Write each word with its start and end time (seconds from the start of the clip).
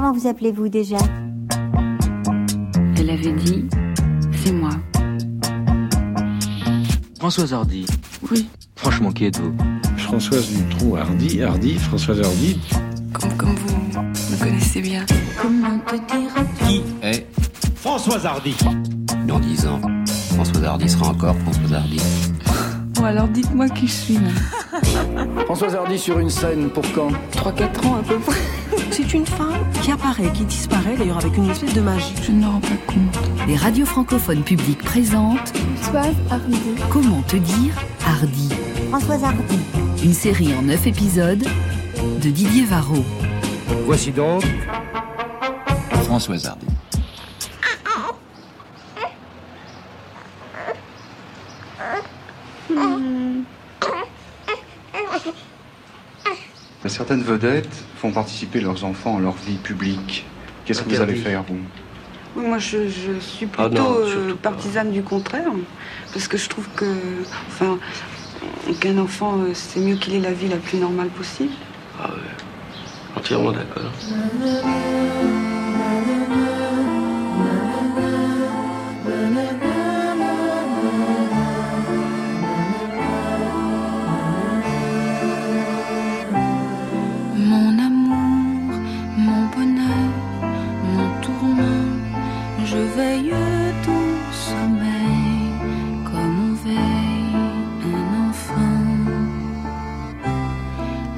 Comment 0.00 0.12
vous 0.12 0.26
appelez-vous 0.26 0.70
déjà 0.70 0.96
Elle 2.96 3.10
avait 3.10 3.34
dit, 3.34 3.66
c'est 4.42 4.50
moi. 4.50 4.70
Françoise 7.18 7.52
Hardy. 7.52 7.84
Oui. 8.30 8.48
Franchement, 8.76 9.12
qui 9.12 9.26
êtes-vous 9.26 9.52
Françoise 9.98 10.48
Dutronc 10.48 10.96
Hardy, 10.96 11.42
Hardy, 11.42 11.74
Françoise 11.74 12.22
Hardy. 12.22 12.58
Comme, 13.12 13.36
comme 13.36 13.54
vous 13.54 14.00
me 14.00 14.42
connaissez 14.42 14.80
bien. 14.80 15.04
Comment 15.38 15.78
te 15.80 15.96
dire 15.96 16.34
Qui 16.66 16.82
est 17.02 17.26
Françoise 17.74 18.24
Hardy. 18.24 18.56
dans 19.26 19.38
10 19.38 19.66
ans 19.66 19.82
Françoise 20.32 20.64
Hardy 20.64 20.88
sera 20.88 21.10
encore 21.10 21.36
Françoise 21.40 21.74
Hardy. 21.74 22.00
Bon, 22.94 23.04
alors 23.04 23.28
dites-moi 23.28 23.68
qui 23.68 23.86
je 23.86 23.92
suis, 23.92 24.18
moi. 24.18 24.30
Françoise 25.44 25.74
Hardy 25.74 25.98
sur 25.98 26.18
une 26.18 26.30
scène 26.30 26.70
pour 26.70 26.90
quand 26.94 27.10
3-4 27.32 27.86
ans 27.86 27.96
à 27.96 28.02
peu 28.02 28.18
près. 28.18 28.40
C'est 28.90 29.14
une 29.14 29.26
femme 29.26 29.69
qui 29.82 29.92
apparaît, 29.92 30.30
qui 30.32 30.44
disparaît 30.44 30.96
d'ailleurs 30.96 31.18
avec 31.18 31.36
une 31.36 31.50
espèce 31.50 31.72
de 31.72 31.80
magie. 31.80 32.14
Je 32.22 32.32
ne 32.32 32.40
me 32.40 32.46
rends 32.46 32.60
pas 32.60 32.68
compte. 32.86 33.18
Les 33.46 33.56
radios 33.56 33.86
francophones 33.86 34.42
publiques 34.42 34.82
présentent 34.82 35.52
Françoise 35.76 36.14
Hardy. 36.30 36.58
Comment 36.90 37.22
te 37.22 37.36
dire 37.36 37.74
Hardy, 38.06 38.48
Françoise 38.90 39.24
Hardy. 39.24 39.58
une 40.02 40.12
série 40.12 40.54
en 40.54 40.62
9 40.62 40.86
épisodes 40.86 41.46
de 42.22 42.30
Didier 42.30 42.64
Varro. 42.64 43.04
Voici 43.86 44.12
donc 44.12 44.44
Françoise 46.04 46.46
Hardy. 46.46 46.69
Certaines 57.00 57.22
vedettes 57.22 57.82
font 57.96 58.12
participer 58.12 58.60
leurs 58.60 58.84
enfants 58.84 59.16
à 59.16 59.20
leur 59.20 59.32
vie 59.32 59.56
publique. 59.56 60.26
Qu'est-ce 60.66 60.82
que 60.82 60.90
vous 60.90 61.00
allez 61.00 61.14
faire, 61.14 61.42
vous 61.44 61.56
Oui, 62.36 62.44
moi, 62.46 62.58
je, 62.58 62.88
je 62.90 63.18
suis 63.18 63.48
Ah 63.56 63.68
plutôt 63.70 63.82
non, 63.82 63.94
euh, 64.00 64.06
surtout 64.06 64.36
pas. 64.36 64.50
partisane 64.50 64.92
du 64.92 65.02
contraire. 65.02 65.46
Parce 66.12 66.28
que 66.28 66.36
je 66.36 66.46
trouve 66.50 66.68
que, 66.76 66.84
enfin, 67.48 67.78
qu'un 68.82 68.98
enfant, 68.98 69.38
euh, 69.38 69.52
c'est 69.54 69.80
mieux 69.80 69.96
qu'il 69.96 70.14
ait 70.14 70.20
la 70.20 70.32
vie 70.34 70.48
la 70.48 70.58
plus 70.58 70.76
normale 70.76 71.08
possible. 71.08 71.54
Ah 71.98 72.10
ouais. 72.10 73.16
Entièrement 73.16 73.52
d'accord. 73.52 73.90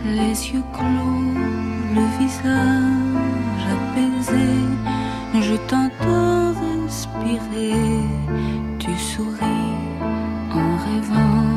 Les 0.04 0.50
yeux 0.52 0.64
clos, 0.72 1.32
le 1.94 2.04
visage 2.18 3.64
apaisé, 3.76 4.48
je 5.40 5.54
t'entends 5.68 6.52
respirer, 6.84 8.02
tu 8.80 8.90
souris 8.98 9.76
en 10.50 10.76
rêvant, 10.84 11.52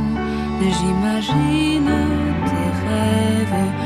j'imagine 0.62 1.92
tes 2.46 2.70
rêves 2.86 3.84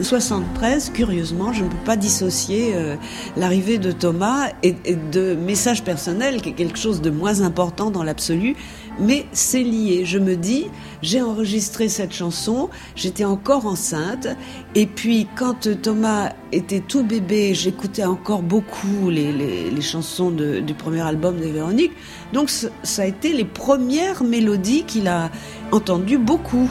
73, 0.00 0.90
curieusement, 0.94 1.52
je 1.52 1.64
ne 1.64 1.68
peux 1.68 1.84
pas 1.84 1.96
dissocier 1.96 2.72
euh, 2.74 2.96
l'arrivée 3.36 3.78
de 3.78 3.92
Thomas 3.92 4.48
et, 4.62 4.74
de 5.12 5.34
message 5.34 5.84
personnel, 5.84 6.40
qui 6.40 6.50
est 6.50 6.54
quelque 6.54 6.78
chose 6.78 7.00
de 7.02 7.10
moins 7.10 7.42
important 7.42 7.90
dans 7.90 8.02
l'absolu, 8.02 8.56
mais 8.98 9.26
c'est 9.32 9.62
lié. 9.62 10.04
Je 10.04 10.18
me 10.18 10.36
dis, 10.36 10.66
j'ai 11.02 11.20
enregistré 11.20 11.88
cette 11.88 12.12
chanson, 12.12 12.70
j'étais 12.96 13.24
encore 13.24 13.66
enceinte, 13.66 14.28
et 14.74 14.86
puis 14.86 15.26
quand 15.36 15.68
Thomas 15.82 16.30
était 16.52 16.80
tout 16.80 17.02
bébé, 17.04 17.54
j'écoutais 17.54 18.04
encore 18.04 18.42
beaucoup 18.42 19.10
les, 19.10 19.32
les, 19.32 19.70
les 19.70 19.82
chansons 19.82 20.30
de- 20.30 20.60
du 20.60 20.74
premier 20.74 21.00
album 21.02 21.38
de 21.38 21.46
Véronique, 21.46 21.92
donc 22.32 22.50
ça 22.50 23.02
a 23.02 23.06
été 23.06 23.32
les 23.32 23.44
premières 23.44 24.24
mélodies 24.24 24.84
qu'il 24.84 25.08
a 25.08 25.30
entendues 25.70 26.18
beaucoup. 26.18 26.70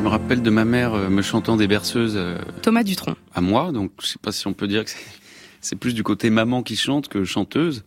Je 0.00 0.04
me 0.04 0.08
rappelle 0.08 0.40
de 0.40 0.48
ma 0.48 0.64
mère 0.64 0.94
euh, 0.94 1.10
me 1.10 1.20
chantant 1.20 1.58
des 1.58 1.66
berceuses 1.66 2.14
euh, 2.16 2.38
Thomas 2.62 2.82
Dutronc. 2.84 3.16
à 3.34 3.42
moi, 3.42 3.70
donc 3.70 3.92
je 4.00 4.06
sais 4.06 4.18
pas 4.20 4.32
si 4.32 4.46
on 4.46 4.54
peut 4.54 4.66
dire 4.66 4.86
que 4.86 4.90
c'est- 5.60 5.76
plus 5.76 5.92
du 5.94 6.02
côté 6.02 6.30
maman 6.30 6.62
qui 6.62 6.74
chante 6.74 7.08
que 7.08 7.22
chanteuse. 7.24 7.84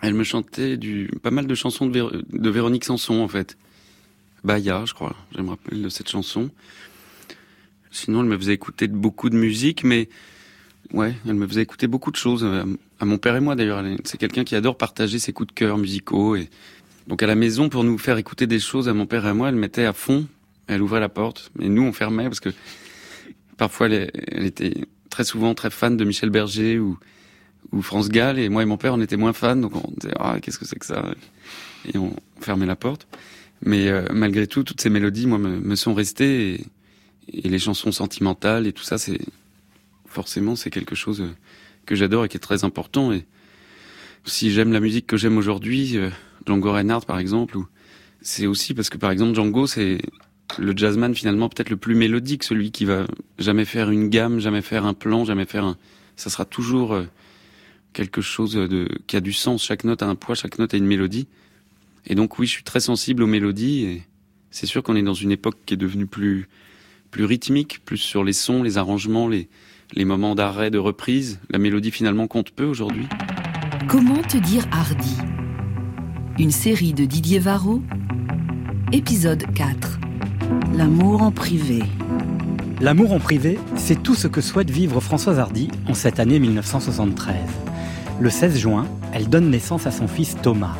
Elle 0.00 0.14
me 0.14 0.22
chantait 0.22 0.76
du 0.76 1.10
pas 1.24 1.32
mal 1.32 1.48
de 1.48 1.54
chansons 1.56 1.86
de, 1.86 1.92
Véro- 1.92 2.12
de 2.32 2.50
Véronique 2.50 2.84
Sanson 2.84 3.20
en 3.20 3.26
fait. 3.26 3.58
Baya, 4.44 4.84
je 4.86 4.94
crois. 4.94 5.16
Je 5.36 5.42
me 5.42 5.50
rappelle 5.50 5.82
de 5.82 5.88
cette 5.88 6.08
chanson. 6.08 6.50
Sinon, 7.90 8.20
elle 8.20 8.28
me 8.28 8.38
faisait 8.38 8.54
écouter 8.54 8.86
beaucoup 8.86 9.28
de 9.28 9.36
musique, 9.36 9.82
mais 9.82 10.08
ouais, 10.92 11.14
elle 11.26 11.34
me 11.34 11.46
faisait 11.48 11.62
écouter 11.62 11.88
beaucoup 11.88 12.12
de 12.12 12.16
choses. 12.16 12.44
euh, 12.44 12.64
À 13.00 13.04
mon 13.04 13.18
père 13.18 13.34
et 13.34 13.40
moi 13.40 13.56
d'ailleurs. 13.56 13.82
C'est 14.04 14.18
quelqu'un 14.18 14.44
qui 14.44 14.54
adore 14.54 14.78
partager 14.78 15.18
ses 15.18 15.32
coups 15.32 15.48
de 15.48 15.52
cœur 15.54 15.76
musicaux 15.78 16.36
et 16.36 16.48
donc 17.08 17.24
à 17.24 17.26
la 17.26 17.34
maison 17.34 17.68
pour 17.68 17.82
nous 17.82 17.98
faire 17.98 18.18
écouter 18.18 18.46
des 18.46 18.60
choses 18.60 18.88
à 18.88 18.94
mon 18.94 19.06
père 19.06 19.26
et 19.26 19.30
à 19.30 19.34
moi, 19.34 19.48
elle 19.48 19.56
mettait 19.56 19.84
à 19.84 19.92
fond. 19.92 20.26
Elle 20.70 20.82
ouvrait 20.82 21.00
la 21.00 21.08
porte, 21.08 21.50
et 21.60 21.68
nous 21.68 21.82
on 21.82 21.92
fermait 21.92 22.24
parce 22.24 22.38
que 22.38 22.50
parfois 23.56 23.88
elle, 23.88 24.46
était 24.46 24.86
très 25.10 25.24
souvent 25.24 25.52
très 25.54 25.68
fan 25.68 25.96
de 25.96 26.04
Michel 26.04 26.30
Berger 26.30 26.78
ou 26.78 26.96
ou 27.72 27.82
France 27.82 28.08
Gall 28.08 28.38
et 28.38 28.48
moi 28.48 28.62
et 28.62 28.66
mon 28.66 28.76
père 28.76 28.94
on 28.94 29.00
était 29.00 29.16
moins 29.16 29.32
fans 29.32 29.56
donc 29.56 29.74
on 29.74 29.92
disait 29.98 30.14
ah 30.18 30.38
qu'est-ce 30.40 30.58
que 30.58 30.64
c'est 30.64 30.78
que 30.78 30.86
ça? 30.86 31.04
Et 31.92 31.98
on 31.98 32.14
fermait 32.40 32.66
la 32.66 32.76
porte. 32.76 33.08
Mais 33.62 33.88
euh, 33.88 34.04
malgré 34.12 34.46
tout 34.46 34.62
toutes 34.62 34.80
ces 34.80 34.90
mélodies 34.90 35.26
moi 35.26 35.38
me, 35.38 35.74
sont 35.74 35.92
restées 35.92 36.64
et, 37.32 37.48
les 37.48 37.58
chansons 37.58 37.90
sentimentales 37.90 38.68
et 38.68 38.72
tout 38.72 38.84
ça 38.84 38.96
c'est 38.96 39.20
forcément 40.06 40.54
c'est 40.54 40.70
quelque 40.70 40.94
chose 40.94 41.20
euh, 41.20 41.34
que 41.84 41.96
j'adore 41.96 42.24
et 42.24 42.28
qui 42.28 42.36
est 42.36 42.40
très 42.40 42.62
important. 42.62 43.12
Et 43.12 43.26
si 44.24 44.52
j'aime 44.52 44.72
la 44.72 44.80
musique 44.80 45.08
que 45.08 45.16
j'aime 45.16 45.36
aujourd'hui 45.36 45.96
euh, 45.96 46.10
Django 46.46 46.72
Reinhardt 46.72 47.06
par 47.06 47.18
exemple 47.18 47.58
c'est 48.22 48.46
aussi 48.46 48.72
parce 48.72 48.88
que 48.88 48.98
par 48.98 49.10
exemple 49.10 49.34
Django 49.34 49.66
c'est 49.66 49.98
le 50.58 50.76
jazzman 50.76 51.14
finalement 51.14 51.48
peut-être 51.48 51.70
le 51.70 51.76
plus 51.76 51.94
mélodique, 51.94 52.44
celui 52.44 52.70
qui 52.70 52.84
va 52.84 53.06
jamais 53.38 53.64
faire 53.64 53.90
une 53.90 54.08
gamme, 54.08 54.40
jamais 54.40 54.62
faire 54.62 54.84
un 54.84 54.94
plan, 54.94 55.24
jamais 55.24 55.46
faire 55.46 55.64
un. 55.64 55.76
Ça 56.16 56.30
sera 56.30 56.44
toujours 56.44 56.94
euh, 56.94 57.04
quelque 57.92 58.20
chose 58.20 58.58
qui 59.06 59.16
a 59.16 59.20
du 59.20 59.32
sens. 59.32 59.64
Chaque 59.64 59.84
note 59.84 60.02
a 60.02 60.06
un 60.06 60.14
poids, 60.14 60.34
chaque 60.34 60.58
note 60.58 60.74
a 60.74 60.76
une 60.76 60.86
mélodie. 60.86 61.28
Et 62.06 62.14
donc 62.14 62.38
oui, 62.38 62.46
je 62.46 62.52
suis 62.52 62.64
très 62.64 62.80
sensible 62.80 63.22
aux 63.22 63.26
mélodies 63.26 63.84
et 63.84 64.02
c'est 64.50 64.66
sûr 64.66 64.82
qu'on 64.82 64.96
est 64.96 65.02
dans 65.02 65.14
une 65.14 65.30
époque 65.30 65.56
qui 65.66 65.74
est 65.74 65.78
devenue 65.78 66.06
plus 66.06 66.48
plus 67.10 67.24
rythmique, 67.24 67.84
plus 67.84 67.98
sur 67.98 68.22
les 68.22 68.32
sons, 68.32 68.62
les 68.62 68.78
arrangements, 68.78 69.28
les 69.28 69.48
les 69.94 70.04
moments 70.04 70.34
d'arrêt, 70.34 70.70
de 70.70 70.78
reprise. 70.78 71.40
La 71.50 71.58
mélodie 71.58 71.90
finalement 71.90 72.26
compte 72.26 72.50
peu 72.50 72.64
aujourd'hui. 72.64 73.06
Comment 73.88 74.22
te 74.22 74.36
dire 74.36 74.66
hardi 74.70 75.16
Une 76.38 76.52
série 76.52 76.92
de 76.92 77.04
Didier 77.04 77.38
Varro, 77.38 77.82
épisode 78.92 79.44
4. 79.54 79.99
L'amour 80.74 81.22
en 81.22 81.30
privé. 81.30 81.82
L'amour 82.80 83.12
en 83.12 83.20
privé, 83.20 83.58
c'est 83.76 84.02
tout 84.02 84.14
ce 84.14 84.26
que 84.26 84.40
souhaite 84.40 84.70
vivre 84.70 85.00
Françoise 85.00 85.38
Hardy 85.38 85.68
en 85.88 85.94
cette 85.94 86.18
année 86.18 86.38
1973. 86.38 87.36
Le 88.18 88.30
16 88.30 88.58
juin, 88.58 88.86
elle 89.12 89.28
donne 89.28 89.50
naissance 89.50 89.86
à 89.86 89.90
son 89.90 90.08
fils 90.08 90.36
Thomas. 90.42 90.76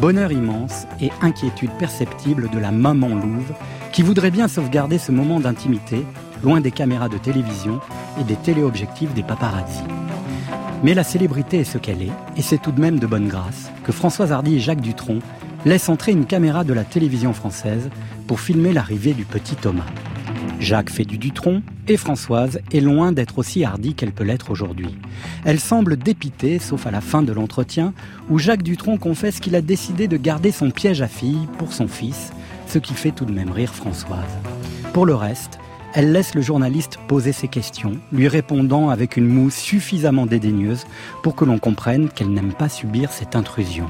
Bonheur 0.00 0.32
immense 0.32 0.86
et 1.00 1.10
inquiétude 1.20 1.72
perceptible 1.78 2.48
de 2.50 2.58
la 2.58 2.70
maman 2.70 3.08
louve 3.08 3.52
qui 3.92 4.02
voudrait 4.02 4.30
bien 4.30 4.48
sauvegarder 4.48 4.98
ce 4.98 5.12
moment 5.12 5.40
d'intimité 5.40 6.04
loin 6.42 6.60
des 6.60 6.70
caméras 6.70 7.08
de 7.08 7.18
télévision 7.18 7.80
et 8.18 8.24
des 8.24 8.36
téléobjectifs 8.36 9.12
des 9.12 9.22
paparazzi. 9.22 9.82
Mais 10.82 10.94
la 10.94 11.04
célébrité 11.04 11.58
est 11.58 11.64
ce 11.64 11.78
qu'elle 11.78 12.02
est, 12.02 12.12
et 12.36 12.42
c'est 12.42 12.58
tout 12.58 12.72
de 12.72 12.80
même 12.80 12.98
de 12.98 13.06
bonne 13.06 13.28
grâce 13.28 13.70
que 13.84 13.92
Françoise 13.92 14.32
Hardy 14.32 14.56
et 14.56 14.60
Jacques 14.60 14.80
Dutronc 14.80 15.20
laissent 15.64 15.88
entrer 15.88 16.12
une 16.12 16.26
caméra 16.26 16.64
de 16.64 16.72
la 16.72 16.84
télévision 16.84 17.32
française 17.32 17.88
pour 18.32 18.40
filmer 18.40 18.72
l'arrivée 18.72 19.12
du 19.12 19.26
petit 19.26 19.56
Thomas. 19.56 19.84
Jacques 20.58 20.88
fait 20.88 21.04
du 21.04 21.18
Dutronc 21.18 21.60
et 21.86 21.98
Françoise 21.98 22.60
est 22.72 22.80
loin 22.80 23.12
d'être 23.12 23.36
aussi 23.36 23.62
hardie 23.62 23.92
qu'elle 23.92 24.12
peut 24.12 24.24
l'être 24.24 24.50
aujourd'hui. 24.50 24.96
Elle 25.44 25.60
semble 25.60 25.98
dépitée, 25.98 26.58
sauf 26.58 26.86
à 26.86 26.90
la 26.90 27.02
fin 27.02 27.20
de 27.20 27.30
l'entretien, 27.34 27.92
où 28.30 28.38
Jacques 28.38 28.62
Dutronc 28.62 28.96
confesse 28.96 29.38
qu'il 29.38 29.54
a 29.54 29.60
décidé 29.60 30.08
de 30.08 30.16
garder 30.16 30.50
son 30.50 30.70
piège 30.70 31.02
à 31.02 31.08
fille 31.08 31.46
pour 31.58 31.74
son 31.74 31.88
fils, 31.88 32.32
ce 32.68 32.78
qui 32.78 32.94
fait 32.94 33.10
tout 33.10 33.26
de 33.26 33.34
même 33.34 33.52
rire 33.52 33.74
Françoise. 33.74 34.38
Pour 34.94 35.04
le 35.04 35.14
reste, 35.14 35.58
elle 35.92 36.12
laisse 36.12 36.34
le 36.34 36.40
journaliste 36.40 36.98
poser 37.08 37.32
ses 37.32 37.48
questions, 37.48 37.98
lui 38.12 38.28
répondant 38.28 38.88
avec 38.88 39.18
une 39.18 39.28
moue 39.28 39.50
suffisamment 39.50 40.24
dédaigneuse 40.24 40.86
pour 41.22 41.36
que 41.36 41.44
l'on 41.44 41.58
comprenne 41.58 42.08
qu'elle 42.08 42.32
n'aime 42.32 42.54
pas 42.54 42.70
subir 42.70 43.12
cette 43.12 43.36
intrusion. 43.36 43.88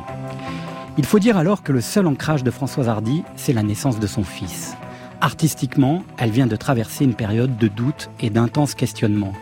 Il 0.99 1.07
faut 1.07 1.19
dire 1.19 1.39
alors 1.39 1.63
que 1.63 1.73
le 1.73 1.81
seul 1.81 2.07
ancrage 2.07 2.45
de 2.45 2.51
Françoise 2.51 2.89
Hardy, 2.89 3.23
c'est 3.37 3.55
la 3.55 3.63
naissance 3.63 3.99
de 3.99 4.07
son 4.07 4.25
fils. 4.25 4.77
Artistiquement, 5.23 6.03
elle 6.19 6.31
vient 6.31 6.47
de 6.47 6.57
traverser 6.57 7.05
une 7.05 7.15
période 7.15 7.57
de 7.57 7.69
doute 7.69 8.11
et 8.21 8.29
d'intenses 8.29 8.75
questionnements, 8.75 9.33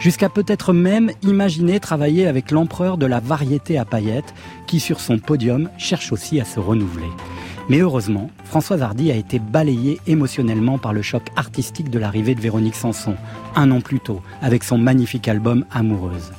jusqu'à 0.00 0.28
peut-être 0.28 0.74
même 0.74 1.10
imaginer 1.22 1.80
travailler 1.80 2.26
avec 2.26 2.50
l'empereur 2.50 2.98
de 2.98 3.06
la 3.06 3.20
variété 3.20 3.78
à 3.78 3.86
paillettes, 3.86 4.34
qui 4.66 4.80
sur 4.80 5.00
son 5.00 5.18
podium 5.18 5.70
cherche 5.78 6.12
aussi 6.12 6.40
à 6.40 6.44
se 6.44 6.60
renouveler. 6.60 7.08
Mais 7.70 7.78
heureusement, 7.78 8.30
Françoise 8.44 8.82
Hardy 8.82 9.10
a 9.10 9.16
été 9.16 9.38
balayée 9.38 10.00
émotionnellement 10.06 10.76
par 10.76 10.92
le 10.92 11.00
choc 11.00 11.22
artistique 11.36 11.88
de 11.88 11.98
l'arrivée 11.98 12.34
de 12.34 12.40
Véronique 12.40 12.74
Sanson, 12.74 13.14
un 13.56 13.70
an 13.70 13.80
plus 13.80 14.00
tôt, 14.00 14.20
avec 14.42 14.62
son 14.62 14.76
magnifique 14.76 15.28
album 15.28 15.64
Amoureuse. 15.70 16.32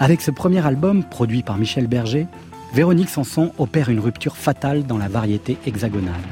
Avec 0.00 0.20
ce 0.20 0.30
premier 0.30 0.66
album, 0.66 1.02
produit 1.04 1.42
par 1.42 1.56
Michel 1.58 1.86
Berger, 1.86 2.26
Véronique 2.74 3.10
Sanson 3.10 3.52
opère 3.58 3.90
une 3.90 4.00
rupture 4.00 4.34
fatale 4.34 4.86
dans 4.86 4.96
la 4.96 5.08
variété 5.08 5.58
hexagonale. 5.66 6.22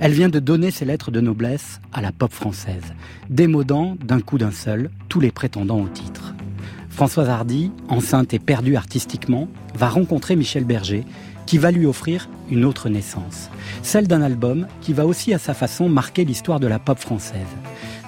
Elle 0.00 0.10
vient 0.10 0.28
de 0.28 0.40
donner 0.40 0.72
ses 0.72 0.84
lettres 0.84 1.12
de 1.12 1.20
noblesse 1.20 1.80
à 1.92 2.00
la 2.00 2.10
pop 2.10 2.32
française, 2.32 2.94
démodant 3.30 3.96
d'un 4.04 4.20
coup 4.20 4.36
d'un 4.36 4.50
seul 4.50 4.90
tous 5.08 5.20
les 5.20 5.30
prétendants 5.30 5.80
au 5.80 5.86
titre. 5.86 6.34
Françoise 6.90 7.28
Hardy, 7.28 7.70
enceinte 7.88 8.34
et 8.34 8.40
perdue 8.40 8.74
artistiquement, 8.74 9.46
va 9.74 9.88
rencontrer 9.88 10.34
Michel 10.34 10.64
Berger, 10.64 11.04
qui 11.46 11.56
va 11.56 11.70
lui 11.70 11.86
offrir 11.86 12.28
une 12.50 12.64
autre 12.64 12.88
naissance, 12.88 13.48
celle 13.82 14.08
d'un 14.08 14.22
album 14.22 14.66
qui 14.80 14.92
va 14.92 15.06
aussi 15.06 15.32
à 15.32 15.38
sa 15.38 15.54
façon 15.54 15.88
marquer 15.88 16.24
l'histoire 16.24 16.58
de 16.58 16.66
la 16.66 16.80
pop 16.80 16.98
française. 16.98 17.46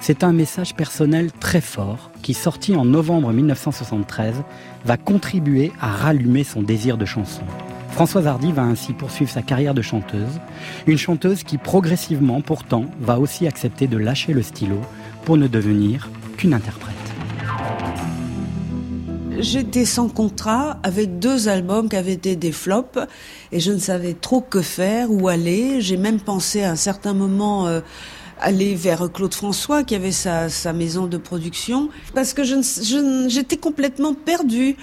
C'est 0.01 0.25
un 0.25 0.33
message 0.33 0.75
personnel 0.75 1.31
très 1.31 1.61
fort 1.61 2.11
qui, 2.23 2.33
sorti 2.33 2.75
en 2.75 2.83
novembre 2.83 3.31
1973, 3.31 4.35
va 4.83 4.97
contribuer 4.97 5.71
à 5.79 5.87
rallumer 5.91 6.43
son 6.43 6.61
désir 6.61 6.97
de 6.97 7.05
chanson. 7.05 7.43
Françoise 7.91 8.27
Hardy 8.27 8.51
va 8.51 8.63
ainsi 8.63 8.93
poursuivre 8.93 9.31
sa 9.31 9.41
carrière 9.41 9.73
de 9.73 9.81
chanteuse, 9.81 10.39
une 10.87 10.97
chanteuse 10.97 11.43
qui 11.43 11.57
progressivement 11.57 12.41
pourtant 12.41 12.85
va 12.99 13.19
aussi 13.19 13.47
accepter 13.47 13.87
de 13.87 13.97
lâcher 13.97 14.33
le 14.33 14.41
stylo 14.41 14.79
pour 15.25 15.37
ne 15.37 15.47
devenir 15.47 16.09
qu'une 16.37 16.53
interprète. 16.53 16.95
J'étais 19.39 19.85
sans 19.85 20.09
contrat 20.09 20.79
avec 20.83 21.19
deux 21.19 21.47
albums 21.47 21.87
qui 21.87 21.95
avaient 21.95 22.13
été 22.13 22.35
des 22.35 22.51
flops 22.51 22.99
et 23.53 23.61
je 23.61 23.71
ne 23.71 23.77
savais 23.77 24.13
trop 24.13 24.41
que 24.41 24.61
faire, 24.61 25.11
où 25.11 25.29
aller. 25.29 25.79
J'ai 25.79 25.95
même 25.95 26.19
pensé 26.19 26.63
à 26.63 26.71
un 26.71 26.75
certain 26.75 27.13
moment 27.13 27.65
euh, 27.67 27.79
aller 28.41 28.75
vers 28.75 29.09
Claude 29.11 29.33
François 29.33 29.83
qui 29.83 29.95
avait 29.95 30.11
sa, 30.11 30.73
maison 30.73 31.07
de 31.07 31.17
production 31.17 31.89
parce 32.13 32.33
que 32.33 32.43
j'étais 32.43 33.57
complètement 33.57 34.13
perdue. 34.13 34.75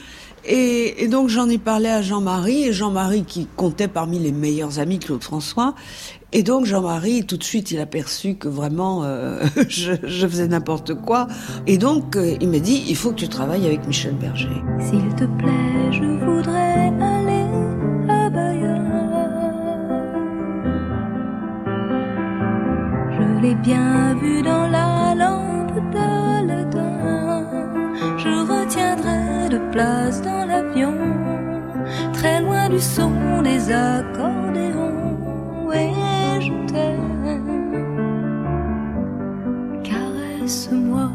Et, 0.48 1.08
donc 1.08 1.28
j'en 1.28 1.48
ai 1.48 1.58
parlé 1.58 1.88
à 1.88 2.02
Jean-Marie, 2.02 2.64
et 2.64 2.72
Jean-Marie 2.72 3.24
qui 3.24 3.46
comptait 3.56 3.88
parmi 3.88 4.18
les 4.18 4.32
meilleurs 4.32 4.78
amis 4.78 4.98
de 4.98 5.04
Claude 5.04 5.22
François. 5.22 5.74
Et 6.32 6.42
donc 6.42 6.66
Jean-Marie, 6.66 7.24
tout 7.24 7.36
de 7.36 7.44
suite, 7.44 7.70
il 7.70 7.80
a 7.80 7.86
perçu 7.86 8.34
que 8.34 8.48
vraiment 8.48 9.04
euh, 9.04 9.44
je, 9.68 9.92
je, 10.02 10.26
faisais 10.26 10.48
n'importe 10.48 10.94
quoi. 10.94 11.28
Et 11.66 11.78
donc 11.78 12.16
euh, 12.16 12.36
il 12.40 12.48
m'a 12.48 12.58
dit, 12.58 12.84
il 12.88 12.96
faut 12.96 13.10
que 13.10 13.16
tu 13.16 13.28
travailles 13.28 13.66
avec 13.66 13.86
Michel 13.86 14.14
Berger. 14.14 14.48
S'il 14.80 15.08
te 15.14 15.24
plaît, 15.24 15.92
je 15.92 16.24
voudrais 16.24 16.92
aller 17.00 17.46
à 18.08 18.30
Bayonne. 18.30 18.92
Je 23.18 23.42
l'ai 23.42 23.54
bien 23.56 24.14
vu 24.20 24.42
dans 24.42 24.68
la 24.68 25.14
lampe 25.14 25.45
place 29.72 30.22
dans 30.22 30.46
l'avion, 30.46 30.94
très 32.12 32.40
loin 32.40 32.68
du 32.68 32.80
son 32.80 33.42
des 33.42 33.70
accordéons. 33.70 34.92
Et 35.72 35.90
je 36.40 36.52
caresse-moi. 39.82 41.10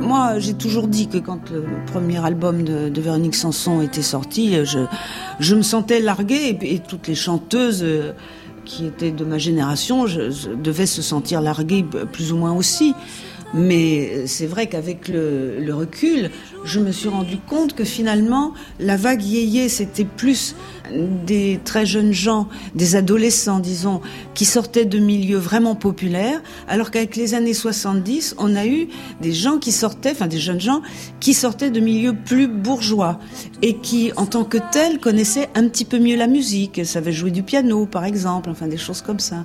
Moi, 0.00 0.38
j'ai 0.38 0.54
toujours 0.54 0.88
dit 0.88 1.08
que 1.08 1.18
quand 1.18 1.50
le 1.50 1.64
premier 1.86 2.24
album 2.24 2.64
de, 2.64 3.00
Véronique 3.00 3.36
Sanson 3.36 3.80
était 3.80 4.02
sorti, 4.02 4.56
je, 4.64 4.80
je 5.38 5.54
me 5.54 5.62
sentais 5.62 6.00
larguée 6.00 6.58
et, 6.62 6.80
toutes 6.80 7.06
les 7.06 7.14
chanteuses 7.14 7.84
euh, 7.84 8.12
qui 8.64 8.86
étaient 8.86 9.10
de 9.10 9.24
ma 9.24 9.38
génération 9.38 10.06
je, 10.06 10.54
devais 10.54 10.86
se 10.86 11.02
sentir 11.02 11.40
larguées 11.40 11.84
plus 12.12 12.32
ou 12.32 12.36
moins 12.36 12.52
aussi. 12.52 12.94
Mais 13.52 14.26
c'est 14.26 14.46
vrai 14.46 14.68
qu'avec 14.68 15.08
le, 15.08 15.58
le, 15.58 15.74
recul, 15.74 16.30
je 16.64 16.78
me 16.78 16.92
suis 16.92 17.08
rendu 17.08 17.38
compte 17.38 17.74
que 17.74 17.84
finalement, 17.84 18.54
la 18.78 18.96
vague 18.96 19.22
yéyé, 19.22 19.68
c'était 19.68 20.04
plus 20.04 20.54
des 21.26 21.60
très 21.64 21.86
jeunes 21.86 22.12
gens, 22.12 22.48
des 22.74 22.96
adolescents, 22.96 23.58
disons, 23.58 24.00
qui 24.34 24.44
sortaient 24.44 24.84
de 24.84 24.98
milieux 24.98 25.38
vraiment 25.38 25.74
populaires, 25.74 26.42
alors 26.68 26.90
qu'avec 26.90 27.16
les 27.16 27.34
années 27.34 27.54
70, 27.54 28.36
on 28.38 28.54
a 28.56 28.66
eu 28.66 28.88
des 29.20 29.32
gens 29.32 29.58
qui 29.58 29.72
sortaient, 29.72 30.12
enfin 30.12 30.26
des 30.26 30.38
jeunes 30.38 30.60
gens, 30.60 30.82
qui 31.18 31.34
sortaient 31.34 31.70
de 31.70 31.80
milieux 31.80 32.14
plus 32.14 32.48
bourgeois 32.48 33.18
et 33.62 33.76
qui, 33.76 34.12
en 34.16 34.26
tant 34.26 34.44
que 34.44 34.58
tels, 34.70 34.98
connaissaient 34.98 35.48
un 35.54 35.68
petit 35.68 35.84
peu 35.84 35.98
mieux 35.98 36.16
la 36.16 36.26
musique, 36.26 36.84
savaient 36.84 37.12
jouer 37.12 37.30
du 37.30 37.42
piano, 37.42 37.86
par 37.86 38.04
exemple, 38.04 38.50
enfin 38.50 38.66
des 38.66 38.78
choses 38.78 39.02
comme 39.02 39.20
ça. 39.20 39.44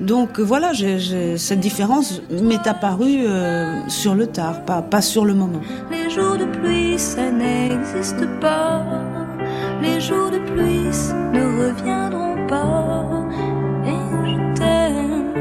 Donc 0.00 0.40
voilà, 0.40 0.72
j 0.72 0.86
ai, 0.86 0.98
j 0.98 1.14
ai, 1.14 1.38
cette 1.38 1.60
différence 1.60 2.20
m'est 2.30 2.66
apparue 2.66 3.24
euh, 3.26 3.80
sur 3.88 4.14
le 4.14 4.26
tard, 4.26 4.64
pas, 4.64 4.82
pas 4.82 5.00
sur 5.00 5.24
le 5.24 5.34
moment. 5.34 5.60
Les 5.90 6.10
jours 6.10 6.36
de 6.36 6.44
pluie, 6.44 6.98
ça 6.98 7.30
n'existe 7.30 8.26
pas. 8.40 8.84
Les 9.80 10.00
jours 10.00 10.30
de 10.30 10.38
pluie 10.38 10.90
ne 11.32 11.44
reviendront 11.62 12.46
pas. 12.48 13.06
Et 13.86 13.90
je 14.26 14.54
t'aime, 14.58 15.34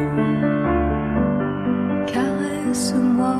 caresse-moi. 2.06 3.38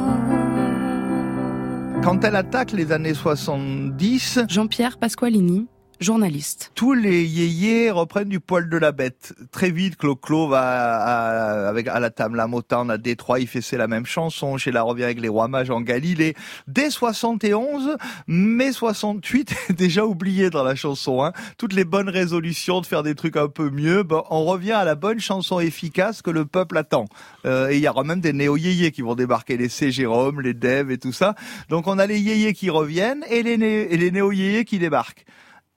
Quand 2.04 2.24
elle 2.24 2.36
attaque 2.36 2.72
les 2.72 2.92
années 2.92 3.14
70, 3.14 4.40
Jean-Pierre 4.50 4.98
Pasqualini, 4.98 5.68
journaliste. 6.04 6.72
Tous 6.76 6.94
les 6.94 7.24
yéyés 7.24 7.90
reprennent 7.92 8.30
du 8.30 8.40
poil 8.40 8.70
de 8.70 8.78
la 8.78 8.92
bête. 8.92 9.34
Très 9.52 9.72
vite, 9.72 9.96
Clo-Clo 9.96 10.48
va 10.48 11.68
avec, 11.68 11.88
à 11.88 12.00
la 12.00 12.10
table 12.10 12.38
la 12.38 12.48
Motown 12.48 12.92
à 12.92 12.98
Détroit, 12.98 13.40
il 13.40 13.48
fait 13.48 13.62
c'est 13.62 13.78
la 13.78 13.88
même 13.88 14.06
chanson. 14.06 14.58
Chez 14.58 14.72
la 14.72 14.84
revient 14.84 15.04
avec 15.04 15.20
les 15.20 15.30
rois 15.30 15.48
mages 15.48 15.70
en 15.70 15.82
Galilée. 15.82 16.36
Dès 16.68 16.90
71, 16.90 17.98
mai 18.28 18.72
68 18.72 19.56
est 19.70 19.74
déjà 19.78 20.06
oublié 20.06 20.50
dans 20.50 20.64
la 20.64 20.76
chanson. 20.76 21.24
Hein. 21.24 21.34
Toutes 21.58 21.74
les 21.74 21.86
bonnes 21.86 22.10
résolutions 22.10 22.82
de 22.82 22.86
faire 22.86 23.04
des 23.04 23.16
trucs 23.16 23.38
un 23.38 23.48
peu 23.48 23.70
mieux, 23.70 24.04
ben, 24.04 24.24
on 24.30 24.46
revient 24.46 24.74
à 24.74 24.84
la 24.84 24.96
bonne 24.96 25.20
chanson 25.20 25.60
efficace 25.60 26.22
que 26.22 26.32
le 26.32 26.46
peuple 26.46 26.78
attend. 26.78 27.06
Euh, 27.46 27.70
et 27.70 27.78
il 27.78 27.84
y 27.84 27.88
aura 27.88 28.04
même 28.04 28.22
des 28.22 28.34
néo-yéyés 28.34 28.92
qui 28.92 29.02
vont 29.02 29.16
débarquer, 29.16 29.58
les 29.58 29.70
C. 29.70 29.92
Jérôme, 29.92 30.42
les 30.42 30.54
Dev 30.54 30.92
et 30.92 30.98
tout 30.98 31.14
ça. 31.14 31.36
Donc 31.70 31.88
on 31.88 31.98
a 32.00 32.06
les 32.06 32.20
yéyés 32.20 32.54
qui 32.54 32.70
reviennent 32.70 33.24
et 33.30 33.44
les, 33.44 33.58
né 33.58 33.88
les 33.96 34.12
néo-yéyés 34.12 34.66
qui 34.66 34.80
débarquent. 34.80 35.26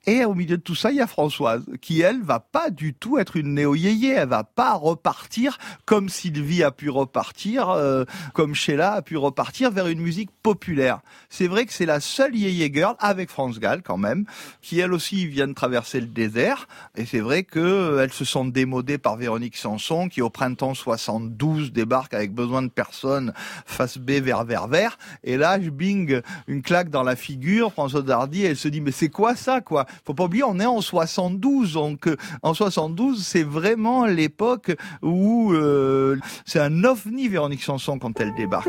Et 0.08 0.24
au 0.24 0.34
milieu 0.34 0.56
de 0.56 0.62
tout 0.62 0.76
ça, 0.76 0.92
il 0.92 0.98
y 0.98 1.00
a 1.00 1.08
Françoise, 1.08 1.64
qui 1.80 2.00
elle 2.00 2.22
va 2.22 2.38
pas 2.38 2.70
du 2.70 2.94
tout 2.94 3.18
être 3.18 3.36
une 3.36 3.54
néo-yéyé. 3.54 4.12
Elle 4.12 4.28
va 4.28 4.44
pas 4.44 4.74
repartir 4.74 5.58
comme 5.84 6.08
Sylvie 6.08 6.62
a 6.62 6.70
pu 6.70 6.90
repartir, 6.90 7.70
euh, 7.70 8.04
comme 8.32 8.54
Sheila 8.54 8.92
a 8.92 9.02
pu 9.02 9.16
repartir 9.16 9.72
vers 9.72 9.88
une 9.88 10.00
musique 10.00 10.30
populaire. 10.44 11.00
C'est 11.28 11.48
vrai 11.48 11.66
que 11.66 11.72
c'est 11.72 11.86
la 11.86 11.98
seule 11.98 12.36
yéyé 12.36 12.72
girl 12.72 12.94
avec 13.00 13.30
France 13.30 13.58
Gall 13.58 13.82
quand 13.82 13.96
même, 13.96 14.26
qui 14.62 14.78
elle 14.78 14.92
aussi 14.92 15.26
vient 15.26 15.48
de 15.48 15.54
traverser 15.54 16.00
le 16.00 16.06
désert. 16.06 16.68
Et 16.94 17.04
c'est 17.04 17.18
vrai 17.18 17.42
que 17.42 17.58
euh, 17.58 18.08
se 18.08 18.24
sont 18.24 18.44
démodées 18.44 18.98
par 18.98 19.16
Véronique 19.16 19.56
Sanson, 19.56 20.08
qui 20.08 20.22
au 20.22 20.30
printemps 20.30 20.74
72 20.74 21.72
débarque 21.72 22.14
avec 22.14 22.32
besoin 22.32 22.62
de 22.62 22.68
personnes 22.68 23.32
face 23.66 23.98
B 23.98 24.12
vers 24.12 24.44
vers 24.44 24.68
vert. 24.68 24.98
Et 25.24 25.36
là, 25.36 25.60
je 25.60 25.70
bing 25.70 26.20
une 26.46 26.62
claque 26.62 26.90
dans 26.90 27.02
la 27.02 27.16
figure. 27.16 27.72
Françoise 27.72 28.08
Hardy, 28.08 28.44
elle 28.44 28.56
se 28.56 28.68
dit 28.68 28.80
mais 28.80 28.92
c'est 28.92 29.08
quoi 29.08 29.34
ça 29.34 29.60
quoi? 29.60 29.84
Faut 30.04 30.14
pas 30.14 30.24
oublier, 30.24 30.44
on 30.44 30.58
est 30.58 30.66
en 30.66 30.80
72, 30.80 31.74
donc 31.74 32.08
euh, 32.08 32.16
en 32.42 32.54
72, 32.54 33.24
c'est 33.24 33.42
vraiment 33.42 34.06
l'époque 34.06 34.76
où 35.02 35.52
euh, 35.52 36.16
c'est 36.44 36.60
un 36.60 36.84
ovni 36.84 37.28
Véronique 37.28 37.62
Sanson 37.62 37.98
quand 37.98 38.20
elle 38.20 38.34
débarque. 38.34 38.68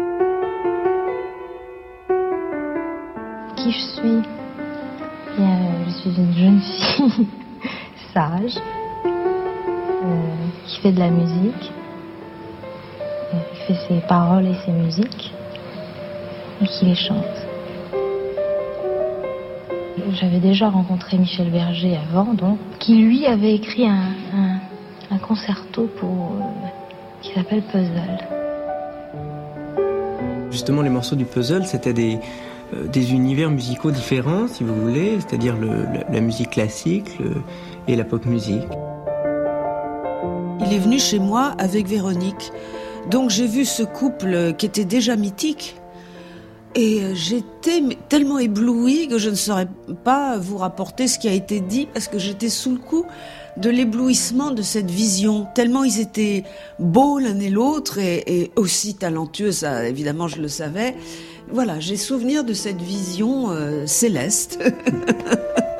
Qui 3.55 3.71
je 3.71 4.01
suis? 4.01 4.37
Je 5.39 5.91
suis 5.91 6.09
une 6.17 6.33
jeune 6.33 6.61
fille 6.61 7.27
sage 8.13 8.57
euh, 10.03 10.35
qui 10.65 10.81
fait 10.81 10.91
de 10.91 10.99
la 10.99 11.09
musique, 11.09 11.71
qui 13.31 13.67
fait 13.67 13.87
ses 13.87 13.99
paroles 14.07 14.47
et 14.47 14.55
ses 14.65 14.71
musiques 14.71 15.33
et 16.61 16.65
qui 16.65 16.85
les 16.85 16.95
chante. 16.95 17.46
J'avais 20.13 20.39
déjà 20.39 20.69
rencontré 20.69 21.17
Michel 21.17 21.49
Berger 21.49 21.97
avant, 21.97 22.33
donc, 22.33 22.59
qui 22.79 22.95
lui 22.95 23.25
avait 23.25 23.55
écrit 23.55 23.87
un, 23.87 24.13
un, 25.11 25.17
concerto 25.17 25.89
pour 25.99 26.09
euh, 26.09 26.67
qui 27.21 27.33
s'appelle 27.33 27.63
Puzzle. 27.63 28.19
Justement, 30.51 30.81
les 30.81 30.89
morceaux 30.89 31.15
du 31.15 31.25
puzzle, 31.25 31.65
c'était 31.65 31.93
des, 31.93 32.19
euh, 32.73 32.87
des 32.87 33.13
univers 33.13 33.49
musicaux 33.49 33.91
différents, 33.91 34.47
si 34.47 34.63
vous 34.63 34.75
voulez, 34.75 35.19
c'est-à-dire 35.19 35.55
la, 36.09 36.21
musique 36.21 36.51
classique 36.51 37.17
et 37.87 37.95
la 37.95 38.03
pop 38.03 38.25
musique. 38.25 38.67
Il 40.65 40.73
est 40.73 40.79
venu 40.79 40.99
chez 40.99 41.19
moi 41.19 41.53
avec 41.57 41.87
Véronique. 41.87 42.51
Donc 43.09 43.29
j'ai 43.29 43.47
vu 43.47 43.65
ce 43.65 43.83
couple 43.83 44.53
qui 44.57 44.65
était 44.65 44.85
déjà 44.85 45.15
mythique 45.15 45.75
et 46.77 47.01
euh, 47.01 47.15
j'étais 47.15 47.81
tellement 48.07 48.37
éblouie 48.37 49.07
que 49.07 49.17
je 49.17 49.31
ne 49.31 49.35
saurais 49.35 49.67
pas 50.03 50.37
vous 50.37 50.57
rapporter 50.57 51.07
ce 51.07 51.17
qui 51.17 51.27
a 51.27 51.33
été 51.33 51.59
dit 51.59 51.87
parce 51.91 52.07
que 52.07 52.19
j'étais 52.19 52.49
sous 52.49 52.71
le 52.71 52.77
coup 52.77 53.03
de 53.57 53.71
l'éblouissement 53.71 54.51
de 54.51 54.61
cette 54.61 54.91
vision. 54.91 55.47
Tellement 55.55 55.83
ils 55.83 55.99
étaient 55.99 56.43
beaux 56.77 57.17
l'un 57.17 57.39
et 57.39 57.49
l'autre 57.49 57.97
et, 57.97 58.51
aussi 58.55 58.93
talentueux, 58.93 59.51
ça 59.51 59.87
évidemment 59.87 60.27
je 60.27 60.39
le 60.39 60.47
savais. 60.47 60.95
Voilà, 61.51 61.79
j'ai 61.79 61.97
souvenir 61.97 62.43
de 62.43 62.53
cette 62.53 62.81
vision 62.81 63.49
euh, 63.49 63.87
céleste. 63.87 64.59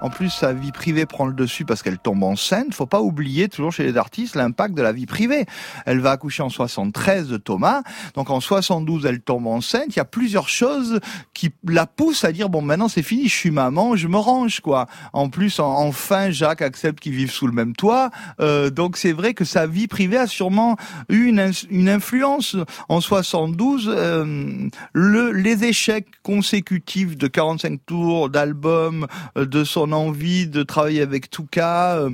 En 0.00 0.10
plus, 0.10 0.30
sa 0.30 0.52
vie 0.52 0.72
privée 0.72 1.06
prend 1.06 1.26
le 1.26 1.34
dessus 1.34 1.64
parce 1.64 1.82
qu'elle 1.82 1.98
tombe 1.98 2.22
enceinte. 2.22 2.74
Faut 2.74 2.86
pas 2.86 3.00
oublier, 3.00 3.48
toujours 3.48 3.72
chez 3.72 3.84
les 3.84 3.96
artistes, 3.96 4.34
l'impact 4.34 4.74
de 4.74 4.82
la 4.82 4.92
vie 4.92 5.06
privée. 5.06 5.46
Elle 5.86 6.00
va 6.00 6.12
accoucher 6.12 6.42
en 6.42 6.48
73 6.48 7.28
de 7.28 7.36
Thomas. 7.36 7.82
Donc 8.14 8.30
en 8.30 8.40
72, 8.40 9.06
elle 9.06 9.20
tombe 9.20 9.46
enceinte. 9.46 9.86
Il 9.88 9.96
y 9.96 10.00
a 10.00 10.04
plusieurs 10.04 10.48
choses 10.48 11.00
qui 11.34 11.50
la 11.66 11.86
poussent 11.86 12.24
à 12.24 12.32
dire, 12.32 12.48
bon, 12.48 12.62
maintenant 12.62 12.88
c'est 12.88 13.02
fini, 13.02 13.28
je 13.28 13.34
suis 13.34 13.50
maman, 13.50 13.96
je 13.96 14.08
me 14.08 14.16
range, 14.16 14.60
quoi. 14.60 14.86
En 15.12 15.28
plus, 15.28 15.60
enfin, 15.60 16.30
Jacques 16.30 16.62
accepte 16.62 17.00
qu'ils 17.00 17.14
vivent 17.14 17.30
sous 17.30 17.46
le 17.46 17.52
même 17.52 17.74
toit. 17.74 18.10
Euh, 18.40 18.70
donc 18.70 18.96
c'est 18.96 19.12
vrai 19.12 19.34
que 19.34 19.44
sa 19.44 19.66
vie 19.66 19.86
privée 19.86 20.16
a 20.16 20.26
sûrement 20.26 20.76
eu 21.08 21.26
une, 21.26 21.52
une 21.70 21.88
influence. 21.88 22.56
En 22.88 23.00
72, 23.00 23.88
euh, 23.88 24.68
le, 24.92 25.32
les 25.32 25.64
échecs 25.64 26.08
consécutifs 26.22 27.16
de 27.16 27.26
45 27.26 27.80
tours 27.86 28.30
d'albums, 28.30 29.06
euh, 29.36 29.46
de 29.46 29.64
son 29.64 29.89
envie 29.92 30.46
de 30.46 30.62
travailler 30.62 31.02
avec 31.02 31.30
Touka. 31.30 31.96
Euh, 31.96 32.10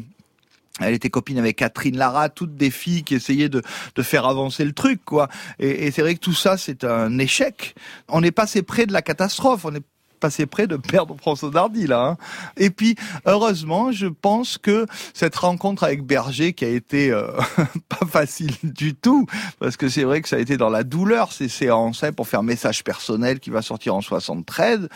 elle 0.80 0.92
était 0.92 1.08
copine 1.08 1.38
avec 1.38 1.56
Catherine 1.56 1.96
Lara, 1.96 2.28
toutes 2.28 2.54
des 2.56 2.70
filles 2.70 3.02
qui 3.02 3.14
essayaient 3.14 3.48
de, 3.48 3.62
faire 4.02 4.26
avancer 4.26 4.64
le 4.64 4.72
truc, 4.72 5.00
quoi. 5.04 5.28
Et, 5.58 5.86
et 5.86 5.90
c'est 5.90 6.02
vrai 6.02 6.14
que 6.14 6.20
tout 6.20 6.34
ça, 6.34 6.58
c'est 6.58 6.84
un 6.84 7.18
échec. 7.18 7.74
On 8.08 8.22
est 8.22 8.30
passé 8.30 8.62
près 8.62 8.84
de 8.84 8.92
la 8.92 9.00
catastrophe. 9.00 9.64
On 9.64 9.74
est 9.74 9.82
passé 10.18 10.46
près 10.46 10.66
de 10.66 10.76
perdre 10.76 11.16
François 11.20 11.50
Dardy 11.50 11.86
là. 11.86 12.06
Hein. 12.06 12.16
Et 12.56 12.70
puis 12.70 12.96
heureusement, 13.24 13.92
je 13.92 14.06
pense 14.06 14.58
que 14.58 14.86
cette 15.14 15.36
rencontre 15.36 15.84
avec 15.84 16.02
Berger 16.04 16.52
qui 16.52 16.64
a 16.64 16.68
été 16.68 17.10
euh, 17.10 17.30
pas 17.88 18.06
facile 18.06 18.54
du 18.62 18.94
tout 18.94 19.26
parce 19.58 19.76
que 19.76 19.88
c'est 19.88 20.04
vrai 20.04 20.20
que 20.22 20.28
ça 20.28 20.36
a 20.36 20.38
été 20.38 20.56
dans 20.56 20.70
la 20.70 20.84
douleur 20.84 21.32
ces 21.32 21.48
séances 21.48 22.02
hein, 22.02 22.12
pour 22.12 22.28
faire 22.28 22.42
message 22.42 22.84
personnel 22.84 23.40
qui 23.40 23.50
va 23.50 23.62
sortir 23.62 23.94
en 23.94 24.00
73. 24.00 24.88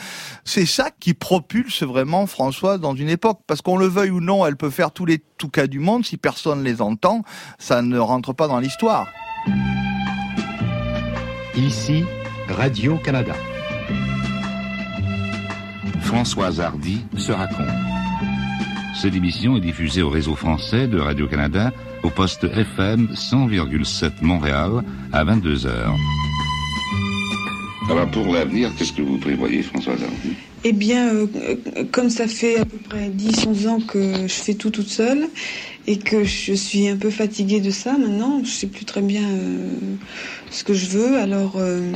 C'est 0.45 0.67
ça 0.67 0.91
qui 0.99 1.15
propulse 1.15 1.83
vraiment 1.83 2.27
François 2.27 2.79
dans 2.79 2.95
une 2.95 3.09
époque 3.09 3.41
parce 3.47 3.63
qu'on 3.63 3.77
le 3.77 3.87
veuille 3.87 4.11
ou 4.11 4.21
non, 4.21 4.47
elle 4.47 4.57
peut 4.57 4.71
faire 4.71 4.93
tous 4.93 5.07
les 5.07 5.23
tout 5.39 5.49
cas 5.49 5.67
du 5.67 5.79
monde 5.79 6.05
si 6.05 6.17
personne 6.17 6.63
les 6.63 6.83
entend, 6.83 7.25
ça 7.59 7.83
ne 7.83 7.99
rentre 7.99 8.33
pas 8.33 8.47
dans 8.47 8.59
l'histoire. 8.59 9.09
Ici 11.57 12.05
Radio-Canada. 12.49 13.35
Françoise 16.11 16.61
Hardy 16.61 17.03
se 17.17 17.31
raconte. 17.31 17.69
Cette 19.01 19.15
émission 19.15 19.57
est 19.57 19.61
diffusée 19.61 20.03
au 20.03 20.11
réseau 20.11 20.35
français 20.35 20.89
de 20.89 20.99
Radio-Canada 20.99 21.73
au 22.03 22.11
poste 22.11 22.43
FM 22.43 23.11
100,7 23.15 24.15
Montréal 24.21 24.83
à 25.13 25.25
22h. 25.25 25.69
Alors 27.89 28.11
pour 28.11 28.27
l'avenir, 28.27 28.73
qu'est-ce 28.77 28.93
que 28.93 29.03
vous 29.03 29.19
prévoyez, 29.19 29.63
Françoise 29.63 30.03
Hardy? 30.03 30.35
Eh 30.65 30.73
bien, 30.73 31.15
euh, 31.15 31.27
comme 31.93 32.11
ça 32.11 32.27
fait 32.27 32.59
à 32.59 32.65
peu 32.65 32.79
près 32.79 33.09
10-11 33.09 33.69
ans 33.69 33.81
que 33.81 34.27
je 34.27 34.35
fais 34.35 34.55
tout 34.55 34.71
toute 34.71 34.89
seule 34.89 35.29
et 35.87 35.97
que 35.97 36.25
je 36.25 36.55
suis 36.55 36.89
un 36.89 36.97
peu 36.97 37.11
fatiguée 37.11 37.61
de 37.61 37.71
ça 37.71 37.97
maintenant, 37.97 38.43
je 38.43 38.51
sais 38.51 38.67
plus 38.67 38.85
très 38.85 39.01
bien 39.01 39.23
euh, 39.23 39.71
ce 40.51 40.65
que 40.65 40.75
je 40.75 40.87
veux, 40.87 41.19
alors... 41.19 41.53
Euh, 41.57 41.93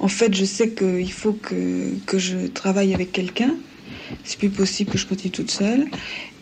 en 0.00 0.08
fait, 0.08 0.34
je 0.34 0.44
sais 0.44 0.70
qu'il 0.70 1.12
faut 1.12 1.32
que, 1.32 1.94
que, 2.06 2.18
je 2.18 2.46
travaille 2.46 2.94
avec 2.94 3.12
quelqu'un. 3.12 3.54
C'est 4.24 4.38
plus 4.38 4.50
possible 4.50 4.90
que 4.90 4.98
je 4.98 5.06
continue 5.06 5.32
toute 5.32 5.50
seule. 5.50 5.86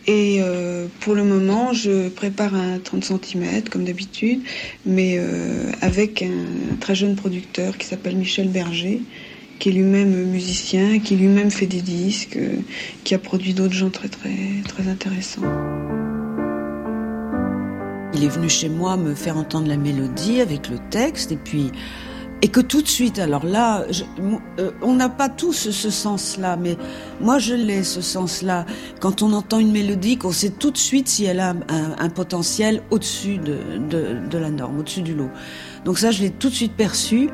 Et 0.06 0.38
euh, 0.40 0.86
pour 1.00 1.14
le 1.14 1.24
moment, 1.24 1.72
je 1.72 2.08
prépare 2.08 2.54
un 2.54 2.78
30 2.78 3.04
cm, 3.04 3.62
comme 3.70 3.84
d'habitude, 3.84 4.40
mais 4.84 5.16
euh, 5.18 5.72
avec 5.80 6.22
un, 6.22 6.76
très 6.78 6.94
jeune 6.94 7.16
producteur 7.16 7.76
qui 7.76 7.86
s'appelle 7.86 8.16
Michel 8.16 8.48
Berger, 8.48 9.02
qui 9.58 9.70
est 9.70 9.72
lui-même 9.72 10.26
musicien, 10.26 11.00
qui 11.00 11.16
lui-même 11.16 11.50
fait 11.50 11.66
des 11.66 11.80
disques, 11.80 12.36
euh, 12.36 12.58
qui 13.02 13.14
a 13.14 13.18
produit 13.18 13.52
d'autres 13.52 13.74
gens 13.74 13.90
très, 13.90 14.08
très, 14.08 14.30
très 14.68 14.88
intéressants. 14.88 15.42
Il 18.14 18.22
est 18.22 18.28
venu 18.28 18.48
chez 18.48 18.68
moi 18.68 18.96
me 18.96 19.14
faire 19.14 19.36
entendre 19.36 19.66
la 19.66 19.76
mélodie 19.76 20.40
avec 20.40 20.68
le 20.68 20.78
texte, 20.90 21.32
et 21.32 21.36
puis 21.36 21.72
et 22.42 22.48
que 22.48 22.60
tout 22.60 22.82
de 22.82 22.88
suite, 22.88 23.18
alors 23.18 23.46
là, 23.46 23.86
euh, 24.58 24.70
on 24.82 24.94
n'a 24.94 25.08
pas 25.08 25.30
tous 25.30 25.70
ce, 25.70 25.90
sens-là, 25.90 26.56
mais 26.56 26.76
moi 27.20 27.38
je 27.38 27.54
l'ai 27.54 27.82
ce 27.82 28.02
sens-là. 28.02 28.66
Quand 29.00 29.22
on 29.22 29.32
entend 29.32 29.58
une 29.58 29.72
mélodie, 29.72 30.18
qu'on 30.18 30.32
sait 30.32 30.50
tout 30.50 30.70
de 30.70 30.76
suite 30.76 31.08
si 31.08 31.24
elle 31.24 31.40
a 31.40 31.54
un, 31.68 32.08
potentiel 32.10 32.82
au-dessus 32.90 33.38
de, 33.38 33.58
de, 34.28 34.38
la 34.38 34.50
norme, 34.50 34.80
au-dessus 34.80 35.02
du 35.02 35.14
lot. 35.14 35.30
Donc 35.84 35.98
ça, 35.98 36.10
je 36.10 36.22
l'ai 36.22 36.30
tout 36.30 36.50
de 36.50 36.54
suite 36.54 36.76
perçu. 36.76 37.30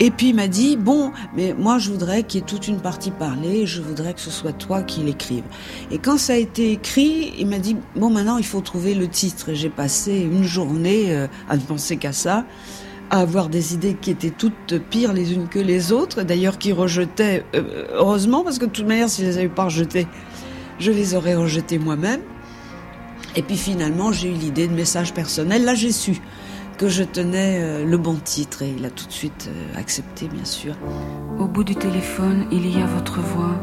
Et 0.00 0.10
puis 0.10 0.28
il 0.28 0.34
m'a 0.34 0.46
dit, 0.46 0.76
bon, 0.76 1.12
mais 1.36 1.54
moi 1.58 1.78
je 1.78 1.90
voudrais 1.90 2.22
qu'il 2.22 2.40
y 2.40 2.42
ait 2.42 2.46
toute 2.46 2.68
une 2.68 2.80
partie 2.80 3.10
parlée, 3.10 3.66
je 3.66 3.82
voudrais 3.82 4.14
que 4.14 4.20
ce 4.20 4.30
soit 4.30 4.52
toi 4.52 4.82
qui 4.82 5.00
l'écrive. 5.00 5.42
Et 5.90 5.98
quand 5.98 6.18
ça 6.18 6.34
a 6.34 6.36
été 6.36 6.70
écrit, 6.70 7.34
il 7.36 7.48
m'a 7.48 7.58
dit, 7.58 7.76
bon 7.96 8.08
maintenant 8.08 8.38
il 8.38 8.46
faut 8.46 8.60
trouver 8.60 8.94
le 8.94 9.08
titre. 9.08 9.48
Et 9.50 9.56
j'ai 9.56 9.70
passé 9.70 10.20
une 10.20 10.44
journée 10.44 11.06
euh, 11.08 11.26
à 11.48 11.56
ne 11.56 11.62
penser 11.62 11.96
qu'à 11.96 12.12
ça 12.12 12.44
à 13.10 13.20
avoir 13.20 13.48
des 13.48 13.74
idées 13.74 13.94
qui 13.94 14.10
étaient 14.10 14.30
toutes 14.30 14.78
pires 14.90 15.12
les 15.12 15.32
unes 15.32 15.48
que 15.48 15.58
les 15.58 15.92
autres, 15.92 16.22
d'ailleurs 16.22 16.58
qui 16.58 16.72
rejetaient, 16.72 17.44
euh, 17.54 17.86
heureusement, 17.94 18.44
parce 18.44 18.58
que 18.58 18.66
de 18.66 18.70
toute 18.70 18.86
manière, 18.86 19.08
si 19.08 19.22
je 19.22 19.26
les 19.28 19.38
avais 19.38 19.48
pas 19.48 19.64
rejetées, 19.64 20.06
je 20.78 20.92
les 20.92 21.14
aurais 21.14 21.34
rejetées 21.34 21.78
moi-même. 21.78 22.20
Et 23.36 23.42
puis 23.42 23.56
finalement, 23.56 24.12
j'ai 24.12 24.28
eu 24.28 24.34
l'idée 24.34 24.68
de 24.68 24.74
message 24.74 25.12
personnel. 25.14 25.64
Là, 25.64 25.74
j'ai 25.74 25.92
su 25.92 26.20
que 26.76 26.88
je 26.88 27.02
tenais 27.02 27.58
euh, 27.60 27.84
le 27.84 27.96
bon 27.96 28.14
titre 28.14 28.62
et 28.62 28.74
il 28.76 28.84
a 28.84 28.90
tout 28.90 29.06
de 29.06 29.12
suite 29.12 29.48
euh, 29.48 29.78
accepté, 29.78 30.28
bien 30.28 30.44
sûr. 30.44 30.74
Au 31.38 31.46
bout 31.46 31.64
du 31.64 31.74
téléphone, 31.74 32.46
il 32.52 32.66
y 32.66 32.80
a 32.80 32.86
votre 32.86 33.20
voix 33.20 33.56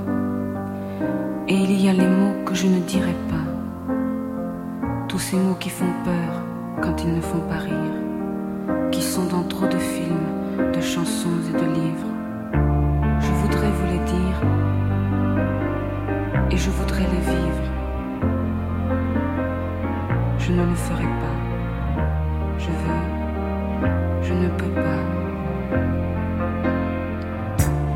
et 1.47 1.55
il 1.55 1.81
y 1.81 1.87
a 1.87 1.93
les 1.93 2.07
mots 2.07 2.43
que 2.45 2.53
je 2.53 2.67
ne 2.67 2.79
dirai 2.79 3.15
pas. 3.29 3.45
Tous 5.07 5.19
ces 5.19 5.37
mots 5.37 5.55
qui 5.55 5.69
font 5.69 5.93
peur 6.03 6.43
quand 6.81 7.03
ils 7.03 7.13
ne 7.13 7.21
font 7.21 7.41
pas 7.47 7.59
rire 7.59 7.94
qui 8.95 9.01
sont 9.01 9.25
dans 9.25 9.43
trop 9.43 9.67
de 9.67 9.77
films, 9.77 10.71
de 10.73 10.79
chansons 10.79 11.37
et 11.49 11.53
de 11.53 11.67
livres. 11.79 12.11
Je 13.19 13.31
voudrais 13.41 13.69
vous 13.77 13.87
les 13.87 14.03
dire, 14.15 14.37
et 16.49 16.55
je 16.55 16.69
voudrais 16.69 17.01
les 17.13 17.23
vivre. 17.33 17.65
Je 20.39 20.51
ne 20.53 20.63
le 20.63 20.75
ferai 20.75 21.03
pas. 21.03 21.37
Je 22.57 22.69
veux, 22.81 23.03
je 24.23 24.33
ne 24.33 24.47
peux 24.59 24.73
pas. 24.85 25.03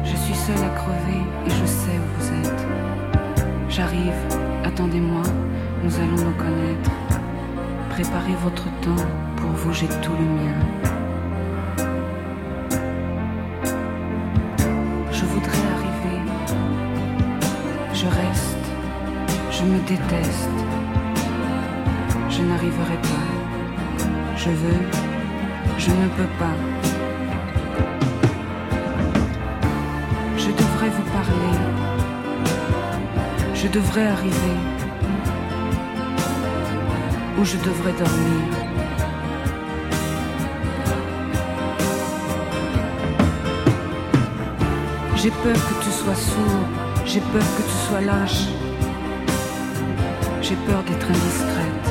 Je 0.04 0.16
suis 0.18 0.36
seule 0.36 0.64
à 0.66 0.76
crever 0.82 1.22
et 1.48 1.50
je 1.50 1.66
sais 1.66 1.98
où 2.04 2.08
vous 2.18 2.28
êtes. 2.44 2.66
J'arrive, 3.70 4.20
attendez-moi, 4.66 5.24
nous 5.82 5.96
allons 5.96 6.22
nous 6.28 6.38
connaître. 6.38 6.92
Préparez 7.90 8.36
votre 8.44 8.66
temps, 8.82 9.06
pour 9.38 9.52
vous 9.52 9.72
j'ai 9.72 9.88
tout 9.88 10.12
le 10.12 10.26
mien. 10.26 10.79
Déteste, 19.90 20.50
je 22.30 22.42
n'arriverai 22.44 22.98
pas, 23.12 23.30
je 24.38 24.52
veux, 24.52 24.84
je 25.80 25.90
ne 25.90 26.08
peux 26.18 26.32
pas. 26.38 26.58
Je 30.38 30.50
devrais 30.62 30.90
vous 30.96 31.08
parler, 31.18 31.58
je 33.56 33.68
devrais 33.68 34.08
arriver, 34.16 34.58
où 37.40 37.44
je 37.44 37.58
devrais 37.58 37.94
dormir. 38.04 38.46
J'ai 45.16 45.32
peur 45.32 45.60
que 45.68 45.84
tu 45.84 45.90
sois 45.90 46.16
sourd, 46.16 46.66
j'ai 47.06 47.22
peur 47.22 47.48
que 47.58 47.64
tu 47.64 47.78
sois 47.88 48.02
lâche. 48.02 48.59
J'ai 50.50 50.56
peur 50.66 50.82
d'être 50.82 51.08
indiscrète. 51.08 51.90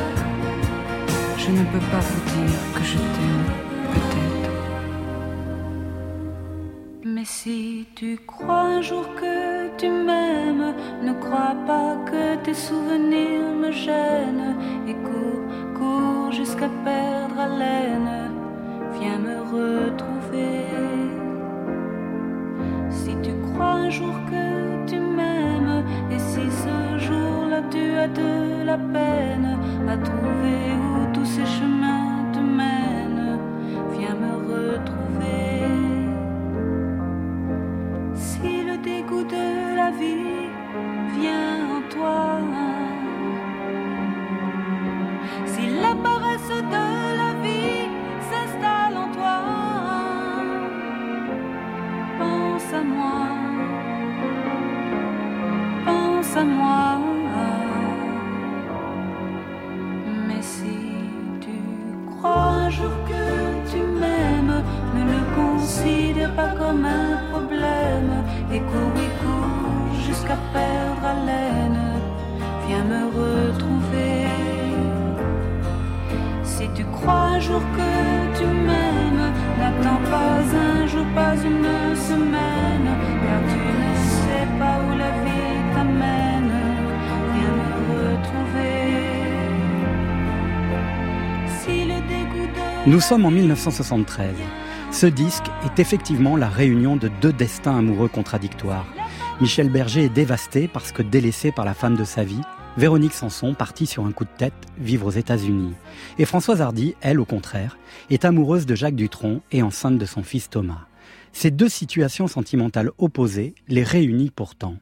Je 1.37 1.51
ne 1.53 1.63
peux 1.71 1.85
pas 1.93 2.01
vous 2.01 2.23
dire 2.35 2.61
que 2.75 2.83
je 2.83 2.97
t'aime, 2.97 3.51
peut-être. 3.95 4.51
Mais 7.05 7.25
si 7.25 7.87
tu 7.95 8.19
crois 8.27 8.63
un 8.63 8.83
jour 8.83 9.07
que 9.15 9.69
tu 9.77 9.89
m'aimes, 9.89 10.75
ne 11.05 11.13
crois 11.13 11.55
pas 11.69 11.99
que 12.11 12.35
tes 12.43 12.55
souvenirs 12.55 13.55
me 13.63 13.71
gênent. 13.71 14.57
Et 14.89 14.95
cours, 15.07 15.45
cours 15.79 16.33
jusqu'à 16.33 16.69
perdre 16.85 16.98
moi, 52.97 53.21
pense 55.85 56.37
à 56.37 56.45
moi. 56.45 56.99
Mais 60.27 60.43
si 60.43 60.79
tu 61.41 61.57
crois 62.11 62.45
un 62.65 62.71
jour 62.71 62.95
que 63.11 63.25
tu 63.71 63.81
m'aimes, 64.01 64.63
ne 64.97 65.03
le 65.13 65.21
considère 65.39 66.35
pas 66.35 66.51
comme 66.61 66.85
un 66.85 67.17
problème. 67.33 68.13
Et 68.53 68.61
cours, 68.61 68.97
et 69.07 69.13
cours 69.21 69.95
jusqu'à 70.07 70.39
perdre 70.53 71.05
haleine. 71.13 71.83
Viens 72.67 72.85
me 72.85 73.03
retrouver. 73.21 74.27
Si 76.45 76.65
tu 76.75 76.85
crois 76.97 77.23
un 77.37 77.41
jour 77.41 77.63
que 77.77 78.39
tu 78.39 78.47
m'aimes, 78.67 79.27
n'attends 79.59 80.03
pas 80.11 80.41
un 80.71 80.87
jour, 80.87 80.98
Nous 92.89 93.01
sommes 93.01 93.27
en 93.27 93.31
1973. 93.31 94.35
Ce 94.91 95.05
disque 95.05 95.45
est 95.67 95.79
effectivement 95.79 96.39
la 96.39 96.49
réunion 96.49 96.97
de 96.97 97.09
deux 97.21 97.35
destins 97.35 97.77
amoureux 97.77 98.09
contradictoires. 98.09 98.87
Michel 99.43 99.69
Berger 99.69 100.05
est 100.05 100.09
dévasté 100.09 100.69
parce 100.69 100.91
que 100.91 101.03
délaissé 101.03 101.53
par 101.53 101.67
la 101.67 101.75
femme 101.75 101.97
de 101.97 102.05
sa 102.05 102.25
vie, 102.25 102.41
Véronique 102.79 103.13
Sanson, 103.13 103.53
partie 103.53 103.85
sur 103.85 104.07
un 104.07 104.13
coup 104.13 104.25
de 104.25 104.37
tête, 104.39 104.55
vivre 104.79 105.07
aux 105.07 105.11
États-Unis. 105.11 105.75
Et 106.19 106.25
Françoise 106.25 106.63
Hardy, 106.63 106.95
elle, 107.03 107.21
au 107.21 107.27
contraire, 107.27 107.77
est 108.09 108.25
amoureuse 108.25 108.65
de 108.65 108.75
Jacques 108.75 108.97
Dutronc 108.97 109.43
et 109.53 109.63
enceinte 109.63 109.99
de 109.99 110.07
son 110.07 110.23
fils 110.23 110.49
Thomas. 110.49 110.88
Ces 111.33 111.51
deux 111.51 111.69
situations 111.69 112.27
sentimentales 112.27 112.91
opposées 112.99 113.55
les 113.69 113.83
réunissent 113.83 114.31
pourtant. 114.35 114.77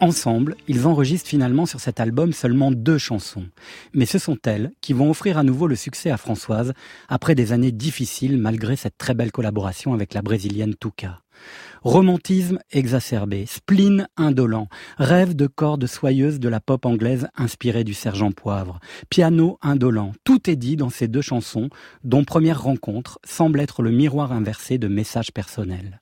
Ensemble, 0.00 0.54
ils 0.68 0.86
enregistrent 0.86 1.28
finalement 1.28 1.66
sur 1.66 1.80
cet 1.80 1.98
album 1.98 2.32
seulement 2.32 2.70
deux 2.70 2.98
chansons. 2.98 3.46
Mais 3.94 4.06
ce 4.06 4.18
sont 4.18 4.38
elles 4.44 4.70
qui 4.80 4.92
vont 4.92 5.10
offrir 5.10 5.38
à 5.38 5.42
nouveau 5.42 5.66
le 5.66 5.74
succès 5.74 6.10
à 6.10 6.16
Françoise 6.16 6.72
après 7.08 7.34
des 7.34 7.52
années 7.52 7.72
difficiles 7.72 8.38
malgré 8.38 8.76
cette 8.76 8.96
très 8.96 9.14
belle 9.14 9.32
collaboration 9.32 9.94
avec 9.94 10.14
la 10.14 10.22
brésilienne 10.22 10.76
Tuca. 10.80 11.18
Romantisme 11.82 12.58
exacerbé, 12.70 13.46
spleen 13.46 14.08
indolent, 14.16 14.68
rêve 14.98 15.34
de 15.34 15.46
cordes 15.46 15.86
soyeuses 15.86 16.40
de 16.40 16.48
la 16.48 16.60
pop 16.60 16.86
anglaise 16.86 17.28
inspirée 17.36 17.84
du 17.84 17.94
sergent 17.94 18.32
Poivre, 18.32 18.80
piano 19.10 19.58
indolent, 19.62 20.12
tout 20.24 20.48
est 20.50 20.56
dit 20.56 20.76
dans 20.76 20.90
ces 20.90 21.08
deux 21.08 21.22
chansons 21.22 21.68
dont 22.04 22.24
Première 22.24 22.62
rencontre 22.62 23.18
semble 23.24 23.60
être 23.60 23.82
le 23.82 23.90
miroir 23.90 24.32
inversé 24.32 24.78
de 24.78 24.88
messages 24.88 25.32
personnels. 25.32 26.00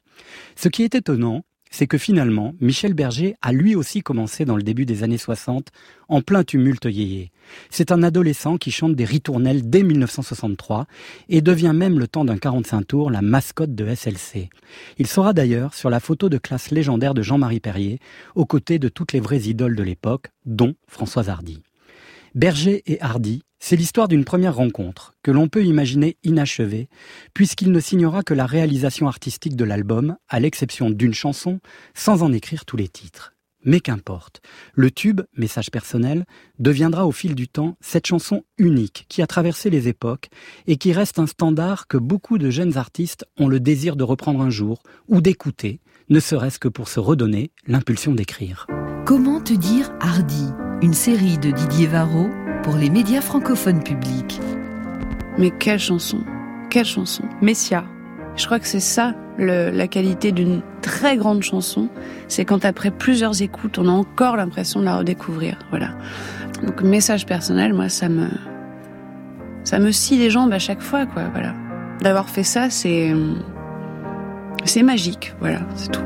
Ce 0.56 0.68
qui 0.68 0.82
est 0.82 0.94
étonnant, 0.94 1.44
c'est 1.70 1.86
que 1.86 1.98
finalement, 1.98 2.54
Michel 2.60 2.94
Berger 2.94 3.36
a 3.42 3.52
lui 3.52 3.74
aussi 3.74 4.02
commencé 4.02 4.44
dans 4.44 4.56
le 4.56 4.62
début 4.62 4.86
des 4.86 5.02
années 5.02 5.18
60, 5.18 5.68
en 6.08 6.20
plein 6.22 6.44
tumulte 6.44 6.86
yéyé. 6.86 7.32
C'est 7.70 7.92
un 7.92 8.02
adolescent 8.02 8.56
qui 8.56 8.70
chante 8.70 8.94
des 8.94 9.04
ritournelles 9.04 9.68
dès 9.68 9.82
1963 9.82 10.86
et 11.28 11.40
devient 11.40 11.72
même 11.74 11.98
le 11.98 12.08
temps 12.08 12.24
d'un 12.24 12.38
45 12.38 12.86
tours 12.86 13.10
la 13.10 13.22
mascotte 13.22 13.74
de 13.74 13.94
SLC. 13.94 14.48
Il 14.98 15.06
sera 15.06 15.32
d'ailleurs 15.32 15.74
sur 15.74 15.90
la 15.90 16.00
photo 16.00 16.28
de 16.28 16.38
classe 16.38 16.70
légendaire 16.70 17.14
de 17.14 17.22
Jean-Marie 17.22 17.60
Perrier, 17.60 17.98
aux 18.34 18.46
côtés 18.46 18.78
de 18.78 18.88
toutes 18.88 19.12
les 19.12 19.20
vraies 19.20 19.42
idoles 19.42 19.76
de 19.76 19.82
l'époque, 19.82 20.28
dont 20.44 20.74
Françoise 20.86 21.28
Hardy. 21.28 21.62
Berger 22.36 22.82
et 22.84 23.00
Hardy, 23.00 23.44
c'est 23.58 23.76
l'histoire 23.76 24.08
d'une 24.08 24.26
première 24.26 24.56
rencontre, 24.56 25.14
que 25.22 25.30
l'on 25.30 25.48
peut 25.48 25.64
imaginer 25.64 26.18
inachevée, 26.22 26.90
puisqu'il 27.32 27.72
ne 27.72 27.80
signera 27.80 28.22
que 28.22 28.34
la 28.34 28.44
réalisation 28.44 29.08
artistique 29.08 29.56
de 29.56 29.64
l'album, 29.64 30.18
à 30.28 30.38
l'exception 30.38 30.90
d'une 30.90 31.14
chanson, 31.14 31.60
sans 31.94 32.22
en 32.22 32.34
écrire 32.34 32.66
tous 32.66 32.76
les 32.76 32.88
titres. 32.88 33.32
Mais 33.64 33.80
qu'importe, 33.80 34.42
le 34.74 34.90
tube, 34.90 35.22
message 35.34 35.70
personnel, 35.70 36.26
deviendra 36.58 37.06
au 37.06 37.10
fil 37.10 37.34
du 37.34 37.48
temps 37.48 37.78
cette 37.80 38.06
chanson 38.06 38.44
unique 38.58 39.06
qui 39.08 39.22
a 39.22 39.26
traversé 39.26 39.70
les 39.70 39.88
époques 39.88 40.28
et 40.66 40.76
qui 40.76 40.92
reste 40.92 41.18
un 41.18 41.26
standard 41.26 41.86
que 41.86 41.96
beaucoup 41.96 42.36
de 42.36 42.50
jeunes 42.50 42.76
artistes 42.76 43.24
ont 43.38 43.48
le 43.48 43.60
désir 43.60 43.96
de 43.96 44.04
reprendre 44.04 44.42
un 44.42 44.50
jour 44.50 44.82
ou 45.08 45.22
d'écouter, 45.22 45.80
ne 46.10 46.20
serait-ce 46.20 46.58
que 46.58 46.68
pour 46.68 46.88
se 46.88 47.00
redonner 47.00 47.50
l'impulsion 47.66 48.12
d'écrire. 48.12 48.66
Comment 49.06 49.40
te 49.40 49.54
dire 49.54 49.90
Hardy? 50.00 50.52
Une 50.82 50.92
série 50.92 51.38
de 51.38 51.50
Didier 51.50 51.86
Varro 51.86 52.28
pour 52.62 52.76
les 52.76 52.90
médias 52.90 53.22
francophones 53.22 53.82
publics. 53.82 54.40
Mais 55.38 55.50
quelle 55.50 55.78
chanson 55.78 56.20
Quelle 56.68 56.84
chanson 56.84 57.24
Messia. 57.40 57.84
Je 58.36 58.44
crois 58.44 58.58
que 58.58 58.66
c'est 58.66 58.80
ça 58.80 59.14
la 59.38 59.86
qualité 59.88 60.32
d'une 60.32 60.62
très 60.82 61.16
grande 61.16 61.42
chanson, 61.42 61.88
c'est 62.28 62.44
quand 62.44 62.64
après 62.64 62.90
plusieurs 62.90 63.42
écoutes, 63.42 63.78
on 63.78 63.88
a 63.88 63.92
encore 63.92 64.36
l'impression 64.36 64.80
de 64.80 64.86
la 64.86 64.96
redécouvrir. 64.96 65.58
Voilà. 65.70 65.90
Donc 66.62 66.82
message 66.82 67.26
personnel, 67.26 67.74
moi 67.74 67.88
ça 67.88 68.08
me 68.08 68.28
ça 69.64 69.78
me 69.78 69.90
scie 69.90 70.16
les 70.16 70.30
jambes 70.30 70.52
à 70.52 70.58
chaque 70.58 70.80
fois, 70.80 71.06
quoi. 71.06 71.24
Voilà. 71.32 71.54
D'avoir 72.00 72.30
fait 72.30 72.44
ça, 72.44 72.70
c'est 72.70 73.14
c'est 74.64 74.82
magique. 74.82 75.34
Voilà, 75.40 75.60
c'est 75.74 75.90
tout. 75.90 76.00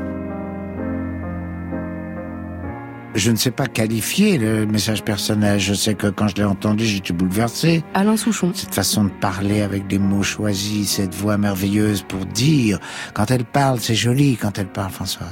Je 3.13 3.29
ne 3.29 3.35
sais 3.35 3.51
pas 3.51 3.67
qualifier 3.67 4.37
le 4.37 4.65
message 4.65 5.03
personnel. 5.03 5.59
Je 5.59 5.73
sais 5.73 5.95
que 5.95 6.07
quand 6.07 6.29
je 6.29 6.35
l'ai 6.35 6.45
entendu, 6.45 6.85
j'étais 6.85 7.11
bouleversé. 7.11 7.83
Alain 7.93 8.15
Souchon. 8.15 8.53
Cette 8.55 8.73
façon 8.73 9.03
de 9.03 9.09
parler 9.09 9.61
avec 9.61 9.85
des 9.87 9.99
mots 9.99 10.23
choisis, 10.23 10.91
cette 10.91 11.13
voix 11.13 11.37
merveilleuse 11.37 12.03
pour 12.03 12.25
dire. 12.25 12.79
Quand 13.13 13.29
elle 13.29 13.43
parle, 13.43 13.79
c'est 13.81 13.95
joli 13.95 14.37
quand 14.37 14.57
elle 14.57 14.67
parle, 14.67 14.91
François. 14.91 15.27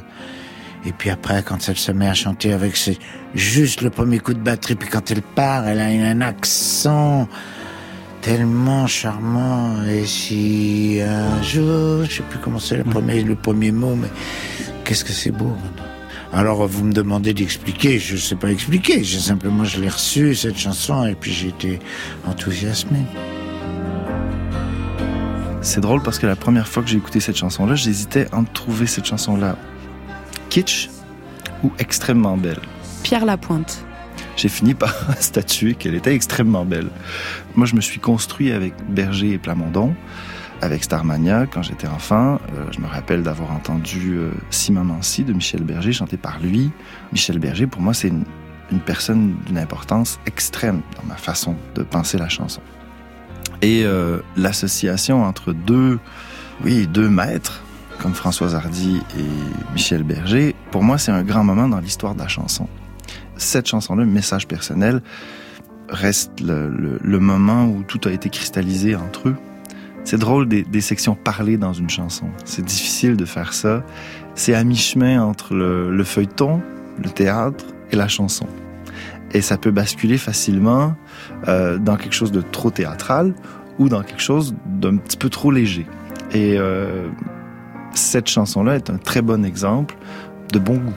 Et 0.85 0.91
puis 0.91 1.09
après, 1.09 1.41
quand 1.41 1.57
elle 1.69 1.77
se 1.77 1.91
met 1.93 2.07
à 2.07 2.13
chanter 2.13 2.51
avec 2.51 2.75
ses, 2.75 2.97
juste 3.33 3.81
le 3.81 3.89
premier 3.89 4.19
coup 4.19 4.33
de 4.33 4.39
batterie, 4.39 4.75
puis 4.75 4.89
quand 4.89 5.09
elle 5.11 5.21
part, 5.21 5.67
elle 5.67 5.79
a 5.79 5.85
un 5.85 6.21
accent 6.21 7.29
tellement 8.21 8.87
charmant. 8.87 9.83
Et 9.83 10.05
si 10.05 10.99
un 11.01 11.41
jour, 11.43 12.03
je 12.03 12.17
sais 12.17 12.23
plus 12.23 12.39
comment 12.39 12.59
c'est 12.59 12.77
le 12.77 12.83
premier, 12.83 13.23
le 13.23 13.35
premier 13.35 13.71
mot, 13.71 13.95
mais 13.95 14.09
qu'est-ce 14.83 15.05
que 15.05 15.13
c'est 15.13 15.31
beau. 15.31 15.55
Alors 16.31 16.67
vous 16.67 16.83
me 16.85 16.93
demandez 16.93 17.33
d'expliquer, 17.33 17.97
je 17.97 18.15
sais 18.15 18.35
pas 18.35 18.51
expliquer, 18.51 19.03
j'ai 19.03 19.19
simplement 19.19 19.63
je 19.63 19.81
l'ai 19.81 19.89
reçu 19.89 20.35
cette 20.35 20.57
chanson 20.57 21.05
et 21.05 21.15
puis 21.15 21.31
j'ai 21.31 21.47
été 21.47 21.79
enthousiasmé. 22.27 22.99
C'est 25.61 25.81
drôle 25.81 26.03
parce 26.03 26.19
que 26.19 26.27
la 26.27 26.35
première 26.35 26.67
fois 26.67 26.83
que 26.83 26.89
j'ai 26.89 26.97
écouté 26.97 27.19
cette 27.19 27.35
chanson-là, 27.35 27.75
j'hésitais 27.75 28.27
à 28.31 28.43
trouver 28.53 28.85
cette 28.85 29.05
chanson-là 29.05 29.57
kitsch 30.49 30.89
ou 31.63 31.71
extrêmement 31.79 32.37
belle. 32.37 32.59
Pierre 33.03 33.25
Lapointe. 33.25 33.83
J'ai 34.37 34.49
fini 34.49 34.73
par 34.73 34.93
statuer 35.19 35.73
qu'elle 35.73 35.95
était 35.95 36.13
extrêmement 36.13 36.63
belle. 36.63 36.89
Moi, 37.55 37.65
je 37.65 37.75
me 37.75 37.81
suis 37.81 37.99
construit 37.99 38.51
avec 38.51 38.73
Berger 38.87 39.33
et 39.33 39.37
Plamondon, 39.37 39.95
avec 40.61 40.83
Starmania 40.83 41.45
quand 41.45 41.61
j'étais 41.61 41.87
enfant. 41.87 42.39
Euh, 42.53 42.65
je 42.71 42.79
me 42.79 42.87
rappelle 42.87 43.23
d'avoir 43.23 43.51
entendu 43.51 44.15
euh, 44.15 44.31
Si 44.49 44.71
Maman 44.71 45.01
Si 45.01 45.23
de 45.23 45.33
Michel 45.33 45.63
Berger 45.63 45.93
chanté 45.93 46.17
par 46.17 46.39
lui. 46.39 46.71
Michel 47.11 47.39
Berger, 47.39 47.67
pour 47.67 47.81
moi, 47.81 47.93
c'est 47.93 48.09
une, 48.09 48.25
personne 48.85 49.35
d'une 49.47 49.57
importance 49.57 50.19
extrême 50.27 50.81
dans 50.95 51.07
ma 51.07 51.15
façon 51.15 51.55
de 51.75 51.81
penser 51.81 52.17
la 52.17 52.29
chanson. 52.29 52.61
Et 53.61 53.83
euh, 53.83 54.19
l'association 54.37 55.23
entre 55.23 55.53
deux, 55.53 55.99
oui, 56.63 56.85
deux 56.85 57.09
maîtres, 57.09 57.63
comme 57.99 58.13
Françoise 58.13 58.55
Hardy 58.55 59.01
et 59.17 59.73
Michel 59.73 60.03
Berger, 60.03 60.55
pour 60.71 60.83
moi, 60.83 60.97
c'est 60.97 61.11
un 61.11 61.23
grand 61.23 61.43
moment 61.43 61.67
dans 61.67 61.79
l'histoire 61.79 62.13
de 62.13 62.19
la 62.19 62.27
chanson. 62.27 62.67
Cette 63.37 63.67
chanson-là, 63.67 64.05
message 64.05 64.47
personnel, 64.47 65.01
reste 65.89 66.39
le, 66.41 67.19
moment 67.19 67.65
où 67.65 67.83
tout 67.83 67.99
a 68.07 68.11
été 68.11 68.29
cristallisé 68.29 68.95
entre 68.95 69.29
eux. 69.29 69.35
C'est 70.09 70.17
drôle 70.17 70.47
des, 70.47 70.81
sections 70.81 71.13
parlées 71.13 71.57
dans 71.57 71.73
une 71.73 71.87
chanson. 71.91 72.25
C'est 72.43 72.65
difficile 72.65 73.15
de 73.15 73.25
faire 73.25 73.53
ça. 73.53 73.83
C'est 74.33 74.55
à 74.55 74.63
mi-chemin 74.63 75.21
entre 75.21 75.53
le, 75.53 75.95
le, 75.95 76.03
feuilleton, 76.03 76.63
le 76.97 77.11
théâtre 77.11 77.63
et 77.91 77.95
la 77.95 78.07
chanson. 78.07 78.47
Et 79.33 79.41
ça 79.41 79.59
peut 79.59 79.69
basculer 79.69 80.17
facilement 80.17 80.95
euh, 81.47 81.77
dans 81.77 81.95
quelque 81.95 82.15
chose 82.15 82.31
de 82.31 82.41
trop 82.41 82.71
théâtral 82.71 83.35
ou 83.77 83.87
dans 83.87 84.01
quelque 84.01 84.23
chose 84.23 84.55
d'un 84.65 84.97
petit 84.97 85.15
peu 85.15 85.29
trop 85.29 85.51
léger. 85.51 85.85
Et 86.31 86.57
euh, 86.57 87.07
cette 87.93 88.29
chanson-là 88.29 88.77
est 88.77 88.89
un 88.89 88.97
très 88.97 89.21
bon 89.21 89.45
exemple 89.45 89.95
de 90.51 90.57
bon 90.57 90.77
goût. 90.77 90.93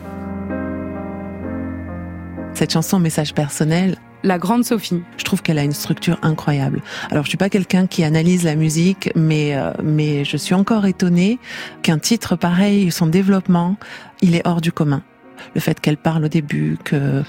Cette 2.55 2.73
chanson, 2.73 2.99
message 2.99 3.35
personnel, 3.35 3.99
la 4.23 4.39
grande 4.39 4.65
Sophie. 4.65 5.03
Je 5.17 5.25
trouve 5.25 5.43
qu'elle 5.43 5.59
a 5.59 5.65
une 5.65 5.73
structure 5.73 6.19
incroyable. 6.23 6.83
Alors 7.11 7.25
je 7.25 7.29
suis 7.29 7.39
pas 7.39 7.51
quelqu'un 7.51 7.87
qui 7.87 8.05
analyse 8.05 8.45
la 8.45 8.55
musique, 8.55 9.11
mais 9.15 9.57
euh, 9.57 9.73
mais 9.83 10.25
je 10.25 10.37
suis 10.37 10.55
encore 10.55 10.87
étonnée 10.87 11.39
qu'un 11.83 11.99
titre 11.99 12.37
pareil, 12.37 12.91
son 12.91 13.07
développement, 13.07 13.77
il 14.21 14.35
est 14.35 14.47
hors 14.47 14.61
du 14.61 14.73
commun. 14.73 15.03
Le 15.55 15.61
fait 15.61 15.81
qu'elle 15.81 15.97
parle 15.97 16.25
au 16.25 16.29
début, 16.29 16.79
que 16.85 17.23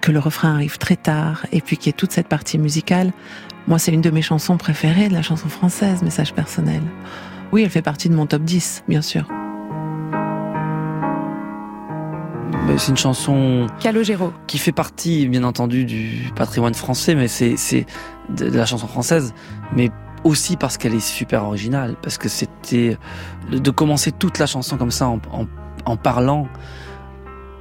que 0.00 0.12
le 0.12 0.18
refrain 0.18 0.54
arrive 0.54 0.78
très 0.78 0.96
tard, 0.96 1.46
et 1.52 1.60
puis 1.60 1.76
qu'il 1.76 1.86
y 1.86 1.90
ait 1.90 1.92
toute 1.96 2.12
cette 2.12 2.28
partie 2.28 2.58
musicale. 2.58 3.12
Moi, 3.66 3.78
c'est 3.78 3.92
une 3.92 4.02
de 4.02 4.10
mes 4.10 4.20
chansons 4.20 4.58
préférées 4.58 5.08
de 5.08 5.14
la 5.14 5.22
chanson 5.22 5.48
française, 5.48 6.02
message 6.02 6.34
personnel. 6.34 6.82
Oui, 7.52 7.62
elle 7.62 7.70
fait 7.70 7.82
partie 7.82 8.10
de 8.10 8.14
mon 8.14 8.26
top 8.26 8.42
10, 8.42 8.84
bien 8.88 9.00
sûr. 9.00 9.26
C'est 12.76 12.90
une 12.90 12.96
chanson 12.96 13.66
Calogero. 13.80 14.32
qui 14.46 14.58
fait 14.58 14.72
partie, 14.72 15.28
bien 15.28 15.44
entendu, 15.44 15.84
du 15.84 16.30
patrimoine 16.34 16.74
français, 16.74 17.14
mais 17.14 17.28
c'est 17.28 17.56
c'est 17.56 17.86
de 18.30 18.46
la 18.46 18.66
chanson 18.66 18.86
française, 18.86 19.32
mais 19.76 19.90
aussi 20.24 20.56
parce 20.56 20.76
qu'elle 20.76 20.94
est 20.94 21.06
super 21.06 21.44
originale, 21.44 21.94
parce 22.02 22.18
que 22.18 22.28
c'était 22.28 22.98
de 23.50 23.70
commencer 23.70 24.10
toute 24.10 24.38
la 24.38 24.46
chanson 24.46 24.76
comme 24.76 24.90
ça 24.90 25.08
en, 25.08 25.20
en, 25.32 25.46
en 25.84 25.96
parlant 25.96 26.48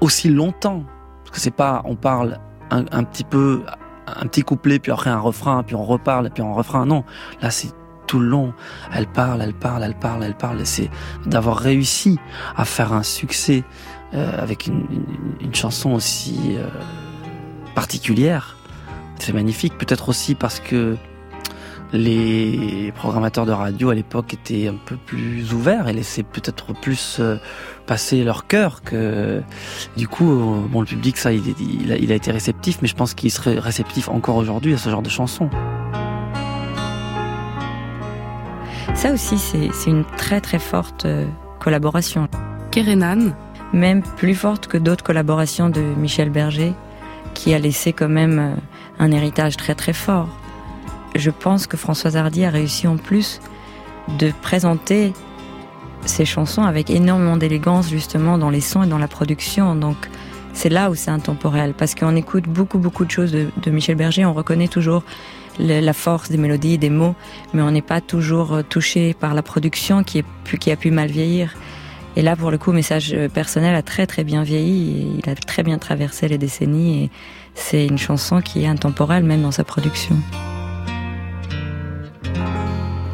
aussi 0.02 0.30
longtemps, 0.30 0.84
parce 1.24 1.32
que 1.32 1.40
c'est 1.42 1.52
pas 1.52 1.82
on 1.86 1.96
parle 1.96 2.40
un, 2.72 2.86
un, 2.92 3.04
petit 3.04 3.24
peu 3.24 3.64
un 4.08 4.26
petit 4.26 4.42
couplet 4.42 4.80
puis 4.80 4.92
après 4.92 5.10
un 5.10 5.20
refrain 5.20 5.64
puis 5.64 5.76
on 5.76 5.84
reparle 5.84 6.30
puis 6.32 6.42
on 6.42 6.54
refrain. 6.54 6.86
Non 6.86 7.04
là 7.42 7.52
c'est 7.52 7.70
tout 8.08 8.20
le 8.20 8.28
long. 8.28 8.54
Elle 8.94 9.08
parle 9.08 9.42
elle 9.42 9.54
parle 9.54 9.84
elle 9.84 9.96
parle 9.96 10.24
elle 10.24 10.36
parle. 10.36 10.66
C'est 10.66 10.90
d'avoir 11.26 11.58
réussi 11.58 12.20
à 12.56 12.66
faire 12.66 12.94
un 12.94 13.04
succès 13.04 13.64
avec 14.14 14.68
une, 14.68 14.86
une, 14.92 15.48
une, 15.48 15.56
chanson 15.56 15.94
aussi 15.94 16.56
euh, 16.56 16.68
particulière. 17.76 18.58
C'est 19.20 19.34
magnifique, 19.34 19.78
peut-être 19.78 20.10
aussi 20.10 20.36
parce 20.36 20.60
que 20.60 20.96
les 21.94 22.92
programmateurs 22.96 23.46
de 23.46 23.52
radio 23.52 23.92
à 23.92 23.96
l'époque 23.96 24.34
étaient 24.34 24.68
un 24.68 24.76
peu 24.86 24.98
plus 24.98 25.54
ouverts 25.54 25.88
et 25.88 25.94
laissaient 25.94 26.24
peut-être 26.24 26.74
plus 26.74 27.18
euh, 27.20 27.38
passer 27.86 28.24
leur 28.24 28.48
cœur 28.48 28.82
que 28.82 29.42
du 29.96 30.08
coup 30.08 30.66
bon 30.72 30.82
le 30.82 30.88
public 30.88 31.18
ça 31.18 31.32
il, 31.32 31.44
il, 31.60 31.92
a, 31.92 31.98
il 31.98 32.12
a 32.12 32.16
été 32.16 32.32
réceptif 32.32 32.80
mais 32.82 32.88
je 32.88 32.96
pense 32.96 33.14
qu'il 33.14 33.30
serait 33.30 33.60
réceptif 33.60 34.10
encore 34.10 34.38
aujourd'hui 34.38 34.74
à 34.74 34.78
ce 34.78 34.90
genre 34.90 35.04
de 35.04 35.10
chansons. 35.10 35.50
Ça 38.96 39.14
aussi 39.14 39.38
c'est 39.38 39.90
une 39.90 40.06
très 40.18 40.42
très 40.42 40.60
forte 40.60 41.06
collaboration. 41.60 42.28
Kerenan 42.72 43.36
même 43.74 44.04
plus 44.04 44.36
forte 44.36 44.68
que 44.68 44.78
d'autres 44.78 45.04
collaborations 45.04 45.70
de 45.70 45.82
Michel 45.82 46.30
Berger, 46.30 46.74
qui 47.34 47.54
a 47.54 47.60
laissé 47.60 47.92
quand 47.92 48.10
même 48.10 48.58
un 49.00 49.12
héritage 49.12 49.58
très 49.58 49.76
très 49.76 49.94
fort. 49.94 50.30
Je 51.16 51.32
pense 51.32 51.68
que 51.68 51.78
Françoise 51.78 52.16
Hardy 52.16 52.46
a 52.46 52.50
réussi 52.50 52.88
en 52.88 52.98
plus 52.98 53.42
de 54.20 54.32
présenter 54.42 55.14
ses 56.06 56.26
chansons 56.26 56.64
avec 56.64 56.90
énormément 56.90 57.38
d'élégance 57.38 57.90
justement 57.90 58.38
dans 58.38 58.50
les 58.50 58.62
sons 58.62 58.84
et 58.84 58.88
dans 58.88 58.98
la 58.98 59.08
production. 59.08 59.76
Donc 59.76 59.96
c'est 60.54 60.70
là 60.70 60.90
où 60.90 60.96
c'est 60.96 61.12
intemporel, 61.12 61.74
parce 61.74 61.96
qu'on 61.96 62.16
écoute 62.16 62.46
beaucoup 62.48 62.78
beaucoup 62.78 63.06
de 63.06 63.12
choses 63.12 63.32
de, 63.32 63.72
Michel 63.72 63.96
Berger, 63.96 64.26
on 64.26 64.34
reconnaît 64.34 64.68
toujours 64.68 65.04
la 65.60 65.94
force 65.94 66.30
des 66.30 66.38
mélodies, 66.38 66.78
des 66.78 66.90
mots, 66.90 67.16
mais 67.54 67.62
on 67.62 67.72
n'est 67.72 67.84
pas 67.84 68.02
toujours 68.02 68.62
touché 68.70 69.14
par 69.14 69.34
la 69.34 69.44
production 69.44 70.04
qui, 70.04 70.20
est, 70.20 70.58
qui 70.60 70.72
a 70.72 70.76
pu 70.76 70.90
mal 70.90 71.10
vieillir. 71.10 71.54
Et 72.16 72.22
là, 72.22 72.36
pour 72.36 72.52
le 72.52 72.58
coup, 72.58 72.72
message 72.72 73.16
personnel 73.34 73.74
a 73.74 73.82
très 73.82 74.06
très 74.06 74.24
bien 74.24 74.44
vieilli. 74.44 75.20
Il 75.24 75.30
a 75.30 75.36
très 75.36 75.64
bien 75.64 75.80
traversé 75.80 76.28
les 76.28 76.38
décennies. 76.38 77.06
Et 77.06 77.10
c'est 77.56 77.86
une 77.86 77.98
chanson 77.98 78.42
qui 78.42 78.64
est 78.64 78.68
intemporelle, 78.68 79.24
même 79.24 79.42
dans 79.42 79.52
sa 79.52 79.64
production. 79.64 80.16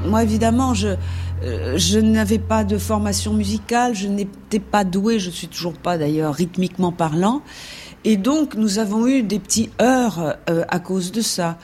Moi, 0.06 0.24
évidemment, 0.24 0.74
je, 0.74 0.96
euh, 1.44 1.78
je 1.78 2.00
n'avais 2.00 2.40
pas 2.40 2.64
de 2.64 2.78
formation 2.78 3.34
musicale, 3.34 3.96
je 3.96 4.08
n'étais 4.08 4.60
pas 4.60 4.84
douée, 4.84 5.20
je 5.20 5.30
suis 5.30 5.48
toujours 5.48 5.74
pas 5.74 5.98
d'ailleurs 5.98 6.34
rythmiquement 6.34 6.92
parlant. 6.92 7.42
Et 8.04 8.18
donc, 8.18 8.56
nous 8.56 8.80
avons 8.80 9.08
eu 9.08 9.24
des 9.24 9.40
petits 9.40 9.70
heurts 9.82 10.36
euh, 10.50 10.64
à 10.68 10.80
cause 10.80 11.12
de 11.12 11.22
ça. 11.22 11.58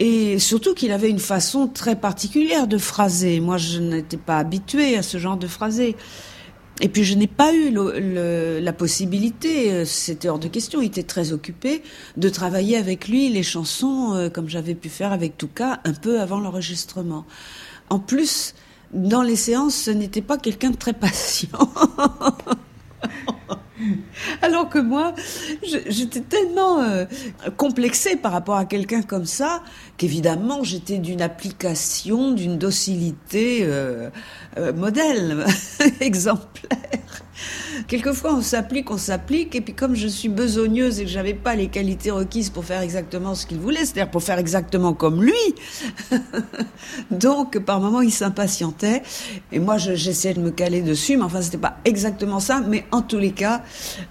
Et 0.00 0.38
surtout 0.38 0.74
qu'il 0.74 0.92
avait 0.92 1.10
une 1.10 1.18
façon 1.18 1.66
très 1.66 1.96
particulière 1.96 2.68
de 2.68 2.78
phraser. 2.78 3.40
Moi, 3.40 3.56
je 3.56 3.80
n'étais 3.80 4.16
pas 4.16 4.38
habituée 4.38 4.96
à 4.96 5.02
ce 5.02 5.18
genre 5.18 5.36
de 5.36 5.48
phraser. 5.48 5.96
Et 6.80 6.88
puis 6.88 7.02
je 7.02 7.14
n'ai 7.14 7.26
pas 7.26 7.52
eu 7.52 7.70
le, 7.70 7.98
le, 7.98 8.60
la 8.60 8.72
possibilité, 8.72 9.84
c'était 9.84 10.28
hors 10.28 10.38
de 10.38 10.46
question, 10.46 10.80
il 10.80 10.86
était 10.86 11.02
très 11.02 11.32
occupé, 11.32 11.82
de 12.16 12.28
travailler 12.28 12.76
avec 12.76 13.08
lui 13.08 13.28
les 13.30 13.42
chansons 13.42 14.14
euh, 14.14 14.28
comme 14.28 14.48
j'avais 14.48 14.74
pu 14.74 14.88
faire 14.88 15.12
avec 15.12 15.36
Touka 15.36 15.80
un 15.84 15.92
peu 15.92 16.20
avant 16.20 16.38
l'enregistrement. 16.38 17.26
En 17.90 17.98
plus, 17.98 18.54
dans 18.92 19.22
les 19.22 19.36
séances, 19.36 19.74
ce 19.74 19.90
n'était 19.90 20.22
pas 20.22 20.38
quelqu'un 20.38 20.70
de 20.70 20.76
très 20.76 20.92
patient. 20.92 21.58
Alors 24.42 24.68
que 24.68 24.78
moi, 24.78 25.14
j'étais 25.62 26.20
tellement 26.20 26.80
euh, 26.80 27.04
complexée 27.56 28.16
par 28.16 28.32
rapport 28.32 28.56
à 28.56 28.64
quelqu'un 28.64 29.02
comme 29.02 29.24
ça 29.24 29.62
qu'évidemment 29.98 30.62
j'étais 30.62 30.98
d'une 30.98 31.20
application, 31.20 32.32
d'une 32.32 32.56
docilité 32.56 33.60
euh, 33.62 34.08
euh, 34.56 34.72
modèle, 34.72 35.44
exemplaire. 36.00 36.78
Quelquefois 37.86 38.34
on 38.34 38.40
s'applique, 38.40 38.90
on 38.90 38.96
s'applique, 38.96 39.54
et 39.54 39.60
puis 39.60 39.74
comme 39.74 39.94
je 39.94 40.08
suis 40.08 40.28
besogneuse 40.28 41.00
et 41.00 41.04
que 41.04 41.10
j'avais 41.10 41.34
pas 41.34 41.54
les 41.54 41.68
qualités 41.68 42.10
requises 42.10 42.50
pour 42.50 42.64
faire 42.64 42.80
exactement 42.80 43.34
ce 43.34 43.46
qu'il 43.46 43.58
voulait, 43.58 43.84
c'est-à-dire 43.84 44.10
pour 44.10 44.22
faire 44.22 44.38
exactement 44.38 44.94
comme 44.94 45.22
lui, 45.22 45.34
donc 47.10 47.58
par 47.58 47.80
moments 47.80 48.00
il 48.00 48.12
s'impatientait, 48.12 49.02
et 49.52 49.58
moi 49.58 49.78
j'essayais 49.78 50.34
de 50.34 50.40
me 50.40 50.50
caler 50.50 50.82
dessus, 50.82 51.16
mais 51.16 51.24
enfin 51.24 51.42
c'était 51.42 51.58
pas 51.58 51.78
exactement 51.84 52.40
ça, 52.40 52.60
mais 52.60 52.84
en 52.92 53.02
tous 53.02 53.18
les 53.18 53.32
cas, 53.32 53.62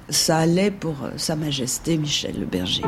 ça 0.10 0.38
allait 0.38 0.72
pour 0.72 0.96
Sa 1.18 1.36
Majesté 1.36 1.98
Michel 1.98 2.40
le 2.40 2.46
Berger. 2.46 2.84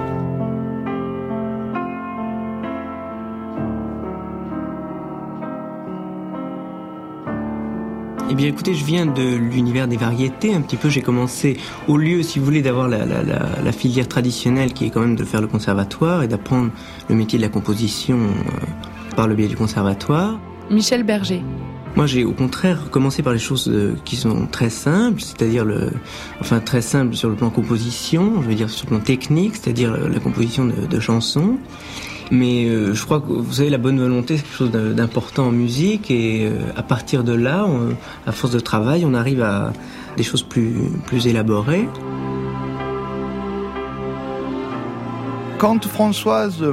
Eh 8.32 8.36
bien, 8.36 8.46
écoutez, 8.46 8.76
je 8.76 8.86
viens 8.86 9.08
de 9.08 9.24
l'univers 9.24 9.88
des 9.88 9.98
variétés. 9.98 10.54
Un 10.54 10.62
petit 10.62 10.76
peu, 10.76 10.88
j'ai 10.88 11.02
commencé 11.02 11.58
au 11.88 11.98
lieu, 11.98 12.22
si 12.22 12.38
vous 12.38 12.46
voulez, 12.46 12.62
d'avoir 12.62 12.88
la, 12.88 13.04
la, 13.04 13.24
la, 13.24 13.48
la, 13.64 13.72
filière 13.72 14.08
traditionnelle, 14.08 14.72
qui 14.72 14.86
est 14.86 14.92
quand 14.92 15.02
même 15.02 15.16
de 15.16 15.24
faire 15.24 15.42
le 15.42 15.48
conservatoire 15.48 16.22
et 16.22 16.28
d'apprendre 16.28 16.70
le 17.10 17.16
métier 17.16 17.40
de 17.40 17.44
la 17.44 17.50
composition 17.50 18.20
euh, 18.20 19.16
par 19.16 19.28
le 19.28 19.34
biais 19.34 19.48
du 19.48 19.56
conservatoire. 19.56 20.40
Michel 20.70 21.02
Berger. 21.02 21.42
Moi, 21.96 22.06
j'ai 22.06 22.24
au 22.24 22.34
contraire 22.34 22.92
commencé 22.92 23.24
par 23.24 23.34
les 23.34 23.40
choses 23.40 23.68
euh, 23.68 23.96
qui 24.06 24.16
sont 24.16 24.46
très 24.46 24.70
simples, 24.70 25.22
c'est-à-dire 25.22 25.66
le, 25.66 25.92
enfin 26.40 26.60
très 26.60 26.82
simples 26.82 27.16
sur 27.16 27.30
le 27.30 27.36
plan 27.36 27.50
composition, 27.50 28.44
je 28.44 28.48
veux 28.48 28.54
dire 28.54 28.70
sur 28.70 28.86
le 28.86 28.90
plan 28.90 29.00
technique, 29.00 29.56
c'est-à-dire 29.56 29.98
la 30.08 30.20
composition 30.20 30.66
de, 30.66 30.86
de 30.86 31.00
chansons. 31.00 31.58
Mais 32.32 32.66
euh, 32.66 32.94
je 32.94 33.06
crois 33.06 33.20
que 33.22 33.28
vous 33.28 33.54
savez, 33.54 33.70
la 33.70 33.78
bonne 33.78 34.00
volonté, 34.00 34.38
c'est 34.38 34.44
quelque 34.44 34.56
chose 34.56 34.72
d'important 34.72 35.48
en 35.48 35.52
musique, 35.52 36.12
et 36.12 36.46
euh, 36.46 36.60
à 36.76 36.84
partir 36.84 37.24
de 37.24 37.34
là, 37.34 37.66
on, 37.68 37.96
à 38.28 38.32
force 38.32 38.54
de 38.54 38.60
travail, 38.60 39.04
on 39.06 39.14
arrive 39.14 39.42
à 39.42 39.74
des 40.16 40.24
choses 40.24 40.44
plus, 40.44 40.74
plus 41.06 41.28
élaborées. 41.28 41.88
Quand 45.58 45.84
Françoise 45.86 46.64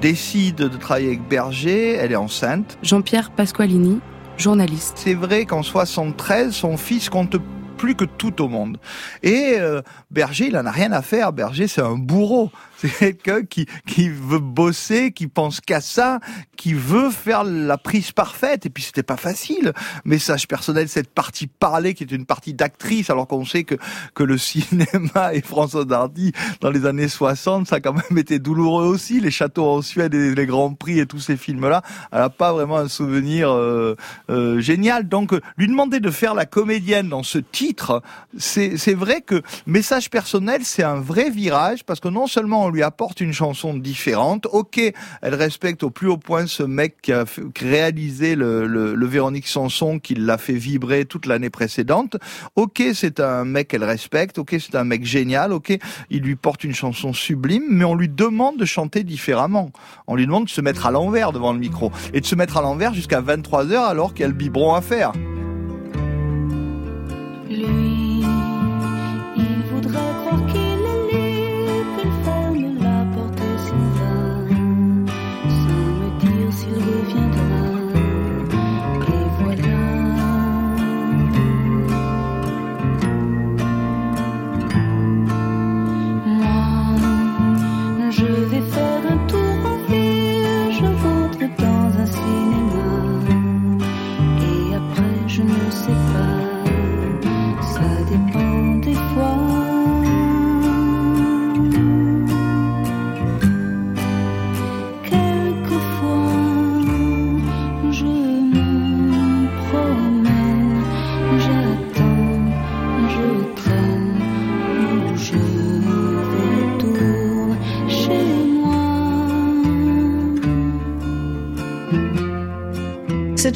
décide 0.00 0.56
de 0.56 0.68
travailler 0.68 1.08
avec 1.08 1.28
Berger, 1.28 1.94
elle 1.94 2.12
est 2.12 2.16
enceinte. 2.16 2.78
Jean-Pierre 2.82 3.30
Pasqualini, 3.30 4.00
journaliste. 4.36 4.94
C'est 4.96 5.14
vrai 5.14 5.44
qu'en 5.46 5.62
73, 5.62 6.52
son 6.52 6.76
fils 6.76 7.08
compte 7.08 7.36
plus 7.78 7.94
que 7.94 8.04
tout 8.04 8.42
au 8.42 8.48
monde. 8.48 8.78
Et 9.22 9.54
euh, 9.58 9.80
Berger, 10.10 10.48
il 10.48 10.56
en 10.58 10.66
a 10.66 10.70
rien 10.70 10.92
à 10.92 11.00
faire. 11.00 11.32
Berger, 11.32 11.68
c'est 11.68 11.80
un 11.80 11.96
bourreau. 11.96 12.50
C'est 12.80 12.90
quelqu'un 12.90 13.42
qui, 13.42 13.66
qui 13.88 14.08
veut 14.08 14.38
bosser, 14.38 15.10
qui 15.10 15.26
pense 15.26 15.60
qu'à 15.60 15.80
ça, 15.80 16.20
qui 16.56 16.74
veut 16.74 17.10
faire 17.10 17.42
la 17.42 17.76
prise 17.76 18.12
parfaite. 18.12 18.66
Et 18.66 18.70
puis 18.70 18.84
c'était 18.84 19.02
pas 19.02 19.16
facile. 19.16 19.72
Message 20.04 20.46
personnel, 20.46 20.88
cette 20.88 21.10
partie 21.10 21.48
parlée 21.48 21.94
qui 21.94 22.04
est 22.04 22.12
une 22.12 22.24
partie 22.24 22.54
d'actrice, 22.54 23.10
alors 23.10 23.26
qu'on 23.26 23.44
sait 23.44 23.64
que, 23.64 23.74
que 24.14 24.22
le 24.22 24.38
cinéma 24.48 25.34
et 25.34 25.42
François 25.42 25.84
Dardy, 25.84 26.32
dans 26.60 26.70
les 26.70 26.86
années 26.86 27.08
60, 27.08 27.66
ça 27.66 27.76
a 27.76 27.80
quand 27.80 27.94
même 27.94 28.16
été 28.16 28.38
douloureux 28.38 28.86
aussi. 28.86 29.20
Les 29.20 29.32
châteaux 29.32 29.66
en 29.66 29.82
Suède 29.82 30.14
et 30.14 30.34
les 30.34 30.46
Grands 30.46 30.74
Prix 30.74 31.00
et 31.00 31.06
tous 31.06 31.20
ces 31.20 31.36
films-là, 31.36 31.82
elle 32.12 32.20
a 32.20 32.30
pas 32.30 32.52
vraiment 32.52 32.78
un 32.78 32.88
souvenir 32.88 33.50
euh, 33.50 33.96
euh, 34.30 34.60
génial. 34.60 35.08
Donc 35.08 35.32
lui 35.56 35.66
demander 35.66 35.98
de 35.98 36.10
faire 36.10 36.34
la 36.34 36.46
comédienne 36.46 37.08
dans 37.08 37.24
ce 37.24 37.38
titre, 37.38 38.02
c'est 38.36 38.94
vrai 38.94 39.20
que 39.20 39.42
message 39.66 40.10
personnel, 40.10 40.60
c'est 40.64 40.84
un 40.84 41.00
vrai 41.00 41.28
virage 41.30 41.84
parce 41.84 41.98
que 41.98 42.08
non 42.08 42.28
seulement 42.28 42.67
on 42.68 42.70
lui 42.70 42.82
apporte 42.82 43.20
une 43.20 43.32
chanson 43.32 43.74
différente. 43.74 44.46
Ok, 44.52 44.80
elle 45.22 45.34
respecte 45.34 45.82
au 45.82 45.90
plus 45.90 46.08
haut 46.08 46.18
point 46.18 46.46
ce 46.46 46.62
mec 46.62 46.96
qui 47.00 47.12
a 47.12 47.24
réalisé 47.58 48.36
le, 48.36 49.06
Véronique 49.06 49.48
Sanson, 49.48 49.98
qui 49.98 50.14
l'a 50.14 50.36
fait 50.36 50.52
vibrer 50.52 51.06
toute 51.06 51.24
l'année 51.24 51.48
précédente. 51.48 52.18
Ok, 52.56 52.82
c'est 52.92 53.20
un 53.20 53.44
mec 53.44 53.68
qu'elle 53.68 53.84
respecte. 53.84 54.38
Ok, 54.38 54.56
c'est 54.60 54.74
un 54.74 54.84
mec 54.84 55.04
génial. 55.04 55.52
Ok, 55.52 55.76
il 56.10 56.22
lui 56.22 56.36
porte 56.36 56.62
une 56.62 56.74
chanson 56.74 57.14
sublime, 57.14 57.64
mais 57.70 57.84
on 57.84 57.94
lui 57.94 58.10
demande 58.10 58.58
de 58.58 58.66
chanter 58.66 59.02
différemment. 59.02 59.70
On 60.06 60.14
lui 60.14 60.26
demande 60.26 60.44
de 60.44 60.50
se 60.50 60.60
mettre 60.60 60.84
à 60.84 60.90
l'envers 60.90 61.32
devant 61.32 61.54
le 61.54 61.58
micro 61.58 61.90
et 62.12 62.20
de 62.20 62.26
se 62.26 62.34
mettre 62.34 62.58
à 62.58 62.62
l'envers 62.62 62.92
jusqu'à 62.92 63.22
23 63.22 63.72
heures 63.72 63.84
alors 63.84 64.12
qu'il 64.12 64.32
biberon 64.32 64.74
à 64.74 64.82
faire. 64.82 65.12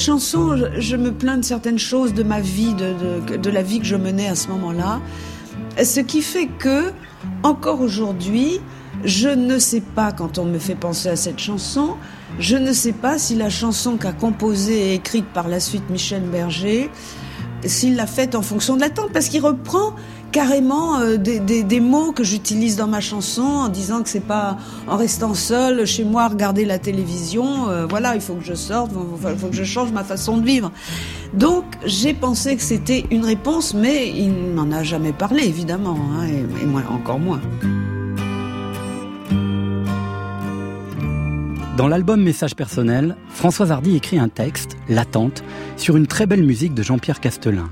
Chanson, 0.03 0.57
je 0.79 0.97
me 0.97 1.13
plains 1.13 1.39
de 1.39 1.45
certaines 1.45 1.79
choses 1.79 2.13
de 2.13 2.25
ma 2.25 2.41
vie, 2.41 2.75
de, 2.75 2.95
de, 3.29 3.37
de 3.37 3.51
la 3.51 3.63
vie 3.63 3.79
que 3.79 3.87
je 3.87 3.97
menais 3.97 4.27
à 4.27 4.35
ce 4.35 4.49
moment-là. 4.49 5.01
Ce 5.83 6.01
qui 6.01 6.23
fait 6.23 6.49
que, 6.59 6.93
encore 7.43 7.81
aujourd'hui, 7.81 8.61
je 9.05 9.29
ne 9.29 9.59
sais 9.59 9.81
pas, 9.81 10.13
quand 10.13 10.39
on 10.39 10.45
me 10.45 10.59
fait 10.59 10.75
penser 10.75 11.09
à 11.09 11.17
cette 11.17 11.39
chanson, 11.39 11.97
je 12.39 12.57
ne 12.57 12.73
sais 12.73 12.93
pas 12.93 13.19
si 13.19 13.37
la 13.37 13.49
chanson 13.49 13.97
qu'a 13.97 14.13
composée 14.13 14.91
et 14.91 14.95
écrite 14.95 15.27
par 15.27 15.49
la 15.49 15.61
suite 15.61 15.89
Michel 15.89 16.23
Berger, 16.23 16.91
s'il 17.65 17.95
l'a 17.95 18.09
faite 18.09 18.35
en 18.35 18.43
fonction 18.43 18.75
de 18.77 18.81
l'attente, 18.81 19.11
parce 19.13 19.29
qu'il 19.29 19.41
reprend 19.41 19.95
carrément 20.33 20.99
euh, 20.99 21.17
des, 21.19 21.81
mots 21.81 22.13
que 22.13 22.25
j'utilise 22.25 22.77
dans 22.77 22.89
ma 22.89 23.01
chanson 23.01 23.43
en 23.43 23.69
disant 23.69 24.03
que 24.03 24.09
c'est 24.09 24.21
pas 24.21 24.57
en 24.89 24.97
restant 24.97 25.35
seul 25.35 25.87
chez 25.87 26.05
moi 26.05 26.25
à 26.25 26.29
regarder 26.29 26.65
la 26.65 26.79
télévision, 26.79 27.69
euh, 27.69 27.87
voilà, 27.87 28.15
il 28.15 28.21
faut 28.21 28.35
que 28.35 28.45
je 28.45 28.55
sorte, 28.55 28.91
il 28.93 29.39
faut 29.39 29.49
que 29.49 29.57
je 29.57 29.65
change 29.65 29.93
ma 29.93 30.03
façon 30.03 30.39
de 30.39 30.45
vivre. 30.45 30.73
Donc 31.35 31.65
j'ai 31.85 32.15
pensé 32.15 32.57
que 32.57 32.63
c'était 32.63 33.05
une 33.11 33.25
réponse, 33.25 33.75
mais 33.75 34.09
il 34.09 34.55
n'en 34.55 34.73
a 34.73 34.83
jamais 34.83 35.13
parlé 35.13 35.45
évidemment, 35.45 35.99
hein, 36.17 36.27
et, 36.27 36.63
et 36.63 36.67
moi 36.67 36.83
encore 36.91 37.19
moins. 37.19 37.41
Dans 41.77 41.89
l'album 41.89 42.23
Message 42.23 42.55
personnel, 42.55 43.17
Françoise 43.29 43.73
Hardy 43.73 43.97
écrit 43.97 44.19
un 44.19 44.29
texte, 44.29 44.77
L'attente, 44.89 45.43
sur 45.77 45.97
une 45.97 46.07
très 46.07 46.27
belle 46.27 46.45
musique 46.45 46.75
de 46.75 46.83
Jean-Pierre 46.83 47.21
Castelin. 47.21 47.71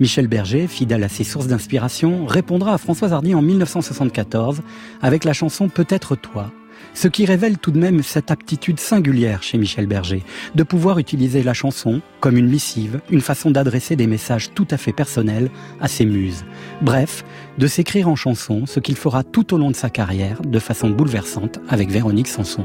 Michel 0.00 0.26
Berger, 0.26 0.66
fidèle 0.66 1.04
à 1.04 1.08
ses 1.08 1.24
sources 1.24 1.46
d'inspiration, 1.46 2.26
répondra 2.26 2.74
à 2.74 2.78
Françoise 2.78 3.12
Hardy 3.12 3.34
en 3.34 3.42
1974 3.42 4.62
avec 5.02 5.24
la 5.24 5.32
chanson 5.32 5.68
Peut-être 5.68 6.16
toi, 6.16 6.50
ce 6.94 7.08
qui 7.08 7.26
révèle 7.26 7.58
tout 7.58 7.70
de 7.70 7.78
même 7.78 8.02
cette 8.02 8.30
aptitude 8.30 8.78
singulière 8.78 9.42
chez 9.42 9.58
Michel 9.58 9.86
Berger, 9.86 10.22
de 10.54 10.62
pouvoir 10.62 10.98
utiliser 10.98 11.42
la 11.42 11.54
chanson 11.54 12.00
comme 12.20 12.36
une 12.36 12.48
missive, 12.48 13.00
une 13.10 13.20
façon 13.20 13.50
d'adresser 13.50 13.96
des 13.96 14.06
messages 14.06 14.52
tout 14.54 14.66
à 14.70 14.76
fait 14.76 14.92
personnels 14.92 15.50
à 15.80 15.88
ses 15.88 16.04
muses. 16.04 16.44
Bref, 16.82 17.24
de 17.58 17.66
s'écrire 17.66 18.08
en 18.08 18.16
chanson 18.16 18.66
ce 18.66 18.80
qu'il 18.80 18.96
fera 18.96 19.24
tout 19.24 19.54
au 19.54 19.58
long 19.58 19.70
de 19.70 19.76
sa 19.76 19.90
carrière 19.90 20.40
de 20.42 20.58
façon 20.58 20.90
bouleversante 20.90 21.60
avec 21.68 21.90
Véronique 21.90 22.28
Sanson. 22.28 22.64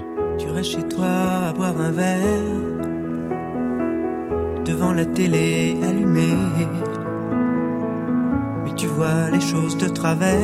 Tu 8.79 8.87
vois 8.87 9.29
les 9.29 9.41
choses 9.41 9.75
de 9.75 9.89
travers. 9.89 10.39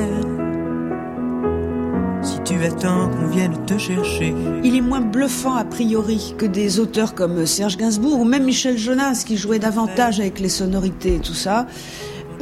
Si 2.22 2.38
tu 2.44 2.62
attends 2.66 3.10
qu'on 3.10 3.28
vienne 3.28 3.66
te 3.66 3.78
chercher. 3.78 4.36
Il 4.62 4.76
est 4.76 4.82
moins 4.82 5.00
bluffant 5.00 5.56
a 5.56 5.64
priori 5.64 6.36
que 6.38 6.46
des 6.46 6.82
auteurs 6.82 7.16
comme 7.16 7.46
Serge 7.46 7.78
Gainsbourg 7.78 8.20
ou 8.20 8.26
même 8.26 8.44
Michel 8.44 8.78
Jonas 8.78 9.24
qui 9.26 9.38
jouait 9.38 9.60
davantage 9.60 10.20
avec 10.20 10.42
les 10.42 10.50
sonorités 10.50 11.16
et 11.16 11.20
tout 11.20 11.34
ça. 11.34 11.66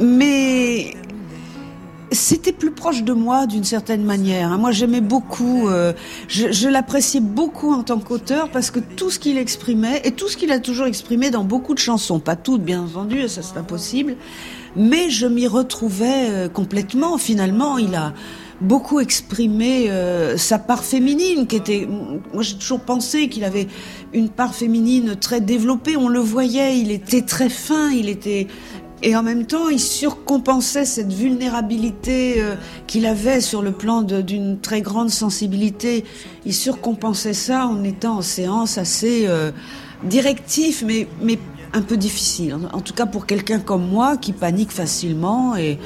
Mais 0.00 0.94
c'était 2.10 2.52
plus 2.52 2.72
proche 2.72 3.04
de 3.04 3.12
moi 3.12 3.46
d'une 3.46 3.62
certaine 3.62 4.02
manière. 4.02 4.58
Moi, 4.58 4.72
j'aimais 4.72 5.00
beaucoup, 5.00 5.68
euh, 5.68 5.92
je, 6.26 6.50
je 6.50 6.68
l'appréciais 6.68 7.20
beaucoup 7.20 7.72
en 7.72 7.84
tant 7.84 8.00
qu'auteur 8.00 8.48
parce 8.48 8.72
que 8.72 8.80
tout 8.80 9.10
ce 9.10 9.20
qu'il 9.20 9.38
exprimait 9.38 10.00
et 10.04 10.10
tout 10.10 10.28
ce 10.28 10.36
qu'il 10.36 10.50
a 10.50 10.58
toujours 10.58 10.86
exprimé 10.86 11.30
dans 11.30 11.44
beaucoup 11.44 11.74
de 11.74 11.78
chansons, 11.78 12.18
pas 12.18 12.34
toutes 12.34 12.62
bien 12.62 12.82
entendu, 12.82 13.28
ça 13.28 13.42
c'est 13.42 13.58
impossible, 13.58 14.16
mais 14.76 15.10
je 15.10 15.26
m'y 15.26 15.46
retrouvais 15.46 16.28
euh, 16.30 16.48
complètement. 16.48 17.18
Finalement, 17.18 17.78
il 17.78 17.94
a 17.94 18.12
beaucoup 18.60 19.00
exprimé 19.00 19.90
euh, 19.90 20.36
sa 20.36 20.58
part 20.58 20.84
féminine 20.84 21.46
qui 21.46 21.56
était 21.56 21.88
moi 22.32 22.42
j'ai 22.42 22.54
toujours 22.54 22.80
pensé 22.80 23.28
qu'il 23.28 23.42
avait 23.42 23.66
une 24.12 24.28
part 24.28 24.54
féminine 24.54 25.16
très 25.16 25.40
développée 25.40 25.96
on 25.96 26.06
le 26.06 26.20
voyait 26.20 26.78
il 26.78 26.92
était 26.92 27.22
très 27.22 27.48
fin 27.48 27.90
il 27.90 28.08
était 28.08 28.46
et 29.06 29.14
en 29.16 29.22
même 29.22 29.44
temps, 29.44 29.68
il 29.68 29.80
surcompensait 29.80 30.86
cette 30.86 31.12
vulnérabilité 31.12 32.36
euh, 32.38 32.54
qu'il 32.86 33.04
avait 33.04 33.42
sur 33.42 33.60
le 33.60 33.70
plan 33.70 34.00
d'une 34.00 34.58
très 34.58 34.80
grande 34.80 35.10
sensibilité. 35.10 36.04
Il 36.46 36.54
surcompensait 36.54 37.34
ça 37.34 37.66
en 37.66 37.84
étant 37.84 38.16
en 38.16 38.22
séance 38.22 38.78
assez 38.78 39.24
euh, 39.26 39.52
directif, 40.04 40.82
mais, 40.86 41.06
mais 41.20 41.38
un 41.74 41.82
peu 41.82 41.96
difficile. 41.96 42.56
En 42.72 42.80
tout 42.80 42.94
cas 42.94 43.04
pour 43.04 43.26
quelqu'un 43.26 43.58
comme 43.58 43.86
moi 43.86 44.16
qui 44.16 44.32
panique 44.32 44.70
facilement 44.70 45.56
et 45.56 45.78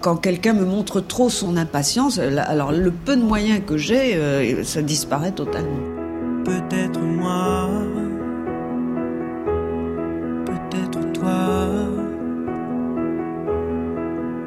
quand 0.00 0.16
quelqu'un 0.16 0.54
me 0.54 0.64
montre 0.64 1.00
trop 1.00 1.30
son 1.30 1.56
impatience, 1.56 2.18
alors 2.18 2.72
le 2.72 2.90
peu 2.90 3.16
de 3.16 3.22
moyens 3.22 3.60
que 3.66 3.76
j'ai, 3.76 4.16
euh, 4.16 4.64
ça 4.64 4.82
disparaît 4.82 5.32
totalement. 5.32 5.78
Peut-être 6.44 7.00
moi, 7.00 7.68
peut-être 10.46 11.12
toi, 11.12 11.48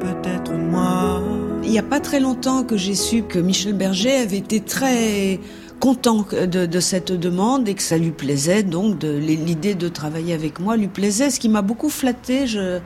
peut-être 0.00 0.52
moi. 0.52 1.22
Il 1.62 1.70
n'y 1.70 1.78
a 1.78 1.84
pas 1.84 2.00
très 2.00 2.20
longtemps 2.20 2.64
que 2.64 2.76
j'ai 2.76 2.94
su 2.94 3.22
que 3.22 3.38
Michel 3.38 3.74
Berger 3.74 4.16
avait 4.16 4.38
été 4.38 4.60
très 4.60 5.38
content 5.80 6.26
de, 6.32 6.80
cette 6.80 7.12
demande 7.12 7.68
et 7.68 7.74
que 7.74 7.82
ça 7.82 7.98
lui 7.98 8.10
plaisait, 8.10 8.62
donc 8.62 9.02
l'idée 9.02 9.74
de 9.74 9.88
travailler 9.88 10.34
avec 10.34 10.60
moi 10.60 10.76
lui 10.76 10.88
plaisait, 10.88 11.30
ce 11.30 11.40
qui 11.40 11.48
m'a 11.48 11.62
beaucoup 11.62 11.88
flatté. 11.88 12.46
Je, 12.46 12.80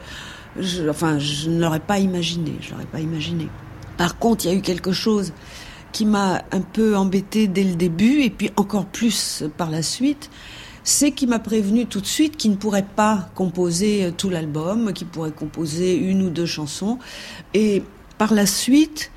enfin, 0.88 1.18
je 1.18 1.50
ne 1.50 1.60
l'aurais 1.60 1.80
pas 1.80 1.98
imaginé. 1.98 2.54
Je 2.60 2.72
l'aurais 2.72 2.86
pas 2.86 3.00
imaginé. 3.00 3.48
Par 3.96 4.18
contre, 4.18 4.44
il 4.44 4.52
y 4.52 4.54
a 4.54 4.56
eu 4.56 4.62
quelque 4.62 4.92
chose 4.92 5.32
qui 5.92 6.06
m'a 6.06 6.42
un 6.52 6.60
peu 6.60 6.96
embêté 6.96 7.48
dès 7.48 7.64
le 7.64 7.74
début 7.74 8.22
et 8.22 8.30
puis 8.30 8.50
encore 8.56 8.86
plus 8.86 9.44
par 9.56 9.70
la 9.70 9.82
suite. 9.82 10.30
C'est 10.84 11.12
qu'il 11.12 11.28
m'a 11.28 11.38
prévenu 11.38 11.86
tout 11.86 12.00
de 12.00 12.06
suite 12.06 12.36
qu'il 12.36 12.50
ne 12.52 12.56
pourrait 12.56 12.86
pas 12.96 13.28
composer 13.34 14.12
tout 14.16 14.30
l'album, 14.30 14.92
qu'il 14.92 15.06
pourrait 15.06 15.32
composer 15.32 15.96
une 15.96 16.22
ou 16.22 16.30
deux 16.30 16.46
chansons. 16.46 16.98
Et 17.52 17.82
par 18.16 18.32
la 18.32 18.46
suite, 18.46 19.10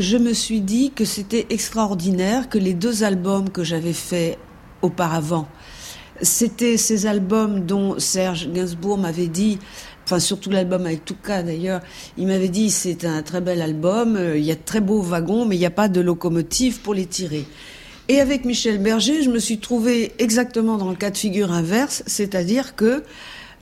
je 0.00 0.16
me 0.16 0.32
suis 0.32 0.62
dit 0.62 0.92
que 0.92 1.04
c'était 1.04 1.46
extraordinaire 1.50 2.48
que 2.48 2.56
les 2.56 2.72
deux 2.72 3.04
albums 3.04 3.50
que 3.50 3.62
j'avais 3.62 3.92
faits 3.92 4.38
auparavant, 4.80 5.46
c'était 6.22 6.78
ces 6.78 7.06
albums 7.06 7.66
dont 7.66 7.98
Serge 7.98 8.50
Gainsbourg 8.50 8.96
m'avait 8.96 9.28
dit 9.28 9.58
enfin 10.06 10.18
surtout 10.18 10.50
l'album 10.50 10.86
avec 10.86 11.04
Touka 11.04 11.42
d'ailleurs, 11.42 11.82
il 12.16 12.26
m'avait 12.26 12.48
dit 12.48 12.70
c'est 12.70 13.04
un 13.04 13.22
très 13.22 13.42
bel 13.42 13.60
album, 13.60 14.16
euh, 14.16 14.38
il 14.38 14.44
y 14.44 14.50
a 14.50 14.54
de 14.54 14.60
très 14.64 14.80
beaux 14.80 15.02
wagons, 15.02 15.44
mais 15.44 15.56
il 15.56 15.60
n'y 15.60 15.66
a 15.66 15.70
pas 15.70 15.88
de 15.88 16.00
locomotive 16.00 16.80
pour 16.80 16.94
les 16.94 17.06
tirer. 17.06 17.44
Et 18.08 18.20
avec 18.20 18.44
Michel 18.44 18.78
Berger, 18.78 19.22
je 19.22 19.30
me 19.30 19.38
suis 19.38 19.58
trouvée 19.58 20.12
exactement 20.18 20.78
dans 20.78 20.88
le 20.88 20.96
cas 20.96 21.10
de 21.10 21.16
figure 21.16 21.52
inverse, 21.52 22.02
c'est-à-dire 22.06 22.74
que 22.74 23.04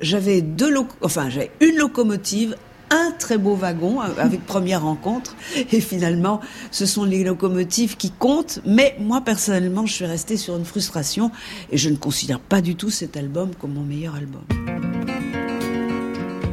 j'avais 0.01 0.41
deux 0.41 0.73
enfin 1.03 1.29
j'avais 1.29 1.51
une 1.61 1.77
locomotive, 1.77 2.57
un 2.91 3.13
très 3.19 3.39
beau 3.39 3.55
wagon 3.55 4.01
euh, 4.01 4.07
avec 4.19 4.45
première 4.45 4.83
rencontre. 4.83 5.37
Et 5.73 5.81
finalement, 5.81 6.41
ce 6.71 6.87
sont 6.87 7.05
les 7.05 7.25
locomotives 7.25 7.97
qui 7.97 8.11
comptent. 8.11 8.61
Mais 8.67 8.97
moi, 9.01 9.21
personnellement, 9.21 9.87
je 9.87 9.93
suis 9.93 10.07
restée 10.07 10.37
sur 10.37 10.57
une 10.57 10.65
frustration 10.65 11.31
et 11.71 11.79
je 11.79 11.89
ne 11.91 11.97
considère 11.97 12.41
pas 12.41 12.61
du 12.61 12.75
tout 12.75 12.91
cet 12.91 13.17
album 13.17 13.51
comme 13.61 13.75
mon 13.75 13.85
meilleur 13.85 14.15
album. 14.15 14.43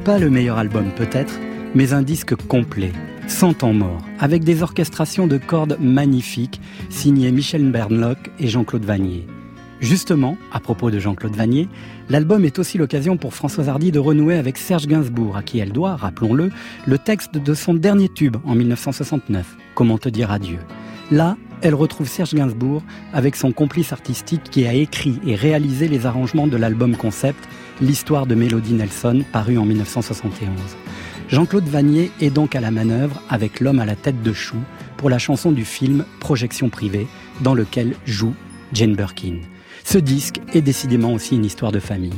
Pas 0.03 0.19
le 0.19 0.29
meilleur 0.29 0.57
album 0.57 0.91
peut-être, 0.95 1.39
mais 1.73 1.93
un 1.93 2.03
disque 2.03 2.35
complet, 2.35 2.91
sans 3.27 3.53
temps 3.53 3.73
mort, 3.73 4.01
avec 4.19 4.43
des 4.43 4.61
orchestrations 4.61 5.25
de 5.25 5.37
cordes 5.37 5.77
magnifiques, 5.79 6.61
signées 6.89 7.31
Michel 7.31 7.71
Bernlock 7.71 8.29
et 8.39 8.47
Jean-Claude 8.47 8.85
Vanier. 8.85 9.25
Justement, 9.81 10.37
à 10.53 10.59
propos 10.59 10.89
de 10.89 10.99
Jean-Claude 10.99 11.35
Vanier, 11.35 11.67
l'album 12.09 12.45
est 12.45 12.59
aussi 12.59 12.77
l'occasion 12.77 13.17
pour 13.17 13.33
Françoise 13.33 13.69
Hardy 13.69 13.91
de 13.91 13.99
renouer 13.99 14.35
avec 14.35 14.57
Serge 14.57 14.87
Gainsbourg, 14.87 15.37
à 15.37 15.43
qui 15.43 15.59
elle 15.59 15.71
doit, 15.71 15.95
rappelons-le, 15.95 16.51
le 16.85 16.97
texte 16.97 17.37
de 17.37 17.53
son 17.53 17.73
dernier 17.73 18.09
tube 18.09 18.37
en 18.45 18.55
1969, 18.55 19.55
Comment 19.73 19.97
te 19.97 20.09
dire 20.09 20.31
adieu. 20.31 20.59
Là, 21.11 21.37
elle 21.61 21.75
retrouve 21.75 22.07
Serge 22.07 22.33
Gainsbourg 22.33 22.83
avec 23.13 23.35
son 23.35 23.51
complice 23.51 23.93
artistique 23.93 24.43
qui 24.51 24.65
a 24.65 24.73
écrit 24.73 25.19
et 25.25 25.35
réalisé 25.35 25.87
les 25.87 26.05
arrangements 26.05 26.47
de 26.47 26.57
l'album 26.57 26.95
concept 26.95 27.47
L'histoire 27.81 28.25
de 28.25 28.35
Mélodie 28.35 28.73
Nelson, 28.73 29.23
paru 29.33 29.57
en 29.57 29.65
1971. 29.65 30.49
Jean-Claude 31.27 31.67
Vanier 31.67 32.09
est 32.21 32.29
donc 32.29 32.55
à 32.55 32.61
la 32.61 32.71
manœuvre 32.71 33.21
avec 33.29 33.59
l'homme 33.59 33.79
à 33.79 33.85
la 33.85 33.95
tête 33.95 34.21
de 34.21 34.31
chou 34.31 34.57
pour 34.95 35.09
la 35.09 35.17
chanson 35.17 35.51
du 35.51 35.65
film 35.65 36.05
Projection 36.19 36.69
privée, 36.69 37.07
dans 37.41 37.53
lequel 37.53 37.95
joue 38.05 38.33
Jane 38.71 38.95
Birkin. 38.95 39.39
Ce 39.87 39.99
disque 39.99 40.41
est 40.51 40.63
décidément 40.63 41.13
aussi 41.13 41.35
une 41.35 41.45
histoire 41.45 41.71
de 41.71 41.79
famille. 41.79 42.11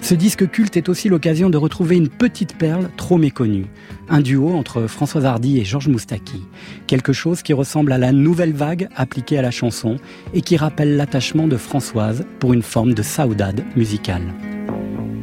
Ce 0.00 0.12
disque 0.12 0.50
culte 0.50 0.76
est 0.76 0.88
aussi 0.88 1.08
l'occasion 1.08 1.50
de 1.50 1.56
retrouver 1.56 1.96
une 1.96 2.08
petite 2.08 2.58
perle 2.58 2.90
trop 2.96 3.16
méconnue. 3.16 3.66
Un 4.08 4.20
duo 4.20 4.50
entre 4.50 4.88
Françoise 4.88 5.24
Hardy 5.24 5.60
et 5.60 5.64
Georges 5.64 5.86
Moustaki. 5.86 6.42
Quelque 6.88 7.12
chose 7.12 7.42
qui 7.42 7.52
ressemble 7.52 7.92
à 7.92 7.98
la 7.98 8.10
nouvelle 8.10 8.52
vague 8.52 8.88
appliquée 8.96 9.38
à 9.38 9.42
la 9.42 9.52
chanson 9.52 9.98
et 10.34 10.40
qui 10.40 10.56
rappelle 10.56 10.96
l'attachement 10.96 11.46
de 11.46 11.56
Françoise 11.56 12.26
pour 12.40 12.54
une 12.54 12.62
forme 12.62 12.92
de 12.92 13.02
saudade 13.02 13.64
musicale. 13.76 14.34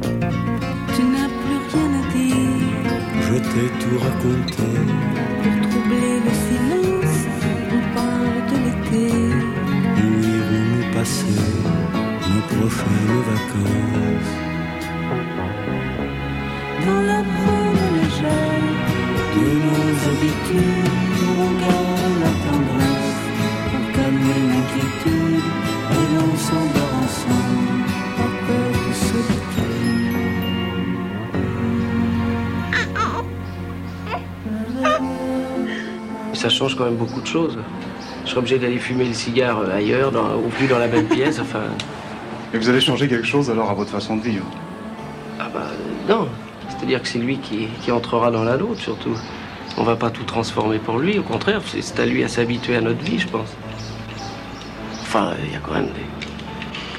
Tu 0.00 1.02
n'as 1.02 1.28
plus 1.28 1.60
rien 1.70 2.00
à 2.00 2.12
dire. 2.14 3.28
Je 3.28 3.34
t'ai 3.34 3.68
tout 3.78 3.98
raconté. 3.98 5.09
Nos 13.08 13.22
vacances 13.22 14.32
Dans 16.86 17.02
la 17.02 17.20
brume 17.22 17.84
légère 17.96 18.66
de 19.34 19.44
nos 19.66 19.92
habitudes, 20.10 20.90
nous 21.20 21.34
regardons 21.42 22.14
la 22.24 22.32
tendresse 22.44 23.20
pour 23.70 23.84
calmer 23.94 24.40
l'inquiétude 24.50 25.46
et 25.92 26.04
l'on 26.14 26.32
s'endort 26.36 26.94
ensemble 27.04 27.80
par 28.16 28.32
peur 28.46 28.70
de 28.86 28.92
solitude. 28.94 29.70
Ça 36.34 36.48
change 36.48 36.74
quand 36.76 36.84
même 36.84 36.96
beaucoup 36.96 37.20
de 37.20 37.26
choses. 37.26 37.58
Je 38.24 38.30
serais 38.30 38.38
obligé 38.38 38.58
d'aller 38.58 38.78
fumer 38.78 39.04
le 39.04 39.12
cigare 39.14 39.68
ailleurs, 39.70 40.10
dans, 40.12 40.36
ou 40.36 40.48
plus 40.48 40.66
dans 40.66 40.78
la 40.78 40.88
même 40.88 41.06
pièce, 41.06 41.38
enfin... 41.40 41.64
Et 42.52 42.58
vous 42.58 42.68
allez 42.68 42.80
changer 42.80 43.08
quelque 43.08 43.26
chose 43.26 43.50
alors 43.50 43.70
à 43.70 43.74
votre 43.74 43.90
façon 43.90 44.16
de 44.16 44.22
vivre? 44.22 44.44
Ah 45.38 45.48
bah 45.52 45.66
non. 46.08 46.28
C'est-à-dire 46.68 47.00
que 47.02 47.08
c'est 47.08 47.18
lui 47.18 47.38
qui, 47.38 47.68
qui 47.82 47.92
entrera 47.92 48.30
dans 48.30 48.44
la 48.44 48.56
nôtre 48.56 48.80
surtout. 48.80 49.14
On 49.76 49.84
va 49.84 49.96
pas 49.96 50.10
tout 50.10 50.24
transformer 50.24 50.78
pour 50.78 50.98
lui, 50.98 51.18
au 51.18 51.22
contraire, 51.22 51.60
c'est- 51.66 52.00
à 52.00 52.06
lui 52.06 52.24
à 52.24 52.28
s'habituer 52.28 52.76
à 52.76 52.80
notre 52.80 53.00
vie, 53.02 53.18
je 53.20 53.28
pense. 53.28 53.48
Enfin, 55.02 55.32
il 55.44 55.52
y 55.52 55.56
a 55.56 55.58
quand 55.60 55.72
même 55.74 55.86
des... 55.86 56.06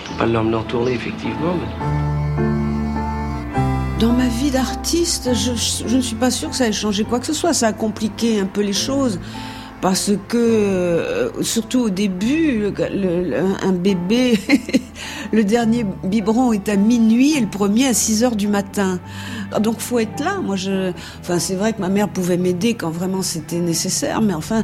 Faut 0.05 0.13
pas 0.17 0.25
l'emmener 0.25 0.55
en 0.55 0.63
tournée, 0.63 0.93
effectivement, 0.93 1.53
mais... 1.59 1.67
Dans 3.99 4.13
ma 4.13 4.27
vie 4.27 4.49
d'artiste, 4.51 5.29
je, 5.33 5.53
je- 5.53 5.87
je 5.87 5.95
ne 5.97 6.01
suis 6.01 6.15
pas 6.15 6.31
sûre 6.31 6.49
que 6.49 6.55
ça 6.55 6.67
ait 6.67 6.71
changé 6.71 7.03
quoi 7.03 7.19
que 7.19 7.25
ce 7.27 7.33
soit. 7.33 7.53
Ça 7.53 7.67
a 7.67 7.73
compliqué 7.73 8.39
un 8.39 8.45
peu 8.47 8.61
les 8.61 8.73
choses. 8.73 9.19
Parce 9.81 10.11
que, 10.27 10.37
euh, 10.37 11.29
surtout 11.41 11.79
au 11.79 11.89
début, 11.89 12.71
le- 12.91 13.55
un 13.63 13.71
bébé, 13.71 14.37
le 15.31 15.43
dernier 15.43 15.85
biberon 16.03 16.53
est 16.53 16.69
à 16.69 16.75
minuit 16.75 17.35
et 17.35 17.39
le 17.41 17.47
premier 17.47 17.87
à 17.87 17.93
6 17.93 18.23
heures 18.23 18.35
du 18.35 18.47
matin. 18.47 18.99
Donc 19.59 19.79
faut 19.79 19.97
être 19.97 20.23
là. 20.23 20.39
Moi, 20.39 20.55
je, 20.55 20.91
enfin, 21.21 21.39
c'est 21.39 21.55
vrai 21.55 21.73
que 21.73 21.81
ma 21.81 21.89
mère 21.89 22.09
pouvait 22.09 22.37
m'aider 22.37 22.75
quand 22.75 22.91
vraiment 22.91 23.23
c'était 23.23 23.59
nécessaire, 23.59 24.21
mais 24.21 24.35
enfin, 24.35 24.63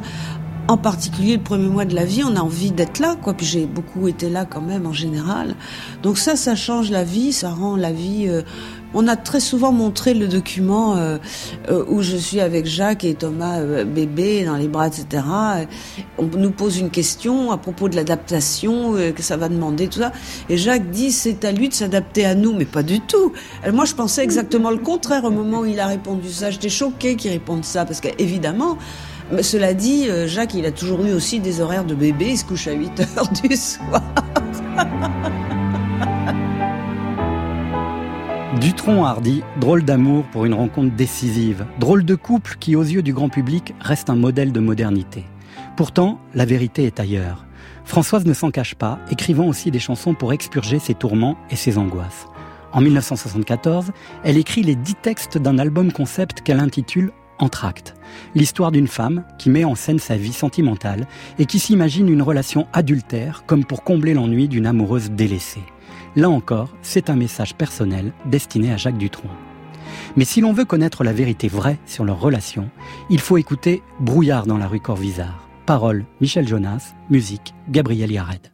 en 0.68 0.76
particulier 0.76 1.36
le 1.36 1.42
premier 1.42 1.68
mois 1.68 1.84
de 1.84 1.94
la 1.96 2.04
vie, 2.04 2.22
on 2.24 2.36
a 2.36 2.40
envie 2.40 2.70
d'être 2.70 3.00
là, 3.00 3.16
quoi. 3.20 3.34
Puis 3.34 3.46
j'ai 3.46 3.66
beaucoup 3.66 4.06
été 4.06 4.30
là 4.30 4.44
quand 4.44 4.60
même 4.60 4.86
en 4.86 4.92
général. 4.92 5.56
Donc 6.04 6.16
ça, 6.18 6.36
ça 6.36 6.54
change 6.54 6.90
la 6.92 7.02
vie, 7.02 7.32
ça 7.32 7.50
rend 7.50 7.74
la 7.74 7.90
vie. 7.90 8.26
euh, 8.28 8.42
on 8.94 9.06
a 9.06 9.16
très 9.16 9.40
souvent 9.40 9.72
montré 9.72 10.14
le 10.14 10.28
document 10.28 10.96
euh, 10.96 11.18
euh, 11.70 11.84
où 11.88 12.02
je 12.02 12.16
suis 12.16 12.40
avec 12.40 12.66
Jacques 12.66 13.04
et 13.04 13.14
Thomas 13.14 13.60
euh, 13.60 13.84
bébé 13.84 14.44
dans 14.44 14.56
les 14.56 14.68
bras, 14.68 14.88
etc. 14.88 15.24
On 16.16 16.24
nous 16.24 16.50
pose 16.50 16.78
une 16.78 16.90
question 16.90 17.52
à 17.52 17.58
propos 17.58 17.88
de 17.88 17.96
l'adaptation 17.96 18.94
que 19.14 19.22
ça 19.22 19.36
va 19.36 19.48
demander, 19.48 19.88
tout 19.88 20.00
ça. 20.00 20.12
Et 20.48 20.56
Jacques 20.56 20.90
dit 20.90 21.12
c'est 21.12 21.44
à 21.44 21.52
lui 21.52 21.68
de 21.68 21.74
s'adapter 21.74 22.24
à 22.24 22.34
nous, 22.34 22.52
mais 22.52 22.64
pas 22.64 22.82
du 22.82 23.00
tout. 23.00 23.32
Moi, 23.72 23.84
je 23.84 23.94
pensais 23.94 24.22
exactement 24.22 24.70
le 24.70 24.78
contraire 24.78 25.24
au 25.24 25.30
moment 25.30 25.60
où 25.60 25.66
il 25.66 25.80
a 25.80 25.86
répondu 25.86 26.28
ça. 26.30 26.50
J'étais 26.50 26.68
choquée 26.68 27.16
qu'il 27.16 27.30
réponde 27.30 27.64
ça 27.64 27.84
parce 27.84 28.00
qu'évidemment. 28.00 28.78
Cela 29.42 29.74
dit, 29.74 30.08
Jacques, 30.26 30.54
il 30.54 30.64
a 30.64 30.72
toujours 30.72 31.04
eu 31.04 31.12
aussi 31.12 31.38
des 31.38 31.60
horaires 31.60 31.84
de 31.84 31.94
bébé. 31.94 32.28
Il 32.30 32.38
se 32.38 32.44
couche 32.46 32.66
à 32.66 32.72
8 32.72 33.00
heures 33.00 33.28
du 33.28 33.54
soir. 33.56 34.02
Dutron 38.60 39.04
Hardy, 39.04 39.44
drôle 39.60 39.84
d'amour 39.84 40.24
pour 40.32 40.44
une 40.44 40.54
rencontre 40.54 40.96
décisive, 40.96 41.64
drôle 41.78 42.04
de 42.04 42.16
couple 42.16 42.56
qui 42.58 42.74
aux 42.74 42.82
yeux 42.82 43.02
du 43.02 43.12
grand 43.12 43.28
public 43.28 43.72
reste 43.80 44.10
un 44.10 44.16
modèle 44.16 44.50
de 44.50 44.58
modernité. 44.58 45.24
Pourtant, 45.76 46.18
la 46.34 46.44
vérité 46.44 46.82
est 46.82 46.98
ailleurs. 46.98 47.46
Françoise 47.84 48.26
ne 48.26 48.32
s'en 48.32 48.50
cache 48.50 48.74
pas, 48.74 48.98
écrivant 49.12 49.46
aussi 49.46 49.70
des 49.70 49.78
chansons 49.78 50.14
pour 50.14 50.32
expurger 50.32 50.80
ses 50.80 50.94
tourments 50.94 51.38
et 51.50 51.56
ses 51.56 51.78
angoisses. 51.78 52.26
En 52.72 52.80
1974, 52.80 53.92
elle 54.24 54.36
écrit 54.36 54.64
les 54.64 54.74
dix 54.74 54.96
textes 54.96 55.38
d'un 55.38 55.58
album 55.58 55.92
concept 55.92 56.40
qu'elle 56.40 56.60
intitule 56.60 57.12
Entracte, 57.38 57.94
l'histoire 58.34 58.72
d'une 58.72 58.88
femme 58.88 59.22
qui 59.38 59.50
met 59.50 59.64
en 59.64 59.76
scène 59.76 60.00
sa 60.00 60.16
vie 60.16 60.32
sentimentale 60.32 61.06
et 61.38 61.46
qui 61.46 61.60
s'imagine 61.60 62.08
une 62.08 62.22
relation 62.22 62.66
adultère 62.72 63.44
comme 63.46 63.64
pour 63.64 63.84
combler 63.84 64.14
l'ennui 64.14 64.48
d'une 64.48 64.66
amoureuse 64.66 65.12
délaissée. 65.12 65.62
Là 66.16 66.30
encore, 66.30 66.70
c'est 66.82 67.10
un 67.10 67.16
message 67.16 67.54
personnel 67.54 68.12
destiné 68.24 68.72
à 68.72 68.76
Jacques 68.76 68.98
Dutronc. 68.98 69.30
Mais 70.16 70.24
si 70.24 70.40
l'on 70.40 70.52
veut 70.52 70.64
connaître 70.64 71.04
la 71.04 71.12
vérité 71.12 71.48
vraie 71.48 71.78
sur 71.86 72.04
leur 72.04 72.20
relation, 72.20 72.70
il 73.10 73.20
faut 73.20 73.36
écouter 73.36 73.82
Brouillard 74.00 74.46
dans 74.46 74.58
la 74.58 74.66
rue 74.66 74.80
Corvisart. 74.80 75.48
Parole 75.66 76.04
Michel 76.20 76.48
Jonas, 76.48 76.94
musique 77.10 77.54
Gabriel 77.68 78.10
Yared. 78.10 78.50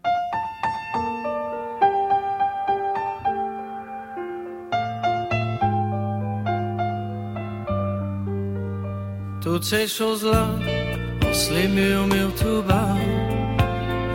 Toutes 9.41 9.65
ces 9.65 9.87
choses-là, 9.87 10.49
on 11.23 11.33
se 11.33 11.53
les 11.53 11.69
murmure 11.69 12.35
tout 12.35 12.63
bas, 12.67 12.97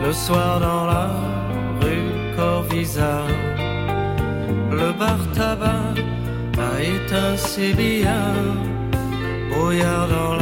le 0.04 0.12
soir 0.12 0.60
dans 0.60 0.86
la 0.88 1.12
rue 1.82 2.09
Corvisart. 2.60 3.28
Le 4.80 4.92
bar 5.00 5.20
tabac 5.34 5.96
a 6.68 6.72
éteint 6.84 7.38
ses 7.38 7.72
billards, 7.74 8.58
brouillard 9.50 10.08
dans 10.10 10.39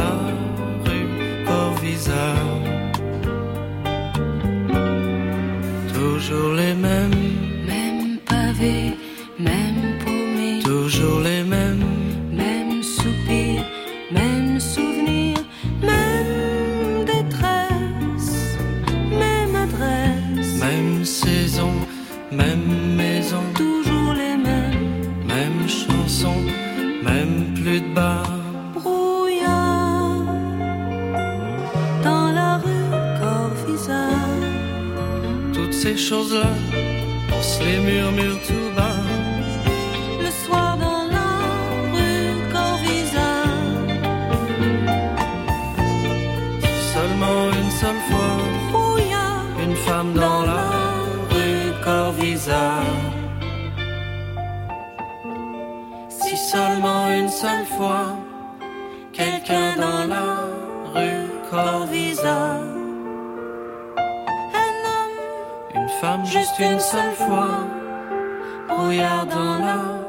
ces 35.98 36.04
choses-là, 36.04 36.50
on 37.36 37.42
se 37.42 37.64
les 37.64 37.80
murmure 37.80 38.40
tout 38.48 38.67
juste 66.58 66.72
une 66.72 66.80
seule 66.80 67.14
fois, 67.14 67.68
brouillard 68.68 69.26
dans 69.28 69.58
la. 69.60 70.08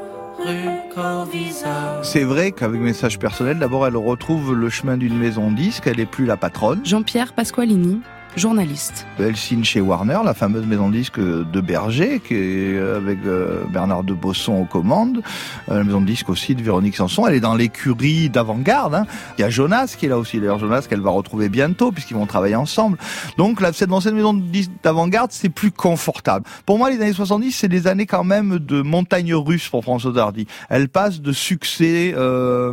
C'est 2.01 2.23
vrai 2.23 2.51
qu'avec 2.53 2.79
message 2.79 3.19
personnel, 3.19 3.59
d'abord 3.59 3.85
elle 3.85 3.97
retrouve 3.97 4.55
le 4.55 4.69
chemin 4.69 4.97
d'une 4.97 5.17
maison 5.17 5.51
disque, 5.51 5.85
elle 5.85 5.99
est 5.99 6.05
plus 6.05 6.25
la 6.25 6.37
patronne. 6.37 6.79
Jean-Pierre 6.85 7.33
Pasqualini, 7.33 8.01
journaliste. 8.35 9.05
Elle 9.19 9.35
signe 9.35 9.63
chez 9.63 9.81
Warner, 9.81 10.19
la 10.23 10.33
fameuse 10.33 10.65
maison 10.65 10.89
disque 10.89 11.19
de 11.19 11.61
Berger, 11.61 12.19
qui 12.19 12.35
est 12.35 12.77
avec 12.79 13.19
euh, 13.25 13.63
Bernard 13.71 14.03
de 14.03 14.13
Bosson 14.13 14.53
aux 14.53 14.65
commandes, 14.65 15.21
Euh, 15.69 15.79
la 15.79 15.83
maison 15.83 15.99
de 16.01 16.05
disque 16.05 16.29
aussi 16.29 16.55
de 16.55 16.61
Véronique 16.63 16.95
Sanson. 16.95 17.27
Elle 17.27 17.35
est 17.35 17.39
dans 17.39 17.55
l'écurie 17.55 18.29
d'avant-garde. 18.29 18.95
hein. 18.95 19.05
Il 19.37 19.41
y 19.41 19.43
a 19.43 19.49
Jonas 19.49 19.95
qui 19.97 20.05
est 20.05 20.09
là 20.09 20.17
aussi. 20.17 20.39
D'ailleurs, 20.39 20.59
Jonas 20.59 20.85
qu'elle 20.89 21.01
va 21.01 21.09
retrouver 21.11 21.49
bientôt 21.49 21.91
puisqu'ils 21.91 22.15
vont 22.15 22.25
travailler 22.25 22.55
ensemble. 22.55 22.97
Donc, 23.37 23.61
là, 23.61 23.71
dans 23.87 24.01
cette 24.01 24.13
maison 24.13 24.33
de 24.33 24.41
disque 24.41 24.71
d'avant-garde, 24.83 25.31
c'est 25.31 25.49
plus 25.49 25.71
confortable. 25.71 26.45
Pour 26.65 26.77
moi, 26.77 26.89
les 26.89 27.01
années 27.01 27.13
70, 27.13 27.51
c'est 27.51 27.67
des 27.67 27.87
années 27.87 28.05
quand 28.05 28.23
même 28.23 28.59
de 28.59 28.81
montagne 28.81 29.33
russe 29.33 29.67
pour 29.69 29.83
Françoise 29.83 30.17
Hardy. 30.17 30.47
Elle 30.69 30.87
passe 30.89 31.21
de 31.21 31.31
succès, 31.31 32.13
euh, 32.15 32.71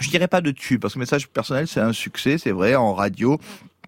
je 0.00 0.08
dirais 0.10 0.28
pas 0.28 0.40
de 0.40 0.50
tube, 0.50 0.80
parce 0.80 0.94
que 0.94 0.98
message 0.98 1.28
personnel, 1.28 1.66
c'est 1.68 1.80
un 1.80 1.92
succès, 1.92 2.38
c'est 2.38 2.52
vrai, 2.52 2.74
en 2.74 2.94
radio. 2.94 3.38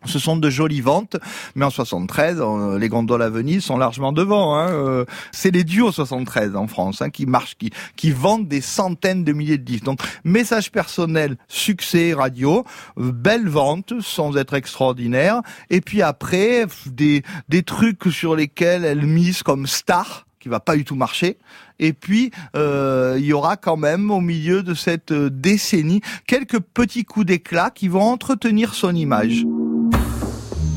Ce 0.05 0.19
sont 0.19 0.37
de 0.37 0.51
jolies 0.51 0.81
ventes, 0.81 1.17
mais 1.55 1.65
en 1.65 1.71
73, 1.71 2.39
euh, 2.41 2.79
les 2.79 2.89
gondoles 2.89 3.23
à 3.23 3.31
Venise 3.31 3.65
sont 3.65 3.77
largement 3.77 4.13
devant. 4.13 4.57
Hein. 4.57 4.69
Euh, 4.71 5.05
C'est 5.33 5.51
les 5.51 5.65
duos 5.65 5.93
73 5.93 6.57
en 6.57 6.67
France 6.67 7.03
hein, 7.03 7.11
qui 7.11 7.27
marchent, 7.27 7.57
qui, 7.97 8.11
vendent 8.11 8.49
des 8.49 8.61
centaines 8.61 9.25
de 9.25 9.33
milliers 9.33 9.59
de 9.59 9.65
disques. 9.65 9.85
Donc, 9.85 10.01
message 10.25 10.71
personnel, 10.71 11.37
succès 11.49 12.15
radio, 12.15 12.65
belle 12.97 13.49
vente 13.49 13.95
sans 14.01 14.37
être 14.37 14.55
extraordinaire. 14.55 15.41
Et 15.71 15.81
puis 15.81 16.03
après, 16.03 16.67
des 16.87 17.63
trucs 17.65 18.05
sur 18.11 18.37
lesquels 18.37 18.85
elle 18.85 19.07
mise 19.07 19.43
comme 19.43 19.67
star 19.67 20.27
qui 20.45 20.51
va 20.51 20.61
pas 20.61 20.77
du 20.77 20.85
tout 20.85 20.95
marcher. 20.95 21.39
Et 21.79 21.95
puis, 21.95 22.31
euh, 22.55 23.17
il 23.19 23.25
y 23.25 23.33
aura 23.33 23.57
quand 23.57 23.79
même, 23.79 24.11
au 24.11 24.21
milieu 24.21 24.63
de 24.63 24.75
cette 24.75 25.11
euh, 25.11 25.31
décennie, 25.31 26.03
quelques 26.27 26.61
petits 26.61 27.07
coups 27.07 27.25
d'éclat 27.25 27.71
qui 27.71 27.89
vont 27.89 28.03
entretenir 28.03 28.75
son 28.75 28.95
image. 28.95 29.47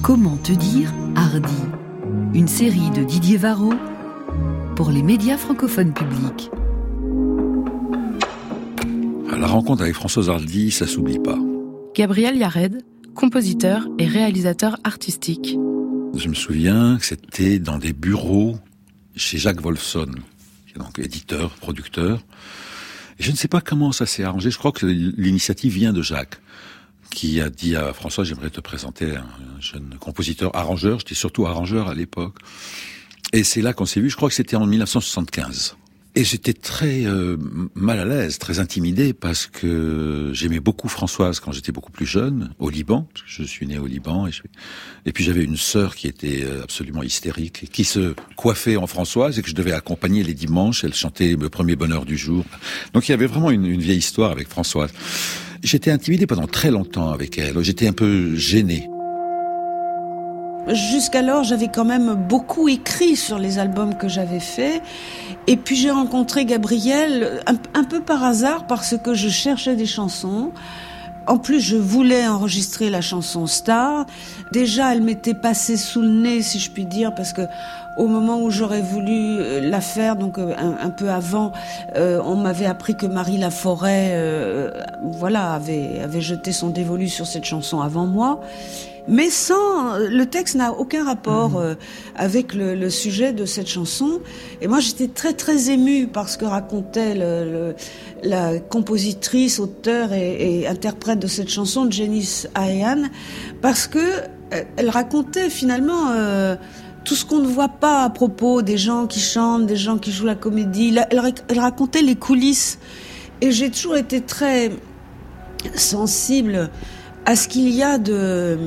Comment 0.01 0.37
te 0.37 0.53
dire 0.53 0.93
Hardy 1.15 1.53
Une 2.33 2.47
série 2.47 2.89
de 2.91 3.03
Didier 3.03 3.37
Varro 3.37 3.73
pour 4.75 4.91
les 4.91 5.03
médias 5.03 5.37
francophones 5.37 5.93
publics. 5.93 6.49
La 9.37 9.47
rencontre 9.47 9.83
avec 9.83 9.95
Françoise 9.95 10.29
Hardy, 10.29 10.71
ça 10.71 10.87
s'oublie 10.87 11.19
pas. 11.19 11.37
Gabriel 11.95 12.37
Yared, 12.37 12.83
compositeur 13.15 13.87
et 13.97 14.05
réalisateur 14.05 14.77
artistique. 14.83 15.57
Je 16.15 16.27
me 16.29 16.33
souviens 16.33 16.97
que 16.97 17.05
c'était 17.05 17.59
dans 17.59 17.77
des 17.77 17.93
bureaux 17.93 18.57
chez 19.15 19.37
Jacques 19.37 19.61
Wolfson, 19.61 20.11
qui 20.67 20.73
est 20.75 20.79
donc 20.79 20.99
éditeur, 20.99 21.51
producteur. 21.51 22.19
Et 23.19 23.23
je 23.23 23.31
ne 23.31 23.35
sais 23.35 23.47
pas 23.47 23.61
comment 23.61 23.91
ça 23.91 24.05
s'est 24.05 24.23
arrangé. 24.23 24.51
Je 24.51 24.57
crois 24.57 24.71
que 24.71 24.85
l'initiative 24.85 25.73
vient 25.73 25.93
de 25.93 26.01
Jacques, 26.01 26.39
qui 27.11 27.41
a 27.41 27.49
dit 27.49 27.75
à 27.75 27.93
François, 27.93 28.23
j'aimerais 28.23 28.49
te 28.49 28.61
présenter 28.61 29.15
un 29.15 29.61
jeune 29.61 29.95
compositeur 29.99 30.55
arrangeur. 30.55 30.99
J'étais 30.99 31.15
surtout 31.15 31.45
arrangeur 31.45 31.87
à 31.87 31.95
l'époque. 31.95 32.35
Et 33.33 33.43
c'est 33.43 33.61
là 33.61 33.73
qu'on 33.73 33.85
s'est 33.85 33.99
vu. 33.99 34.09
Je 34.09 34.15
crois 34.15 34.29
que 34.29 34.35
c'était 34.35 34.55
en 34.55 34.65
1975. 34.65 35.75
Et 36.17 36.23
j'étais 36.23 36.53
très 36.53 37.05
euh, 37.05 37.37
mal 37.75 37.99
à 37.99 38.05
l'aise, 38.05 38.39
très 38.39 38.57
intimidé 38.57 39.13
parce 39.13 39.45
que 39.45 40.31
j'aimais 40.33 40.59
beaucoup 40.59 40.87
Françoise 40.87 41.39
quand 41.39 41.51
j'étais 41.51 41.71
beaucoup 41.71 41.91
plus 41.91 42.07
jeune 42.07 42.49
au 42.57 42.71
Liban, 42.71 43.07
je 43.27 43.43
suis 43.43 43.67
né 43.67 43.77
au 43.77 43.85
Liban 43.85 44.25
et, 44.25 44.31
je... 44.31 44.41
et 45.05 45.11
puis 45.11 45.23
j'avais 45.23 45.43
une 45.43 45.57
sœur 45.57 45.95
qui 45.95 46.07
était 46.07 46.43
euh, 46.43 46.63
absolument 46.63 47.03
hystérique, 47.03 47.69
qui 47.71 47.83
se 47.83 48.15
coiffait 48.35 48.77
en 48.77 48.87
Françoise 48.87 49.37
et 49.37 49.43
que 49.43 49.49
je 49.49 49.53
devais 49.53 49.73
accompagner 49.73 50.23
les 50.23 50.33
dimanches. 50.33 50.83
Elle 50.83 50.95
chantait 50.95 51.35
le 51.39 51.49
premier 51.49 51.75
bonheur 51.75 52.03
du 52.03 52.17
jour. 52.17 52.45
Donc 52.93 53.07
il 53.07 53.11
y 53.11 53.13
avait 53.13 53.27
vraiment 53.27 53.51
une 53.51 53.77
vieille 53.79 53.99
histoire 53.99 54.31
avec 54.31 54.47
Françoise. 54.47 54.89
J'étais 55.67 55.91
intimidé 55.91 56.25
pendant 56.25 56.47
très 56.47 56.71
longtemps 56.71 57.09
avec 57.09 57.37
elle. 57.37 57.61
J'étais 57.61 57.89
un 57.89 57.91
peu 57.91 58.37
gêné. 58.37 58.89
Jusqu'alors, 60.69 61.43
j'avais 61.43 61.67
quand 61.67 61.83
même 61.83 62.13
beaucoup 62.13 62.69
écrit 62.69 63.17
sur 63.17 63.37
les 63.37 63.59
albums 63.59 63.97
que 63.97 64.07
j'avais 64.07 64.39
faits. 64.39 64.81
Et 65.45 65.57
puis 65.57 65.75
j'ai 65.75 65.91
rencontré 65.91 66.45
Gabrielle 66.45 67.41
un, 67.47 67.55
un, 67.77 67.83
peu 67.83 67.99
par 67.99 68.23
hasard 68.23 68.65
parce 68.65 68.95
que 68.97 69.13
je 69.13 69.27
cherchais 69.27 69.75
des 69.75 69.85
chansons. 69.85 70.53
En 71.27 71.37
plus, 71.37 71.59
je 71.59 71.75
voulais 71.75 72.25
enregistrer 72.25 72.89
la 72.89 73.01
chanson 73.01 73.47
Star. 73.47 74.05
Déjà, 74.53 74.93
elle 74.93 75.01
m'était 75.01 75.33
passée 75.33 75.75
sous 75.75 76.01
le 76.01 76.07
nez, 76.07 76.41
si 76.41 76.57
je 76.57 76.71
puis 76.71 76.85
dire, 76.85 77.13
parce 77.13 77.33
que 77.33 77.41
au 77.97 78.07
moment 78.07 78.41
où 78.41 78.49
j'aurais 78.49 78.81
voulu 78.81 79.59
la 79.59 79.81
faire, 79.81 80.15
donc 80.15 80.37
un, 80.37 80.77
un 80.79 80.89
peu 80.89 81.09
avant, 81.09 81.51
euh, 81.95 82.21
on 82.23 82.35
m'avait 82.35 82.67
appris 82.67 82.95
que 82.95 83.07
Marie 83.07 83.37
Laforêt, 83.37 84.11
euh, 84.11 84.71
voilà, 85.01 85.53
avait, 85.53 85.99
avait 86.01 86.21
jeté 86.21 86.51
son 86.51 86.69
dévolu 86.69 87.09
sur 87.09 87.25
cette 87.25 87.45
chanson 87.45 87.81
avant 87.81 88.05
moi 88.05 88.39
mais 89.07 89.29
sans 89.29 89.97
le 89.97 90.25
texte 90.25 90.55
n'a 90.55 90.73
aucun 90.73 91.05
rapport 91.05 91.57
euh, 91.57 91.75
avec 92.15 92.53
le, 92.53 92.75
le, 92.75 92.89
sujet 92.89 93.33
de 93.33 93.45
cette 93.45 93.67
chanson. 93.67 94.19
Et 94.61 94.67
moi, 94.67 94.79
j'étais 94.79 95.07
très 95.07 95.33
très 95.33 95.69
émue 95.69 96.07
par 96.07 96.29
ce 96.29 96.37
que 96.37 96.45
racontait 96.45 97.13
le, 97.13 97.51
le, 97.51 97.75
la 98.23 98.59
compositrice, 98.59 99.59
auteure 99.59 100.13
et, 100.13 100.61
et, 100.61 100.67
interprète 100.67 101.19
de 101.19 101.27
cette 101.27 101.49
chanson, 101.49 101.89
Janice 101.89 102.47
Ayan, 102.55 103.03
parce 103.61 103.87
que 103.87 103.99
euh, 103.99 104.63
elle 104.75 104.89
racontait 104.89 105.49
finalement. 105.49 106.11
Euh, 106.11 106.55
tout 107.05 107.15
ce 107.15 107.23
qu'on 107.23 107.39
ne 107.39 107.47
voit 107.47 107.69
pas 107.69 108.03
à 108.03 108.09
propos 108.09 108.61
des 108.61 108.77
gens 108.77 109.07
qui 109.07 109.21
chantent, 109.21 109.65
des 109.65 109.77
gens 109.77 109.97
qui 109.97 110.11
jouent 110.11 110.25
la 110.25 110.35
comédie. 110.35 110.93
Elle, 111.09 111.33
elle 111.47 111.59
racontait 111.59 112.01
les 112.01 112.15
coulisses. 112.15 112.79
Et 113.39 113.53
j'ai 113.53 113.71
toujours 113.71 113.95
été 113.95 114.19
très 114.19 114.71
sensible 115.75 116.69
à 117.27 117.35
ce 117.35 117.47
qu'il 117.47 117.69
y 117.69 117.83
a 117.83 117.97
de 117.99 118.57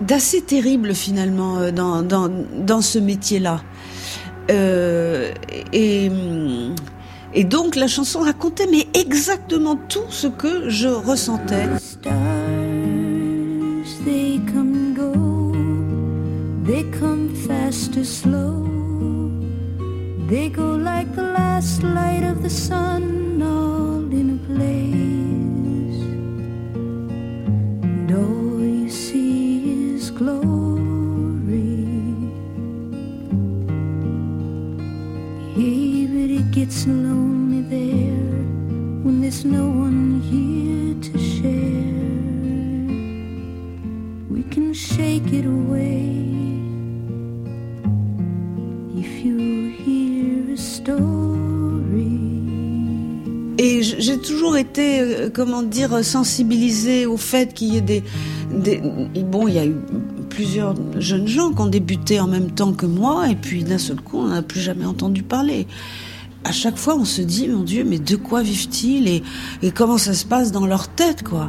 d'assez 0.00 0.40
terrible 0.40 0.94
finalement 0.94 1.70
dans, 1.70 2.02
dans, 2.02 2.28
dans 2.28 2.80
ce 2.80 2.98
métier-là. 2.98 3.60
Euh, 4.50 5.32
et, 5.72 6.10
et 7.34 7.44
donc 7.44 7.76
la 7.76 7.86
chanson 7.86 8.20
racontait 8.20 8.66
mais 8.68 8.88
exactement 8.94 9.76
tout 9.76 10.08
ce 10.08 10.26
que 10.26 10.68
je 10.68 10.88
ressentais. 10.88 11.68
They 20.28 20.48
go. 20.48 20.76
Like 20.76 21.14
the 21.14 21.22
last 21.22 21.82
light 21.82 22.24
of 22.24 22.42
the 22.42 22.48
sun, 22.48 23.42
all 23.42 24.10
in 24.10 24.30
a. 24.30 25.21
All 28.14 28.60
you 28.60 28.90
see 28.90 29.94
is 29.94 30.10
glory. 30.10 30.80
Yeah, 35.56 36.06
but 36.12 36.30
it 36.30 36.50
gets 36.50 36.86
lonely 36.86 37.62
there 37.62 38.44
when 39.02 39.22
there's 39.22 39.46
no 39.46 39.66
one 39.66 40.20
here 40.20 40.94
to 41.08 41.18
share. 41.18 42.02
We 44.28 44.42
can 44.42 44.74
shake 44.74 45.32
it 45.32 45.46
away 45.46 46.04
if 49.00 49.24
you 49.24 49.70
hear 49.70 50.52
a 50.52 50.56
story. 50.58 51.21
J'ai 53.98 54.18
toujours 54.18 54.56
été, 54.56 55.00
euh, 55.00 55.30
comment 55.32 55.62
dire, 55.62 56.04
sensibilisée 56.04 57.06
au 57.06 57.16
fait 57.16 57.52
qu'il 57.54 57.74
y 57.74 57.76
ait 57.76 57.80
des, 57.80 58.02
des- 58.54 58.80
Bon, 59.22 59.48
il 59.48 59.54
y 59.54 59.58
a 59.58 59.66
eu 59.66 59.76
plusieurs 60.28 60.74
jeunes 60.98 61.26
gens 61.28 61.52
qui 61.52 61.60
ont 61.60 61.66
débuté 61.66 62.20
en 62.20 62.26
même 62.26 62.50
temps 62.50 62.72
que 62.72 62.86
moi, 62.86 63.28
et 63.30 63.36
puis 63.36 63.64
d'un 63.64 63.78
seul 63.78 64.00
coup, 64.00 64.18
on 64.18 64.28
n'a 64.28 64.42
plus 64.42 64.60
jamais 64.60 64.84
entendu 64.86 65.22
parler. 65.22 65.66
À 66.44 66.50
chaque 66.52 66.76
fois, 66.76 66.96
on 66.96 67.04
se 67.04 67.22
dit, 67.22 67.46
mon 67.48 67.62
Dieu, 67.62 67.84
mais 67.88 67.98
de 68.00 68.16
quoi 68.16 68.42
vivent-ils 68.42 69.06
et, 69.08 69.22
comment 69.72 69.96
ça 69.98 70.12
se 70.12 70.24
passe 70.26 70.50
dans 70.50 70.66
leur 70.66 70.88
tête, 70.88 71.22
quoi. 71.22 71.48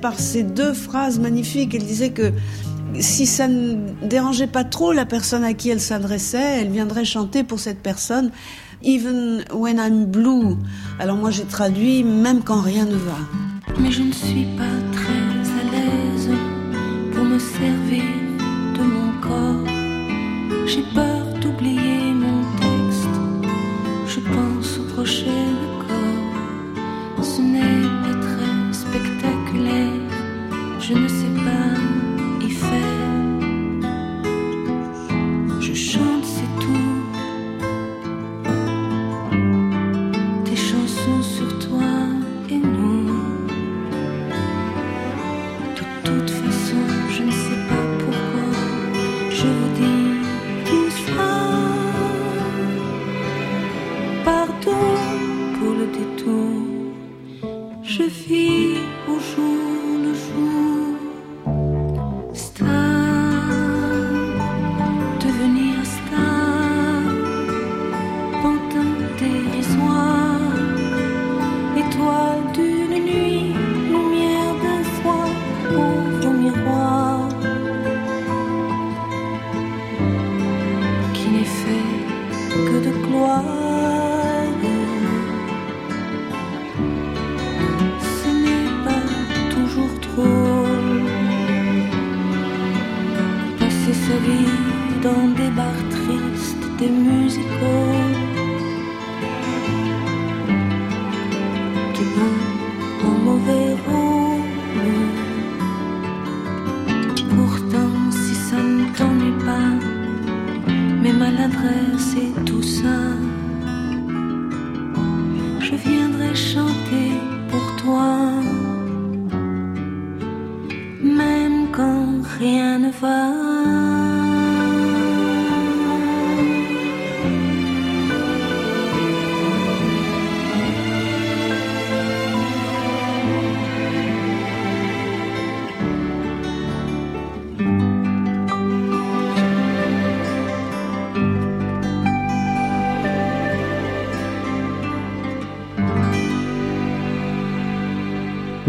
Par 0.00 0.18
ces 0.18 0.42
deux 0.42 0.72
phrases 0.72 1.18
magnifiques. 1.18 1.74
Elle 1.74 1.84
disait 1.84 2.10
que 2.10 2.32
si 3.00 3.26
ça 3.26 3.48
ne 3.48 3.76
dérangeait 4.02 4.46
pas 4.46 4.64
trop 4.64 4.92
la 4.92 5.04
personne 5.04 5.44
à 5.44 5.54
qui 5.54 5.70
elle 5.70 5.80
s'adressait, 5.80 6.60
elle 6.60 6.70
viendrait 6.70 7.04
chanter 7.04 7.44
pour 7.44 7.60
cette 7.60 7.80
personne. 7.80 8.30
Even 8.82 9.44
when 9.52 9.78
I'm 9.78 10.04
blue. 10.04 10.56
Alors 10.98 11.16
moi 11.16 11.30
j'ai 11.30 11.44
traduit 11.44 12.04
même 12.04 12.42
quand 12.42 12.60
rien 12.60 12.84
ne 12.84 12.96
va. 12.96 13.18
Mais 13.80 13.90
je 13.90 14.02
ne 14.02 14.12
suis 14.12 14.46
pas 14.56 14.83
Je 57.96 58.02
vis 58.02 58.80
au 59.06 59.20
jour 59.20 59.63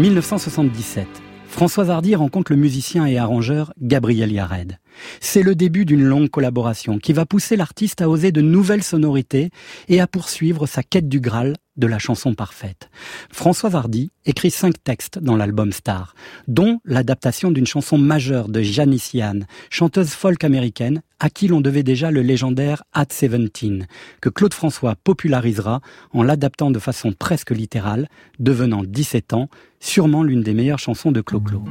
1977. 0.06 1.08
Françoise 1.48 1.90
Hardy 1.90 2.14
rencontre 2.14 2.52
le 2.52 2.58
musicien 2.58 3.06
et 3.06 3.18
arrangeur 3.18 3.72
Gabriel 3.80 4.30
Yared. 4.30 4.78
C'est 5.20 5.42
le 5.42 5.54
début 5.54 5.84
d'une 5.84 6.04
longue 6.04 6.30
collaboration 6.30 6.98
qui 6.98 7.12
va 7.12 7.26
pousser 7.26 7.56
l'artiste 7.56 8.02
à 8.02 8.08
oser 8.08 8.32
de 8.32 8.40
nouvelles 8.40 8.82
sonorités 8.82 9.50
et 9.88 10.00
à 10.00 10.06
poursuivre 10.06 10.66
sa 10.66 10.82
quête 10.82 11.08
du 11.08 11.20
Graal 11.20 11.54
de 11.76 11.86
la 11.86 11.98
chanson 11.98 12.34
parfaite. 12.34 12.88
Françoise 13.30 13.74
Hardy 13.74 14.10
écrit 14.24 14.50
cinq 14.50 14.82
textes 14.82 15.18
dans 15.18 15.36
l'album 15.36 15.72
Star, 15.72 16.14
dont 16.48 16.80
l'adaptation 16.84 17.50
d'une 17.50 17.66
chanson 17.66 17.98
majeure 17.98 18.48
de 18.48 18.62
Janice 18.62 19.12
Ian, 19.14 19.40
chanteuse 19.70 20.10
folk 20.10 20.42
américaine, 20.42 21.02
à 21.18 21.30
qui 21.30 21.48
l'on 21.48 21.60
devait 21.60 21.82
déjà 21.82 22.10
le 22.10 22.22
légendaire 22.22 22.84
At 22.92 23.06
Seventeen, 23.10 23.86
que 24.20 24.28
Claude 24.28 24.54
François 24.54 24.96
popularisera 25.02 25.80
en 26.12 26.22
l'adaptant 26.22 26.70
de 26.70 26.78
façon 26.78 27.12
presque 27.12 27.50
littérale, 27.50 28.08
devenant 28.38 28.82
17 28.84 29.32
ans, 29.32 29.48
sûrement 29.80 30.22
l'une 30.22 30.42
des 30.42 30.54
meilleures 30.54 30.78
chansons 30.78 31.12
de 31.12 31.20
Clo-Clo. 31.20 31.62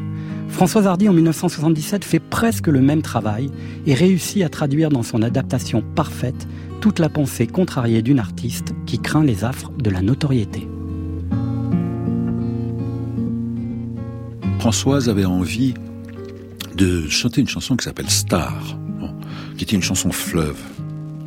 Françoise 0.47 0.87
Hardy 0.87 1.09
en 1.09 1.13
1977 1.13 2.05
fait 2.05 2.19
presque 2.19 2.67
le 2.67 2.81
même 2.81 3.01
travail 3.01 3.14
et 3.85 3.93
réussit 3.93 4.43
à 4.43 4.49
traduire 4.49 4.89
dans 4.89 5.03
son 5.03 5.21
adaptation 5.21 5.81
parfaite 5.95 6.47
toute 6.81 6.99
la 6.99 7.09
pensée 7.09 7.47
contrariée 7.47 8.01
d'une 8.01 8.19
artiste 8.19 8.73
qui 8.85 8.99
craint 8.99 9.23
les 9.23 9.43
affres 9.43 9.71
de 9.77 9.89
la 9.89 10.01
notoriété. 10.01 10.67
Françoise 14.59 15.09
avait 15.09 15.25
envie 15.25 15.73
de 16.75 17.07
chanter 17.07 17.41
une 17.41 17.47
chanson 17.47 17.75
qui 17.75 17.85
s'appelle 17.85 18.09
Star, 18.09 18.77
qui 19.57 19.63
était 19.63 19.75
une 19.75 19.83
chanson 19.83 20.11
fleuve. 20.11 20.57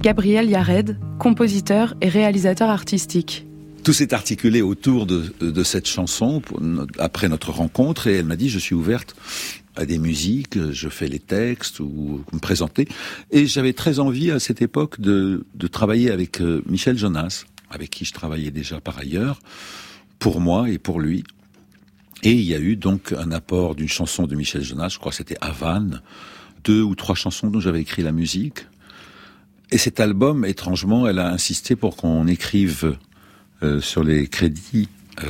Gabriel 0.02 0.48
Yared, 0.48 0.98
compositeur 1.18 1.94
et 2.00 2.08
réalisateur 2.08 2.68
artistique. 2.68 3.46
tout 3.84 3.92
s'est 3.92 4.12
articulé 4.12 4.60
autour 4.60 5.06
de, 5.06 5.32
de 5.40 5.64
cette 5.64 5.88
chanson 5.88 6.40
pour 6.40 6.60
après 6.98 7.28
notre 7.28 7.50
rencontre 7.50 8.06
et 8.06 8.16
elle 8.16 8.26
m'a 8.26 8.36
dit 8.36 8.48
je 8.48 8.58
suis 8.58 8.74
ouverte 8.74 9.16
à 9.78 9.86
des 9.86 9.98
musiques, 9.98 10.58
je 10.72 10.88
fais 10.88 11.08
les 11.08 11.20
textes 11.20 11.80
ou 11.80 12.24
me 12.32 12.38
présenter 12.38 12.88
et 13.30 13.46
j'avais 13.46 13.72
très 13.72 14.00
envie 14.00 14.30
à 14.30 14.40
cette 14.40 14.60
époque 14.60 15.00
de, 15.00 15.44
travailler 15.70 16.10
avec 16.10 16.40
euh, 16.40 16.62
Michel 16.66 16.98
Jonas 16.98 17.44
avec 17.70 17.90
qui 17.90 18.04
je 18.04 18.12
travaillais 18.12 18.50
déjà 18.50 18.80
par 18.80 18.98
ailleurs 18.98 19.38
pour 20.18 20.40
moi 20.40 20.68
et 20.68 20.78
pour 20.78 21.00
lui 21.00 21.24
et 22.22 22.32
il 22.32 22.42
y 22.42 22.54
a 22.54 22.58
eu 22.58 22.74
donc 22.76 23.12
un 23.12 23.30
apport 23.30 23.76
d'une 23.76 23.88
chanson 23.88 24.26
de 24.26 24.34
Michel 24.34 24.62
Jonas, 24.62 24.88
je 24.88 24.98
crois 24.98 25.10
que 25.10 25.16
c'était 25.16 25.36
Havane, 25.40 26.02
deux 26.64 26.82
ou 26.82 26.96
trois 26.96 27.14
chansons 27.14 27.48
dont 27.48 27.60
j'avais 27.60 27.80
écrit 27.80 28.02
la 28.02 28.10
musique. 28.10 28.66
Et 29.70 29.78
cet 29.78 30.00
album, 30.00 30.44
étrangement, 30.44 31.06
elle 31.06 31.20
a 31.20 31.30
insisté 31.30 31.76
pour 31.76 31.94
qu'on 31.94 32.26
écrive 32.26 32.96
euh, 33.62 33.80
sur 33.80 34.02
les 34.02 34.26
crédits 34.26 34.88
euh, 35.22 35.26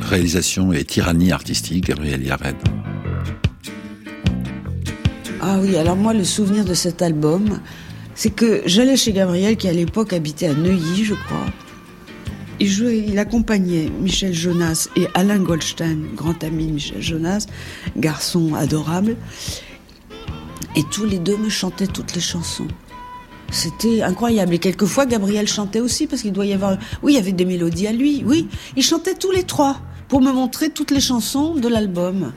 réalisation 0.00 0.72
et 0.72 0.84
tyrannie 0.84 1.32
artistique, 1.32 1.86
Gabriel 1.86 2.22
Yared. 2.22 2.56
Ah 5.40 5.58
oui, 5.60 5.76
alors 5.76 5.96
moi, 5.96 6.12
le 6.12 6.24
souvenir 6.24 6.64
de 6.64 6.74
cet 6.74 7.00
album, 7.00 7.60
c'est 8.14 8.30
que 8.30 8.62
j'allais 8.66 8.96
chez 8.96 9.12
Gabriel, 9.12 9.56
qui 9.56 9.68
à 9.68 9.72
l'époque 9.72 10.12
habitait 10.12 10.48
à 10.48 10.54
Neuilly, 10.54 11.04
je 11.04 11.14
crois. 11.14 11.46
Il 12.58 12.68
jouait, 12.68 12.98
il 13.06 13.18
accompagnait 13.20 13.88
Michel 14.00 14.34
Jonas 14.34 14.88
et 14.96 15.06
Alain 15.14 15.38
Goldstein, 15.38 16.08
grand 16.16 16.42
ami 16.42 16.66
de 16.66 16.72
Michel 16.72 17.00
Jonas, 17.00 17.46
garçon 17.96 18.54
adorable. 18.56 19.16
Et 20.74 20.82
tous 20.90 21.04
les 21.04 21.20
deux 21.20 21.36
me 21.36 21.48
chantaient 21.48 21.86
toutes 21.86 22.16
les 22.16 22.20
chansons. 22.20 22.66
C'était 23.52 24.02
incroyable. 24.02 24.54
Et 24.54 24.58
quelquefois, 24.58 25.06
Gabriel 25.06 25.46
chantait 25.46 25.80
aussi, 25.80 26.08
parce 26.08 26.22
qu'il 26.22 26.32
doit 26.32 26.46
y 26.46 26.52
avoir... 26.52 26.78
Oui, 27.02 27.12
il 27.12 27.16
y 27.16 27.18
avait 27.18 27.32
des 27.32 27.44
mélodies 27.44 27.86
à 27.86 27.92
lui, 27.92 28.24
oui. 28.26 28.48
Ils 28.76 28.82
chantaient 28.82 29.14
tous 29.14 29.30
les 29.30 29.44
trois, 29.44 29.80
pour 30.08 30.20
me 30.20 30.32
montrer 30.32 30.70
toutes 30.70 30.90
les 30.90 31.00
chansons 31.00 31.54
de 31.54 31.68
l'album. 31.68 32.32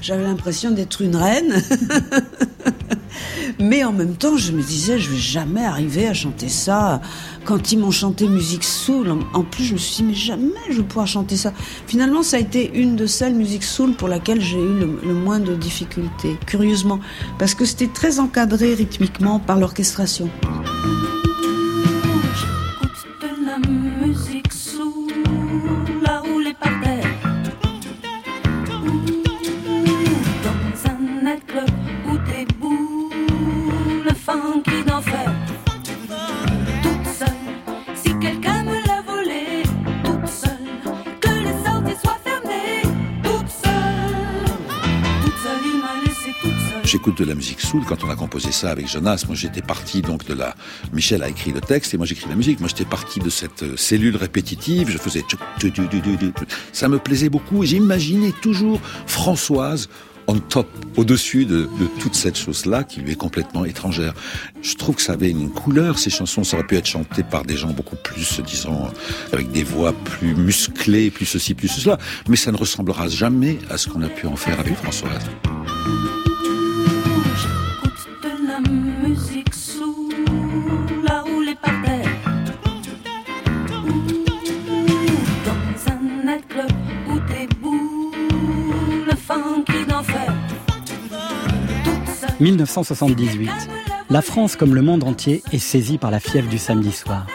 J'avais 0.00 0.22
l'impression 0.22 0.70
d'être 0.70 1.02
une 1.02 1.16
reine. 1.16 1.62
Mais 3.58 3.84
en 3.84 3.92
même 3.92 4.14
temps, 4.16 4.36
je 4.38 4.52
me 4.52 4.62
disais, 4.62 4.98
je 4.98 5.10
vais 5.10 5.18
jamais 5.18 5.64
arriver 5.64 6.06
à 6.06 6.14
chanter 6.14 6.48
ça. 6.48 7.00
Quand 7.44 7.72
ils 7.72 7.78
m'ont 7.78 7.90
chanté 7.90 8.26
musique 8.28 8.64
soul, 8.64 9.12
en- 9.34 9.42
plus, 9.42 9.64
je 9.64 9.72
me 9.74 9.78
suis 9.78 9.96
dit, 9.96 10.02
mais 10.04 10.14
jamais 10.14 10.52
je 10.70 10.76
vais 10.78 10.82
pouvoir 10.82 11.06
chanter 11.06 11.36
ça. 11.36 11.52
Finalement, 11.86 12.22
ça 12.22 12.36
a 12.36 12.40
été 12.40 12.70
une 12.74 12.96
de 12.96 13.06
celles 13.06 13.34
musique 13.34 13.64
soul 13.64 13.92
pour 13.92 14.08
laquelle 14.08 14.40
j'ai 14.40 14.58
eu 14.60 14.78
le 15.04 15.14
moins 15.14 15.40
de 15.40 15.54
difficultés, 15.54 16.36
curieusement, 16.46 17.00
parce 17.38 17.54
que 17.54 17.64
c'était 17.64 17.88
très 17.88 18.18
encadré 18.18 18.72
rythmiquement 18.74 19.38
par 19.40 19.58
l'orchestration. 19.58 20.30
De 47.20 47.26
la 47.26 47.34
musique 47.34 47.60
soul 47.60 47.82
quand 47.86 48.02
on 48.04 48.10
a 48.10 48.16
composé 48.16 48.50
ça 48.50 48.70
avec 48.70 48.88
Jonas. 48.88 49.24
Moi, 49.26 49.36
j'étais 49.36 49.62
parti 49.62 50.00
donc 50.00 50.26
de 50.26 50.34
la. 50.34 50.54
Michel 50.92 51.22
a 51.22 51.28
écrit 51.28 51.52
le 51.52 51.60
texte 51.60 51.92
et 51.94 51.96
moi 51.98 52.06
j'écris 52.06 52.28
la 52.28 52.34
musique. 52.34 52.60
Moi, 52.60 52.68
j'étais 52.68 52.88
parti 52.88 53.20
de 53.20 53.30
cette 53.30 53.62
euh, 53.62 53.76
cellule 53.76 54.16
répétitive. 54.16 54.88
Je 54.90 54.98
faisais. 54.98 55.24
Ça 56.72 56.88
me 56.88 56.98
plaisait 56.98 57.28
beaucoup 57.28 57.62
et 57.62 57.66
j'imaginais 57.66 58.32
toujours 58.40 58.80
Françoise 59.06 59.88
on 60.26 60.38
top, 60.38 60.68
au-dessus 60.96 61.44
de, 61.44 61.62
de 61.62 61.86
toute 61.98 62.14
cette 62.14 62.38
chose-là 62.38 62.84
qui 62.84 63.00
lui 63.00 63.12
est 63.12 63.16
complètement 63.16 63.64
étrangère. 63.64 64.14
Je 64.62 64.76
trouve 64.76 64.94
que 64.94 65.02
ça 65.02 65.14
avait 65.14 65.30
une 65.30 65.50
couleur, 65.50 65.98
ces 65.98 66.10
chansons, 66.10 66.44
ça 66.44 66.56
aurait 66.56 66.66
pu 66.66 66.76
être 66.76 66.86
chanté 66.86 67.24
par 67.24 67.44
des 67.44 67.56
gens 67.56 67.72
beaucoup 67.72 67.96
plus, 67.96 68.40
disons, 68.46 68.92
avec 69.32 69.50
des 69.50 69.64
voix 69.64 69.92
plus 69.92 70.36
musclées, 70.36 71.10
plus 71.10 71.26
ceci, 71.26 71.54
plus 71.54 71.66
cela, 71.66 71.98
mais 72.28 72.36
ça 72.36 72.52
ne 72.52 72.56
ressemblera 72.56 73.08
jamais 73.08 73.58
à 73.70 73.76
ce 73.76 73.88
qu'on 73.88 74.02
a 74.02 74.08
pu 74.08 74.28
en 74.28 74.36
faire 74.36 74.60
avec 74.60 74.76
Françoise. 74.76 75.24
1978. 92.40 93.50
La 94.08 94.22
France, 94.22 94.56
comme 94.56 94.74
le 94.74 94.80
monde 94.80 95.04
entier, 95.04 95.42
est 95.52 95.58
saisie 95.58 95.98
par 95.98 96.10
la 96.10 96.20
fièvre 96.20 96.48
du 96.48 96.58
samedi 96.58 96.90
soir. 96.90 97.26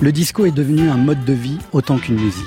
Le 0.00 0.12
disco 0.12 0.44
est 0.44 0.52
devenu 0.52 0.90
un 0.90 0.96
mode 0.96 1.24
de 1.24 1.32
vie 1.32 1.58
autant 1.72 1.98
qu'une 1.98 2.20
musique. 2.20 2.44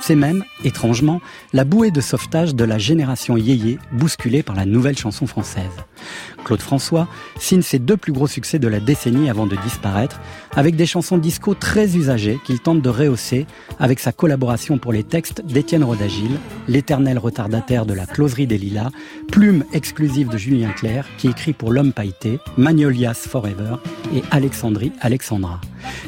C'est 0.00 0.16
même, 0.16 0.44
étrangement, 0.64 1.20
la 1.52 1.64
bouée 1.64 1.90
de 1.90 2.00
sauvetage 2.00 2.54
de 2.54 2.64
la 2.64 2.78
génération 2.78 3.36
yéyé 3.36 3.78
bousculée 3.92 4.42
par 4.42 4.56
la 4.56 4.66
nouvelle 4.66 4.98
chanson 4.98 5.26
française. 5.26 5.64
Claude 6.44 6.60
François 6.60 7.08
signe 7.38 7.62
ses 7.62 7.78
deux 7.78 7.96
plus 7.96 8.12
gros 8.12 8.26
succès 8.26 8.58
de 8.58 8.68
la 8.68 8.80
décennie 8.80 9.30
avant 9.30 9.46
de 9.46 9.56
disparaître, 9.56 10.20
avec 10.54 10.76
des 10.76 10.86
chansons 10.86 11.18
disco 11.18 11.54
très 11.54 11.96
usagées 11.96 12.38
qu'il 12.44 12.60
tente 12.60 12.82
de 12.82 12.88
rehausser 12.88 13.46
avec 13.78 14.00
sa 14.00 14.12
collaboration 14.12 14.78
pour 14.78 14.92
les 14.92 15.02
textes 15.02 15.44
d'Étienne 15.44 15.84
Rodagil, 15.84 16.38
l'éternel 16.68 17.18
retardataire 17.18 17.86
de 17.86 17.94
la 17.94 18.06
closerie 18.06 18.46
des 18.46 18.58
Lilas, 18.58 18.90
plume 19.32 19.64
exclusive 19.72 20.28
de 20.28 20.36
Julien 20.36 20.70
Clerc 20.70 21.06
qui 21.18 21.28
écrit 21.28 21.52
pour 21.52 21.72
L'Homme 21.72 21.92
Pailleté, 21.92 22.38
Magnolias 22.56 23.26
Forever 23.28 23.76
et 24.14 24.22
Alexandrie 24.30 24.92
Alexandra. 25.00 25.60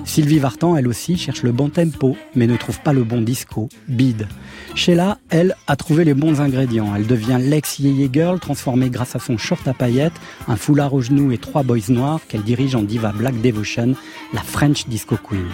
Sylvie 0.04 0.38
Vartan, 0.38 0.76
elle 0.76 0.88
aussi, 0.88 1.16
cherche 1.16 1.42
le 1.42 1.52
bon 1.52 1.68
tempo, 1.68 2.16
mais 2.34 2.46
ne 2.46 2.56
trouve 2.56 2.80
pas 2.80 2.92
le 2.92 3.04
bon 3.04 3.20
disco, 3.20 3.68
bide. 3.88 4.26
Sheila, 4.74 5.18
elle, 5.30 5.56
a 5.66 5.76
trouvé 5.76 6.04
les 6.04 6.14
bons 6.14 6.40
ingrédients. 6.40 6.94
Elle 6.94 7.06
devient 7.06 7.38
l'ex-yéyé 7.40 8.10
girl, 8.12 8.38
transformée 8.38 8.90
grâce 8.90 9.16
à 9.16 9.18
son 9.18 9.38
short 9.38 9.66
à 9.68 9.74
paillettes, 9.74 10.20
un 10.48 10.56
foulard 10.56 10.94
aux 10.94 11.00
genoux 11.00 11.32
et 11.32 11.38
trois 11.38 11.62
boys 11.62 11.78
noirs 11.88 12.20
qu'elle 12.28 12.42
dirige 12.42 12.74
en 12.74 12.82
diva 12.82 13.12
Black 13.12 13.40
Devotion, 13.40 13.94
la 14.32 14.42
French 14.42 14.86
Disco 14.86 15.16
Queen. 15.16 15.46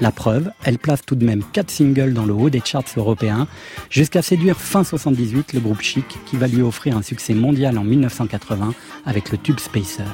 La 0.00 0.12
preuve, 0.12 0.50
elle 0.64 0.78
place 0.78 1.02
tout 1.04 1.16
de 1.16 1.24
même 1.24 1.42
quatre 1.52 1.70
singles 1.70 2.12
dans 2.12 2.26
le 2.26 2.34
haut 2.34 2.50
des 2.50 2.62
charts 2.64 2.84
européens, 2.96 3.48
jusqu'à 3.90 4.22
séduire 4.22 4.58
fin 4.58 4.84
78 4.84 5.52
le 5.54 5.60
groupe 5.60 5.80
Chic, 5.80 6.06
qui 6.26 6.36
va 6.36 6.46
lui 6.46 6.62
offrir 6.62 6.96
un 6.96 7.02
succès 7.02 7.34
mondial 7.34 7.78
en 7.78 7.84
1980 7.84 8.74
avec 9.06 9.30
le 9.30 9.38
tube 9.38 9.58
Spacer. 9.58 10.04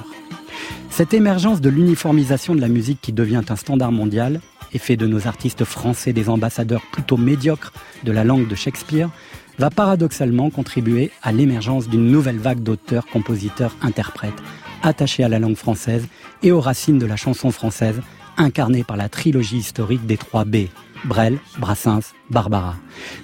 Cette 0.90 1.12
émergence 1.12 1.60
de 1.60 1.68
l'uniformisation 1.68 2.54
de 2.54 2.60
la 2.60 2.68
musique 2.68 3.00
qui 3.00 3.12
devient 3.12 3.42
un 3.48 3.56
standard 3.56 3.90
mondial 3.90 4.40
et 4.74 4.78
fait 4.78 4.96
de 4.96 5.06
nos 5.06 5.26
artistes 5.26 5.64
français 5.64 6.12
des 6.12 6.28
ambassadeurs 6.28 6.82
plutôt 6.92 7.16
médiocres 7.16 7.72
de 8.02 8.12
la 8.12 8.24
langue 8.24 8.48
de 8.48 8.54
Shakespeare 8.54 9.08
va 9.58 9.70
paradoxalement 9.70 10.50
contribuer 10.50 11.10
à 11.22 11.32
l'émergence 11.32 11.88
d'une 11.88 12.10
nouvelle 12.10 12.38
vague 12.38 12.62
d'auteurs, 12.62 13.06
compositeurs, 13.06 13.76
interprètes 13.82 14.42
attachés 14.82 15.24
à 15.24 15.28
la 15.28 15.38
langue 15.38 15.56
française 15.56 16.06
et 16.42 16.52
aux 16.52 16.60
racines 16.60 16.98
de 16.98 17.06
la 17.06 17.16
chanson 17.16 17.50
française 17.50 18.00
incarnée 18.36 18.84
par 18.84 18.96
la 18.96 19.08
trilogie 19.08 19.58
historique 19.58 20.06
des 20.06 20.16
trois 20.16 20.44
B, 20.44 20.66
Brel, 21.04 21.38
Brassens, 21.58 22.12
Barbara. 22.30 22.76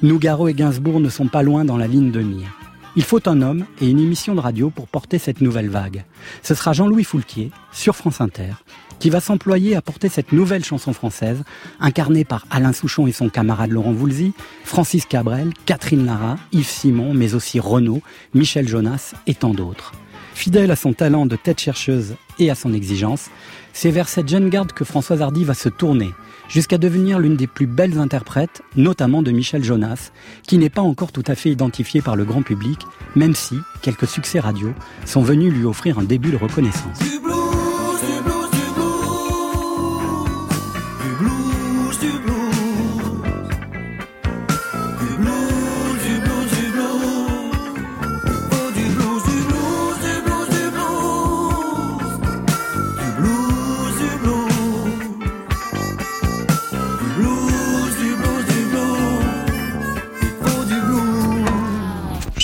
Nougaro 0.03 0.49
et 0.49 0.55
Gainsbourg 0.55 1.01
ne 1.01 1.09
sont 1.09 1.29
pas 1.29 1.43
loin 1.43 1.65
dans 1.65 1.77
la 1.77 1.87
ligne 1.87 2.11
de 2.11 2.21
mire. 2.21 2.49
Il 2.97 3.05
faut 3.05 3.29
un 3.29 3.41
homme 3.41 3.67
et 3.81 3.89
une 3.89 4.01
émission 4.01 4.35
de 4.35 4.41
radio 4.41 4.69
pour 4.69 4.89
porter 4.89 5.19
cette 5.19 5.41
nouvelle 5.41 5.69
vague. 5.69 6.05
Ce 6.43 6.57
sera 6.57 6.73
Jean-Louis 6.73 7.05
Foulquier, 7.05 7.53
sur 7.71 7.95
France 7.95 8.21
Inter, 8.21 8.53
qui 8.99 9.11
va 9.11 9.21
s'employer 9.21 9.77
à 9.77 9.83
porter 9.83 10.09
cette 10.09 10.33
nouvelle 10.33 10.65
chanson 10.65 10.93
française, 10.93 11.45
incarnée 11.79 12.25
par 12.25 12.47
Alain 12.51 12.73
Souchon 12.73 13.07
et 13.07 13.13
son 13.13 13.29
camarade 13.29 13.71
Laurent 13.71 13.93
Voulzy, 13.93 14.33
Francis 14.65 15.07
Cabrel, 15.07 15.53
Catherine 15.67 16.05
Lara, 16.05 16.37
Yves 16.51 16.69
Simon, 16.69 17.15
mais 17.15 17.35
aussi 17.35 17.61
Renaud, 17.61 18.03
Michel 18.35 18.67
Jonas 18.67 19.15
et 19.29 19.35
tant 19.35 19.55
d'autres. 19.55 19.93
Fidèle 20.35 20.71
à 20.73 20.77
son 20.77 20.93
talent 20.93 21.27
de 21.27 21.37
tête 21.37 21.61
chercheuse 21.61 22.17
et 22.41 22.51
à 22.51 22.57
son 22.57 22.73
exigence, 22.73 23.31
c'est 23.73 23.91
vers 23.91 24.09
cette 24.09 24.29
jeune 24.29 24.49
garde 24.49 24.73
que 24.73 24.85
Françoise 24.85 25.23
Hardy 25.23 25.45
va 25.45 25.55
se 25.55 25.69
tourner, 25.69 26.11
jusqu'à 26.51 26.77
devenir 26.77 27.19
l'une 27.19 27.37
des 27.37 27.47
plus 27.47 27.67
belles 27.67 27.99
interprètes, 27.99 28.63
notamment 28.77 29.23
de 29.23 29.31
Michel 29.31 29.65
Jonas, 29.65 30.11
qui 30.43 30.59
n'est 30.59 30.69
pas 30.69 30.83
encore 30.83 31.13
tout 31.13 31.25
à 31.27 31.35
fait 31.35 31.51
identifié 31.51 32.03
par 32.03 32.17
le 32.17 32.25
grand 32.25 32.43
public, 32.43 32.81
même 33.17 33.35
si 33.35 33.57
quelques 33.81 34.07
succès 34.07 34.41
radio 34.41 34.75
sont 35.07 35.23
venus 35.23 35.53
lui 35.53 35.65
offrir 35.65 35.99
un 35.99 36.05
début 36.05 36.31
de 36.31 36.37
reconnaissance. 36.37 36.99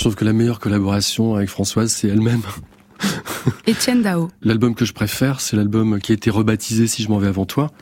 Trouve 0.06 0.14
que 0.14 0.24
la 0.24 0.32
meilleure 0.32 0.60
collaboration 0.60 1.34
avec 1.34 1.48
Françoise, 1.48 1.90
c'est 1.90 2.06
elle-même. 2.06 2.42
Étienne 3.66 4.02
Dao. 4.02 4.30
L'album 4.40 4.76
que 4.76 4.84
je 4.84 4.92
préfère, 4.92 5.40
c'est 5.40 5.56
l'album 5.56 5.98
qui 5.98 6.12
a 6.12 6.14
été 6.14 6.30
rebaptisé 6.30 6.86
Si 6.86 7.02
je 7.02 7.08
m'en 7.08 7.18
vais 7.18 7.26
avant 7.26 7.44
toi. 7.44 7.72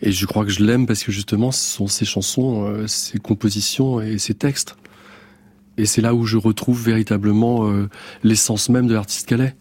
Et 0.00 0.10
je 0.10 0.24
crois 0.24 0.46
que 0.46 0.50
je 0.50 0.64
l'aime 0.64 0.86
parce 0.86 1.04
que 1.04 1.12
justement, 1.12 1.52
ce 1.52 1.60
sont 1.60 1.86
ses 1.86 2.06
chansons, 2.06 2.64
euh, 2.64 2.86
ses 2.86 3.18
compositions 3.18 4.00
et 4.00 4.16
ses 4.16 4.32
textes. 4.32 4.76
Et 5.76 5.84
c'est 5.84 6.00
là 6.00 6.14
où 6.14 6.24
je 6.24 6.38
retrouve 6.38 6.82
véritablement 6.82 7.68
euh, 7.68 7.90
l'essence 8.22 8.70
même 8.70 8.86
de 8.86 8.94
l'artiste 8.94 9.28
qu'elle 9.28 9.42
est. 9.42 9.54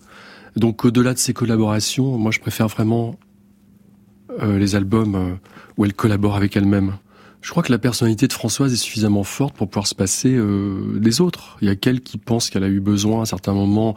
Donc 0.55 0.85
au-delà 0.85 1.13
de 1.13 1.19
ses 1.19 1.33
collaborations, 1.33 2.17
moi 2.17 2.31
je 2.31 2.39
préfère 2.39 2.69
vraiment 2.69 3.19
euh, 4.41 4.57
les 4.57 4.77
albums 4.77 5.39
où 5.75 5.83
elle 5.83 5.93
collabore 5.93 6.37
avec 6.37 6.55
elle-même. 6.55 6.93
Je 7.47 7.51
crois 7.51 7.63
que 7.63 7.71
la 7.71 7.77
personnalité 7.77 8.27
de 8.27 8.33
Françoise 8.33 8.73
est 8.73 8.75
suffisamment 8.75 9.23
forte 9.23 9.55
pour 9.55 9.69
pouvoir 9.69 9.87
se 9.87 9.95
passer 9.95 10.35
euh, 10.35 10.99
des 10.99 11.21
autres. 11.21 11.57
Il 11.61 11.69
y 11.69 11.71
a 11.71 11.77
qu'elle 11.77 12.01
qui 12.01 12.17
pense 12.17 12.49
qu'elle 12.49 12.65
a 12.65 12.67
eu 12.67 12.81
besoin 12.81 13.19
à 13.19 13.21
un 13.21 13.25
certain 13.25 13.53
moment 13.53 13.95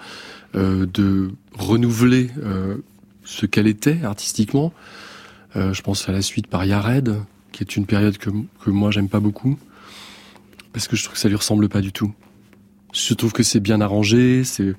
euh, 0.55 0.87
de 0.87 1.33
renouveler 1.59 2.31
euh, 2.45 2.77
ce 3.25 3.47
qu'elle 3.47 3.67
était 3.67 4.05
artistiquement. 4.05 4.73
Euh, 5.57 5.73
je 5.73 5.83
pense 5.83 6.09
à 6.09 6.13
la 6.13 6.23
suite 6.23 6.47
par 6.47 6.65
Yared, 6.65 7.17
qui 7.51 7.65
est 7.65 7.75
une 7.75 7.87
période 7.87 8.19
que, 8.19 8.31
que 8.65 8.71
moi 8.71 8.93
j'aime 8.93 9.09
pas 9.09 9.19
beaucoup, 9.19 9.59
parce 10.73 10.87
que 10.87 10.95
je 10.95 11.03
trouve 11.03 11.15
que 11.15 11.21
ça 11.21 11.29
lui 11.29 11.35
ressemble 11.35 11.69
pas 11.69 11.81
du 11.81 11.91
tout. 11.91 12.15
Je 12.93 13.15
trouve 13.15 13.33
que 13.33 13.43
c'est 13.43 13.59
bien 13.59 13.81
arrangé, 13.81 14.45
c'est 14.45 14.77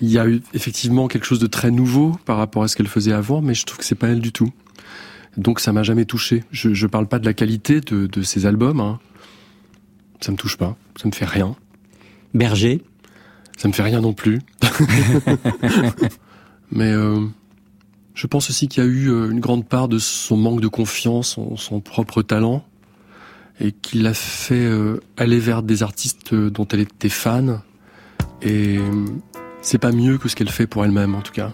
il 0.00 0.10
y 0.10 0.18
a 0.18 0.26
eu 0.26 0.42
effectivement 0.54 1.06
quelque 1.06 1.24
chose 1.24 1.38
de 1.38 1.46
très 1.46 1.70
nouveau 1.70 2.18
par 2.24 2.36
rapport 2.36 2.64
à 2.64 2.68
ce 2.68 2.74
qu'elle 2.74 2.88
faisait 2.88 3.12
avant, 3.12 3.42
mais 3.42 3.54
je 3.54 3.64
trouve 3.64 3.78
que 3.78 3.84
c'est 3.84 3.94
pas 3.94 4.08
elle 4.08 4.20
du 4.20 4.32
tout. 4.32 4.52
Donc 5.38 5.60
ça 5.60 5.72
m'a 5.72 5.84
jamais 5.84 6.04
touché. 6.04 6.44
Je, 6.50 6.74
je 6.74 6.86
parle 6.86 7.06
pas 7.06 7.20
de 7.20 7.24
la 7.24 7.32
qualité 7.32 7.80
de, 7.80 8.06
de 8.06 8.22
ses 8.22 8.44
albums. 8.44 8.80
Hein. 8.80 8.98
Ça 10.20 10.32
me 10.32 10.36
touche 10.36 10.56
pas. 10.56 10.76
Ça 11.00 11.06
me 11.06 11.12
fait 11.12 11.24
rien. 11.24 11.54
Berger. 12.34 12.82
Ça 13.56 13.68
me 13.68 13.72
fait 13.72 13.84
rien 13.84 14.00
non 14.00 14.12
plus. 14.12 14.40
Mais 16.72 16.90
euh, 16.90 17.24
je 18.14 18.26
pense 18.26 18.50
aussi 18.50 18.66
qu'il 18.68 18.82
y 18.82 18.86
a 18.86 18.90
eu 18.90 19.10
euh, 19.10 19.30
une 19.30 19.38
grande 19.38 19.66
part 19.66 19.88
de 19.88 19.98
son 19.98 20.36
manque 20.36 20.60
de 20.60 20.68
confiance 20.68 21.38
en 21.38 21.56
son 21.56 21.80
propre 21.80 22.22
talent 22.22 22.64
et 23.60 23.70
qu'il 23.72 24.02
l'a 24.02 24.14
fait 24.14 24.54
euh, 24.54 25.00
aller 25.16 25.38
vers 25.38 25.62
des 25.62 25.84
artistes 25.84 26.34
dont 26.34 26.66
elle 26.66 26.80
était 26.80 27.08
fan. 27.08 27.62
Et 28.42 28.78
c'est 29.62 29.78
pas 29.78 29.92
mieux 29.92 30.18
que 30.18 30.28
ce 30.28 30.36
qu'elle 30.36 30.50
fait 30.50 30.66
pour 30.66 30.84
elle-même 30.84 31.14
en 31.14 31.22
tout 31.22 31.32
cas. 31.32 31.52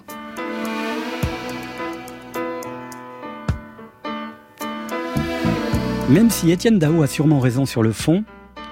Même 6.11 6.28
si 6.28 6.50
Étienne 6.50 6.78
Dao 6.78 7.02
a 7.02 7.07
sûrement 7.07 7.40
raison 7.40 7.64
sur 7.64 7.82
le 7.82 7.90
fond, 7.90 8.24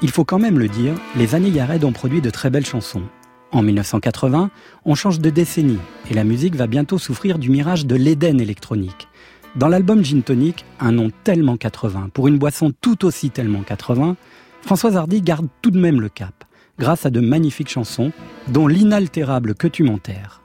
il 0.03 0.11
faut 0.11 0.24
quand 0.24 0.39
même 0.39 0.59
le 0.59 0.68
dire, 0.68 0.93
les 1.16 1.35
années 1.35 1.49
Yared 1.49 1.83
ont 1.83 1.93
produit 1.93 2.20
de 2.20 2.28
très 2.28 2.51
belles 2.51 2.66
chansons. 2.66 3.05
En 3.53 3.62
1980, 3.62 4.51
on 4.85 4.95
change 4.95 5.18
de 5.18 5.30
décennie 5.30 5.78
et 6.11 6.14
la 6.14 6.24
musique 6.24 6.57
va 6.57 6.66
bientôt 6.66 6.99
souffrir 6.99 7.39
du 7.39 7.49
mirage 7.49 7.87
de 7.87 7.97
l'Éden 7.97 8.39
électronique. 8.39 9.09
Dans 9.57 9.68
l'album 9.68 10.05
Gin 10.05 10.22
Tonic, 10.22 10.66
un 10.78 10.93
nom 10.93 11.11
tellement 11.24 11.57
80, 11.57 12.11
pour 12.12 12.28
une 12.28 12.39
boisson 12.39 12.70
tout 12.83 13.07
aussi 13.07 13.30
tellement 13.30 13.62
80, 13.62 14.16
Françoise 14.61 14.97
Hardy 14.99 15.22
garde 15.22 15.49
tout 15.62 15.70
de 15.70 15.80
même 15.80 16.03
le 16.03 16.11
cap, 16.11 16.45
grâce 16.78 17.07
à 17.07 17.11
de 17.11 17.20
magnifiques 17.20 17.70
chansons, 17.70 18.12
dont 18.49 18.66
l'inaltérable 18.66 19.55
Que 19.55 19.68
tu 19.68 19.85
m'enterres. 19.85 20.43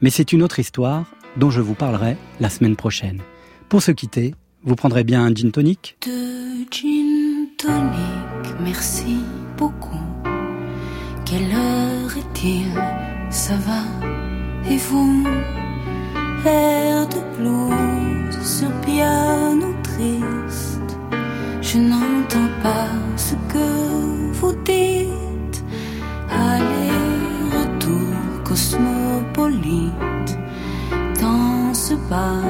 Mais 0.00 0.10
c'est 0.10 0.32
une 0.32 0.42
autre 0.42 0.58
histoire 0.58 1.04
dont 1.36 1.50
je 1.50 1.60
vous 1.60 1.74
parlerai 1.74 2.16
la 2.40 2.48
semaine 2.48 2.76
prochaine. 2.76 3.20
Pour 3.68 3.82
se 3.82 3.92
quitter, 3.92 4.34
vous 4.64 4.76
prendrez 4.76 5.04
bien 5.04 5.24
un 5.24 5.34
gin 5.34 5.50
tonic 5.50 5.96
De 6.06 6.64
gin 6.70 7.46
tonic, 7.56 8.54
merci 8.62 9.18
beaucoup. 9.56 9.96
Quelle 11.24 11.52
heure 11.52 12.16
est-il? 12.16 12.72
Ça 13.30 13.54
va? 13.56 13.82
Et 14.70 14.76
vous? 14.76 15.24
Air 16.44 17.06
de 17.08 17.20
blues 17.36 18.38
sur 18.42 18.70
piano 18.80 19.74
triste. 19.82 20.98
Je 21.62 21.78
n'entends 21.78 22.50
pas 22.62 22.88
ce 23.16 23.34
que 23.52 24.32
vous 24.32 24.52
dites. 24.64 25.64
Aller-retour 26.30 28.14
cosmopolite 28.44 30.38
dans 31.20 31.72
ce 31.74 31.94
bar 32.08 32.42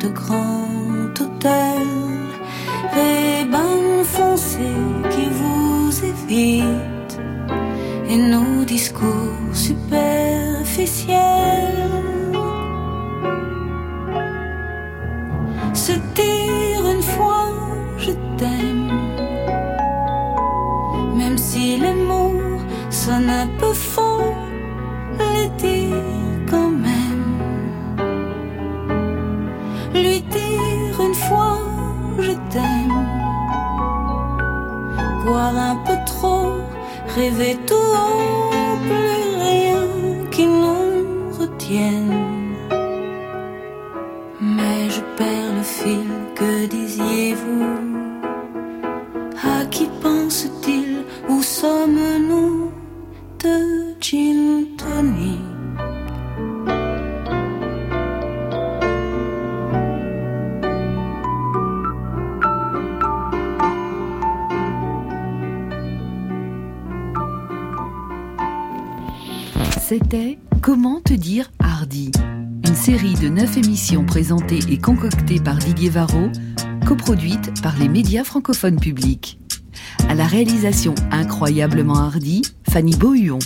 de 0.00 0.08
grand 0.08 0.87
hôtel. 1.20 1.86
Rébans 2.94 4.04
foncé 4.04 4.68
qui 5.10 5.26
vous 5.38 5.90
évite 6.04 7.20
et 8.08 8.16
nos 8.16 8.64
discours 8.64 9.52
superficiels. 9.52 11.18
Se 15.74 15.92
dire 15.92 16.82
une 16.94 17.02
fois 17.02 17.50
je 17.98 18.12
t'aime, 18.38 18.90
même 21.16 21.38
si 21.38 21.78
les 21.78 21.94
mots 21.94 22.60
sonnent 22.90 23.30
un 23.30 23.48
peu 23.58 23.72
faux, 23.72 24.34
rêver 37.18 37.56
tout 37.66 37.74
haut, 37.74 38.76
plus 38.88 39.24
rien 39.44 39.84
qui 40.30 40.46
nous 40.46 41.32
retienne. 41.40 41.97
Présentées 74.28 74.60
et 74.70 74.76
concoctées 74.76 75.40
par 75.40 75.56
Didier 75.56 75.88
Varro, 75.88 76.28
coproduite 76.86 77.62
par 77.62 77.78
les 77.78 77.88
médias 77.88 78.24
francophones 78.24 78.78
publics. 78.78 79.40
À 80.06 80.14
la 80.14 80.26
réalisation 80.26 80.94
incroyablement 81.10 81.96
hardie, 81.96 82.42
Fanny 82.68 82.94
Beauhuon. 82.94 83.38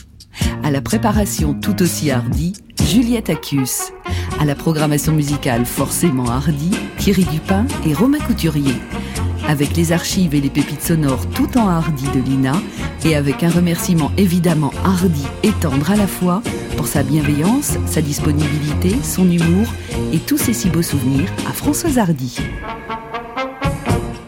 À 0.64 0.72
la 0.72 0.80
préparation 0.80 1.54
tout 1.54 1.80
aussi 1.82 2.10
hardie, 2.10 2.54
Juliette 2.84 3.30
Acus. 3.30 3.92
À 4.40 4.44
la 4.44 4.56
programmation 4.56 5.12
musicale 5.12 5.66
forcément 5.66 6.28
hardie, 6.28 6.76
Thierry 6.98 7.26
Dupin 7.26 7.64
et 7.86 7.94
Romain 7.94 8.18
Couturier. 8.18 8.74
Avec 9.48 9.76
les 9.76 9.92
archives 9.92 10.34
et 10.34 10.40
les 10.40 10.50
pépites 10.50 10.82
sonores 10.82 11.28
tout 11.30 11.58
en 11.58 11.68
hardi 11.68 12.04
de 12.08 12.20
Lina 12.20 12.54
et 13.04 13.16
avec 13.16 13.42
un 13.42 13.50
remerciement 13.50 14.12
évidemment 14.16 14.72
hardi 14.84 15.24
et 15.42 15.52
tendre 15.52 15.90
à 15.90 15.96
la 15.96 16.06
fois 16.06 16.42
pour 16.76 16.86
sa 16.86 17.02
bienveillance, 17.02 17.76
sa 17.86 18.00
disponibilité, 18.00 18.94
son 19.02 19.30
humour 19.30 19.66
et 20.12 20.18
tous 20.18 20.38
ses 20.38 20.52
si 20.52 20.68
beaux 20.68 20.82
souvenirs 20.82 21.30
à 21.48 21.52
Françoise 21.52 21.98
Hardy. 21.98 22.38